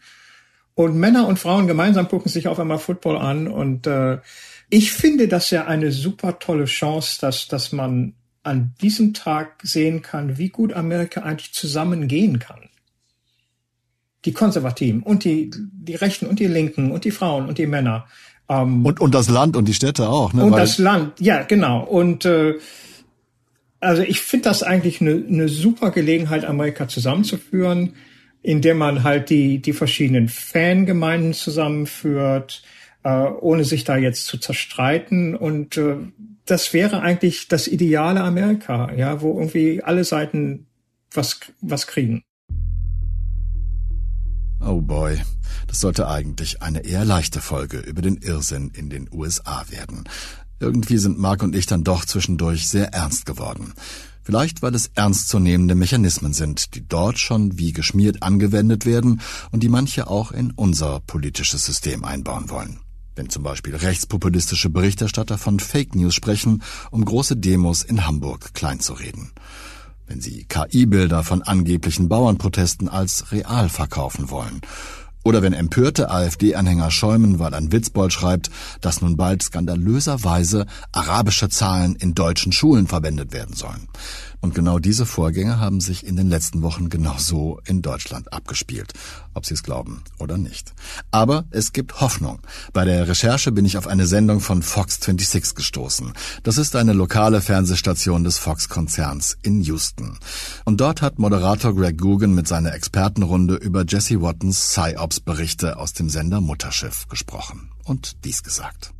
Und 0.78 0.94
Männer 0.94 1.26
und 1.26 1.40
Frauen 1.40 1.66
gemeinsam 1.66 2.06
gucken 2.06 2.30
sich 2.30 2.46
auf 2.46 2.60
einmal 2.60 2.78
Football 2.78 3.16
an. 3.16 3.48
Und 3.48 3.88
äh, 3.88 4.18
ich 4.70 4.92
finde 4.92 5.26
das 5.26 5.50
ja 5.50 5.66
eine 5.66 5.90
super 5.90 6.38
tolle 6.38 6.66
Chance, 6.66 7.18
dass, 7.20 7.48
dass 7.48 7.72
man 7.72 8.12
an 8.44 8.74
diesem 8.80 9.12
Tag 9.12 9.58
sehen 9.64 10.02
kann, 10.02 10.38
wie 10.38 10.50
gut 10.50 10.72
Amerika 10.72 11.22
eigentlich 11.22 11.52
zusammengehen 11.52 12.38
kann. 12.38 12.60
Die 14.24 14.30
Konservativen 14.30 15.02
und 15.02 15.24
die, 15.24 15.50
die 15.52 15.96
Rechten 15.96 16.26
und 16.26 16.38
die 16.38 16.46
Linken 16.46 16.92
und 16.92 17.04
die 17.04 17.10
Frauen 17.10 17.48
und 17.48 17.58
die 17.58 17.66
Männer. 17.66 18.06
Ähm, 18.48 18.86
und, 18.86 19.00
und 19.00 19.16
das 19.16 19.28
Land 19.28 19.56
und 19.56 19.64
die 19.64 19.74
Städte 19.74 20.08
auch. 20.08 20.32
Ne? 20.32 20.44
Und 20.44 20.52
Weil 20.52 20.60
das 20.60 20.78
Land, 20.78 21.18
ja, 21.18 21.42
genau. 21.42 21.82
Und 21.82 22.24
äh, 22.24 22.54
also 23.80 24.02
ich 24.02 24.20
finde 24.20 24.44
das 24.44 24.62
eigentlich 24.62 25.00
eine, 25.00 25.24
eine 25.28 25.48
super 25.48 25.90
Gelegenheit, 25.90 26.44
Amerika 26.44 26.86
zusammenzuführen, 26.86 27.94
indem 28.48 28.78
man 28.78 29.04
halt 29.04 29.28
die, 29.28 29.60
die 29.60 29.74
verschiedenen 29.74 30.30
Fangemeinden 30.30 31.34
zusammenführt, 31.34 32.62
äh, 33.04 33.10
ohne 33.10 33.62
sich 33.64 33.84
da 33.84 33.98
jetzt 33.98 34.24
zu 34.24 34.38
zerstreiten. 34.38 35.36
Und 35.36 35.76
äh, 35.76 35.96
das 36.46 36.72
wäre 36.72 37.02
eigentlich 37.02 37.48
das 37.48 37.68
ideale 37.68 38.22
Amerika, 38.22 38.90
ja, 38.94 39.20
wo 39.20 39.38
irgendwie 39.38 39.82
alle 39.82 40.02
Seiten 40.02 40.66
was, 41.12 41.40
was 41.60 41.86
kriegen. 41.86 42.22
Oh 44.64 44.80
boy, 44.80 45.18
das 45.66 45.80
sollte 45.80 46.08
eigentlich 46.08 46.62
eine 46.62 46.86
eher 46.86 47.04
leichte 47.04 47.42
Folge 47.42 47.80
über 47.80 48.00
den 48.00 48.16
Irrsinn 48.16 48.70
in 48.74 48.88
den 48.88 49.10
USA 49.12 49.66
werden. 49.68 50.04
Irgendwie 50.58 50.96
sind 50.96 51.18
Mark 51.18 51.42
und 51.42 51.54
ich 51.54 51.66
dann 51.66 51.84
doch 51.84 52.06
zwischendurch 52.06 52.66
sehr 52.66 52.94
ernst 52.94 53.26
geworden. 53.26 53.74
Vielleicht, 54.28 54.60
weil 54.60 54.74
es 54.74 54.90
ernstzunehmende 54.94 55.74
Mechanismen 55.74 56.34
sind, 56.34 56.74
die 56.74 56.86
dort 56.86 57.18
schon 57.18 57.56
wie 57.56 57.72
geschmiert 57.72 58.22
angewendet 58.22 58.84
werden 58.84 59.22
und 59.52 59.62
die 59.62 59.70
manche 59.70 60.06
auch 60.06 60.32
in 60.32 60.50
unser 60.50 61.00
politisches 61.00 61.64
System 61.64 62.04
einbauen 62.04 62.50
wollen. 62.50 62.80
Wenn 63.16 63.30
zum 63.30 63.42
Beispiel 63.42 63.74
rechtspopulistische 63.74 64.68
Berichterstatter 64.68 65.38
von 65.38 65.60
Fake 65.60 65.94
News 65.94 66.14
sprechen, 66.14 66.62
um 66.90 67.06
große 67.06 67.38
Demos 67.38 67.80
in 67.80 68.06
Hamburg 68.06 68.52
kleinzureden. 68.52 69.32
Wenn 70.06 70.20
sie 70.20 70.44
KI-Bilder 70.44 71.24
von 71.24 71.40
angeblichen 71.40 72.10
Bauernprotesten 72.10 72.90
als 72.90 73.32
real 73.32 73.70
verkaufen 73.70 74.28
wollen 74.28 74.60
oder 75.24 75.42
wenn 75.42 75.52
empörte 75.52 76.10
AfD-Anhänger 76.10 76.90
schäumen, 76.90 77.38
weil 77.38 77.54
ein 77.54 77.72
Witzbold 77.72 78.12
schreibt, 78.12 78.50
dass 78.80 79.00
nun 79.00 79.16
bald 79.16 79.42
skandalöserweise 79.42 80.66
arabische 80.92 81.48
Zahlen 81.48 81.96
in 81.96 82.14
deutschen 82.14 82.52
Schulen 82.52 82.86
verwendet 82.86 83.32
werden 83.32 83.54
sollen. 83.54 83.88
Und 84.40 84.54
genau 84.54 84.78
diese 84.78 85.04
Vorgänge 85.04 85.58
haben 85.58 85.80
sich 85.80 86.06
in 86.06 86.16
den 86.16 86.28
letzten 86.28 86.62
Wochen 86.62 86.88
genauso 86.88 87.60
in 87.66 87.82
Deutschland 87.82 88.32
abgespielt, 88.32 88.92
ob 89.34 89.44
Sie 89.44 89.54
es 89.54 89.62
glauben 89.62 90.02
oder 90.18 90.38
nicht. 90.38 90.74
Aber 91.10 91.44
es 91.50 91.72
gibt 91.72 92.00
Hoffnung. 92.00 92.40
Bei 92.72 92.84
der 92.84 93.08
Recherche 93.08 93.50
bin 93.50 93.64
ich 93.64 93.76
auf 93.76 93.88
eine 93.88 94.06
Sendung 94.06 94.40
von 94.40 94.62
Fox 94.62 95.00
26 95.00 95.56
gestoßen. 95.56 96.12
Das 96.44 96.56
ist 96.56 96.76
eine 96.76 96.92
lokale 96.92 97.40
Fernsehstation 97.40 98.22
des 98.22 98.38
Fox-Konzerns 98.38 99.38
in 99.42 99.60
Houston. 99.62 100.18
Und 100.64 100.80
dort 100.80 101.02
hat 101.02 101.18
Moderator 101.18 101.74
Greg 101.74 101.98
Guggen 101.98 102.34
mit 102.34 102.46
seiner 102.46 102.74
Expertenrunde 102.74 103.56
über 103.56 103.84
Jesse 103.86 104.22
Wattens 104.22 104.60
Psyops-Berichte 104.60 105.78
aus 105.78 105.94
dem 105.94 106.08
Sender 106.08 106.40
Mutterschiff 106.40 107.08
gesprochen 107.08 107.70
und 107.84 108.24
dies 108.24 108.42
gesagt. 108.42 108.92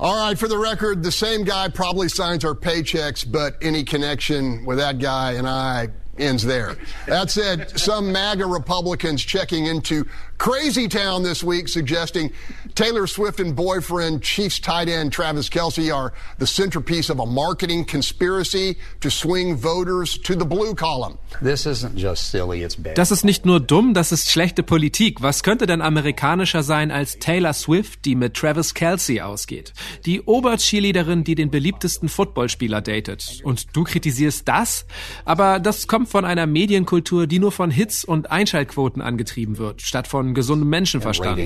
All 0.00 0.16
right, 0.16 0.36
for 0.36 0.48
the 0.48 0.58
record, 0.58 1.02
the 1.02 1.12
same 1.12 1.44
guy 1.44 1.68
probably 1.68 2.08
signs 2.08 2.44
our 2.44 2.54
paychecks, 2.54 3.30
but 3.30 3.56
any 3.62 3.84
connection 3.84 4.64
with 4.64 4.78
that 4.78 4.98
guy 4.98 5.32
and 5.32 5.46
I 5.46 5.88
ends 6.22 6.44
there. 6.44 6.76
That 7.06 7.30
said, 7.30 7.78
some 7.78 8.12
MAGA 8.12 8.46
Republicans 8.46 9.22
checking 9.22 9.66
into 9.66 10.06
Crazy 10.38 10.88
Town 10.88 11.22
this 11.22 11.44
week 11.44 11.68
suggesting 11.68 12.32
Taylor 12.74 13.06
Swift 13.06 13.38
and 13.38 13.54
boyfriend 13.54 14.22
Chiefs 14.22 14.58
tight 14.58 14.88
end 14.88 15.12
Travis 15.12 15.48
Kelsey 15.48 15.90
are 15.90 16.12
the 16.38 16.46
centerpiece 16.46 17.10
of 17.10 17.20
a 17.20 17.26
marketing 17.26 17.84
conspiracy 17.84 18.76
to 19.00 19.10
swing 19.10 19.54
voters 19.56 20.18
to 20.18 20.34
the 20.34 20.44
blue 20.44 20.74
column. 20.74 21.18
This 21.40 21.66
isn't 21.66 21.96
just 21.96 22.30
silly, 22.30 22.62
it's 22.62 22.76
bad. 22.76 22.96
Das 22.96 23.10
ist 23.12 23.24
nicht 23.24 23.46
nur 23.46 23.60
dumm, 23.60 23.94
das 23.94 24.10
ist 24.10 24.30
schlechte 24.30 24.62
Politik. 24.62 25.22
Was 25.22 25.42
könnte 25.42 25.66
denn 25.66 25.80
amerikanischer 25.80 26.62
sein 26.62 26.90
als 26.90 27.18
Taylor 27.18 27.52
Swift, 27.52 28.04
die 28.04 28.16
mit 28.16 28.34
Travis 28.34 28.74
Kelsey 28.74 29.20
ausgeht? 29.20 29.72
Die 30.06 30.22
Obercheerleaderin, 30.22 31.24
die 31.24 31.34
den 31.34 31.50
beliebtesten 31.50 32.08
Footballspieler 32.08 32.80
datet. 32.80 33.40
Und 33.44 33.76
du 33.76 33.84
kritisierst 33.84 34.48
das? 34.48 34.86
Aber 35.24 35.60
das 35.60 35.86
kommt 35.86 36.08
von 36.12 36.26
einer 36.26 36.46
Medienkultur, 36.46 37.26
die 37.26 37.38
nur 37.38 37.52
von 37.52 37.70
Hits 37.70 38.04
und 38.04 38.30
Einschaltquoten 38.30 39.00
angetrieben 39.00 39.56
wird, 39.56 39.80
statt 39.80 40.06
von 40.06 40.34
gesundem 40.34 40.68
Menschenverstand. 40.68 41.38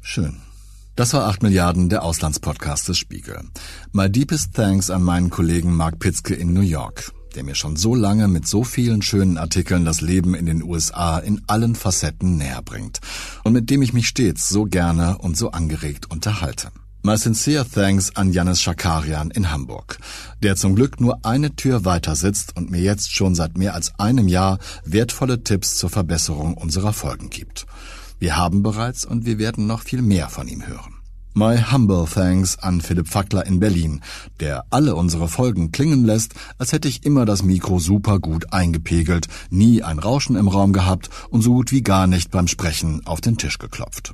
Schön. 0.00 0.40
Das 0.96 1.12
war 1.12 1.26
8 1.26 1.42
Milliarden, 1.42 1.90
der 1.90 2.02
Auslandspodcast 2.02 2.88
des 2.88 2.96
Spiegel. 2.96 3.38
My 3.92 4.10
deepest 4.10 4.54
thanks 4.54 4.88
an 4.88 5.02
meinen 5.02 5.28
Kollegen 5.28 5.76
Mark 5.76 5.98
Pitzke 5.98 6.34
in 6.34 6.54
New 6.54 6.62
York, 6.62 7.12
der 7.34 7.44
mir 7.44 7.54
schon 7.54 7.76
so 7.76 7.94
lange 7.94 8.28
mit 8.28 8.48
so 8.48 8.64
vielen 8.64 9.02
schönen 9.02 9.36
Artikeln 9.36 9.84
das 9.84 10.00
Leben 10.00 10.34
in 10.34 10.46
den 10.46 10.62
USA 10.62 11.18
in 11.18 11.42
allen 11.48 11.74
Facetten 11.74 12.38
näher 12.38 12.62
bringt 12.62 13.00
und 13.44 13.52
mit 13.52 13.68
dem 13.68 13.82
ich 13.82 13.92
mich 13.92 14.08
stets 14.08 14.48
so 14.48 14.64
gerne 14.64 15.18
und 15.18 15.36
so 15.36 15.50
angeregt 15.50 16.10
unterhalte. 16.10 16.70
My 17.06 17.16
sincere 17.16 17.64
thanks 17.64 18.10
an 18.16 18.32
Janis 18.32 18.60
Schakarian 18.60 19.30
in 19.30 19.52
Hamburg, 19.52 20.00
der 20.42 20.56
zum 20.56 20.74
Glück 20.74 21.00
nur 21.00 21.24
eine 21.24 21.54
Tür 21.54 21.84
weiter 21.84 22.16
sitzt 22.16 22.56
und 22.56 22.72
mir 22.72 22.80
jetzt 22.80 23.14
schon 23.14 23.36
seit 23.36 23.56
mehr 23.56 23.74
als 23.74 23.96
einem 24.00 24.26
Jahr 24.26 24.58
wertvolle 24.84 25.44
Tipps 25.44 25.76
zur 25.76 25.88
Verbesserung 25.88 26.54
unserer 26.54 26.92
Folgen 26.92 27.30
gibt. 27.30 27.66
Wir 28.18 28.36
haben 28.36 28.64
bereits 28.64 29.04
und 29.04 29.24
wir 29.24 29.38
werden 29.38 29.68
noch 29.68 29.82
viel 29.82 30.02
mehr 30.02 30.28
von 30.28 30.48
ihm 30.48 30.66
hören. 30.66 30.94
My 31.32 31.56
humble 31.70 32.06
thanks 32.12 32.58
an 32.58 32.80
Philipp 32.80 33.06
Fackler 33.06 33.46
in 33.46 33.60
Berlin, 33.60 34.00
der 34.40 34.64
alle 34.70 34.96
unsere 34.96 35.28
Folgen 35.28 35.70
klingen 35.70 36.04
lässt, 36.04 36.34
als 36.58 36.72
hätte 36.72 36.88
ich 36.88 37.06
immer 37.06 37.24
das 37.24 37.44
Mikro 37.44 37.78
super 37.78 38.18
gut 38.18 38.52
eingepegelt, 38.52 39.28
nie 39.48 39.80
ein 39.80 40.00
Rauschen 40.00 40.34
im 40.34 40.48
Raum 40.48 40.72
gehabt 40.72 41.08
und 41.30 41.42
so 41.42 41.52
gut 41.52 41.70
wie 41.70 41.82
gar 41.82 42.08
nicht 42.08 42.32
beim 42.32 42.48
Sprechen 42.48 43.06
auf 43.06 43.20
den 43.20 43.36
Tisch 43.36 43.58
geklopft. 43.58 44.12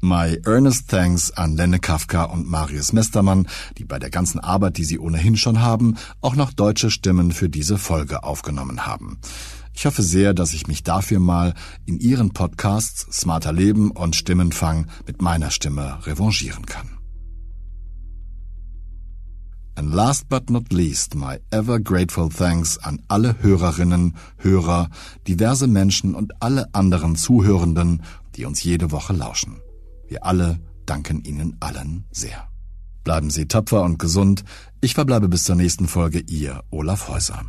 My 0.00 0.40
earnest 0.46 0.88
thanks 0.88 1.32
an 1.32 1.56
Lenne 1.56 1.80
Kafka 1.80 2.22
und 2.24 2.48
Marius 2.48 2.92
Mestermann, 2.92 3.48
die 3.78 3.84
bei 3.84 3.98
der 3.98 4.10
ganzen 4.10 4.38
Arbeit, 4.38 4.76
die 4.76 4.84
sie 4.84 4.98
ohnehin 4.98 5.36
schon 5.36 5.60
haben, 5.60 5.96
auch 6.20 6.36
noch 6.36 6.52
deutsche 6.52 6.90
Stimmen 6.90 7.32
für 7.32 7.48
diese 7.48 7.78
Folge 7.78 8.22
aufgenommen 8.22 8.86
haben. 8.86 9.18
Ich 9.74 9.86
hoffe 9.86 10.02
sehr, 10.02 10.34
dass 10.34 10.54
ich 10.54 10.68
mich 10.68 10.84
dafür 10.84 11.18
mal 11.18 11.54
in 11.84 11.98
Ihren 11.98 12.30
Podcasts 12.30 13.06
Smarter 13.12 13.52
Leben 13.52 13.90
und 13.90 14.14
Stimmenfang 14.14 14.86
mit 15.06 15.20
meiner 15.20 15.50
Stimme 15.50 15.98
revanchieren 16.06 16.66
kann. 16.66 16.98
And 19.74 19.94
last 19.94 20.28
but 20.28 20.50
not 20.50 20.72
least, 20.72 21.14
my 21.14 21.38
ever 21.50 21.78
grateful 21.80 22.28
thanks 22.28 22.78
an 22.78 23.00
alle 23.06 23.36
Hörerinnen, 23.40 24.16
Hörer, 24.36 24.90
diverse 25.26 25.68
Menschen 25.68 26.14
und 26.16 26.40
alle 26.40 26.72
anderen 26.72 27.14
Zuhörenden, 27.14 28.02
die 28.34 28.44
uns 28.44 28.62
jede 28.62 28.90
Woche 28.90 29.12
lauschen. 29.12 29.60
Wir 30.08 30.24
alle 30.24 30.60
danken 30.86 31.22
Ihnen 31.24 31.56
allen 31.60 32.04
sehr. 32.10 32.48
Bleiben 33.04 33.30
Sie 33.30 33.46
tapfer 33.46 33.82
und 33.82 33.98
gesund. 33.98 34.44
Ich 34.80 34.94
verbleibe 34.94 35.28
bis 35.28 35.44
zur 35.44 35.56
nächsten 35.56 35.86
Folge, 35.86 36.20
Ihr 36.20 36.64
Olaf 36.70 37.08
Häuser. 37.08 37.44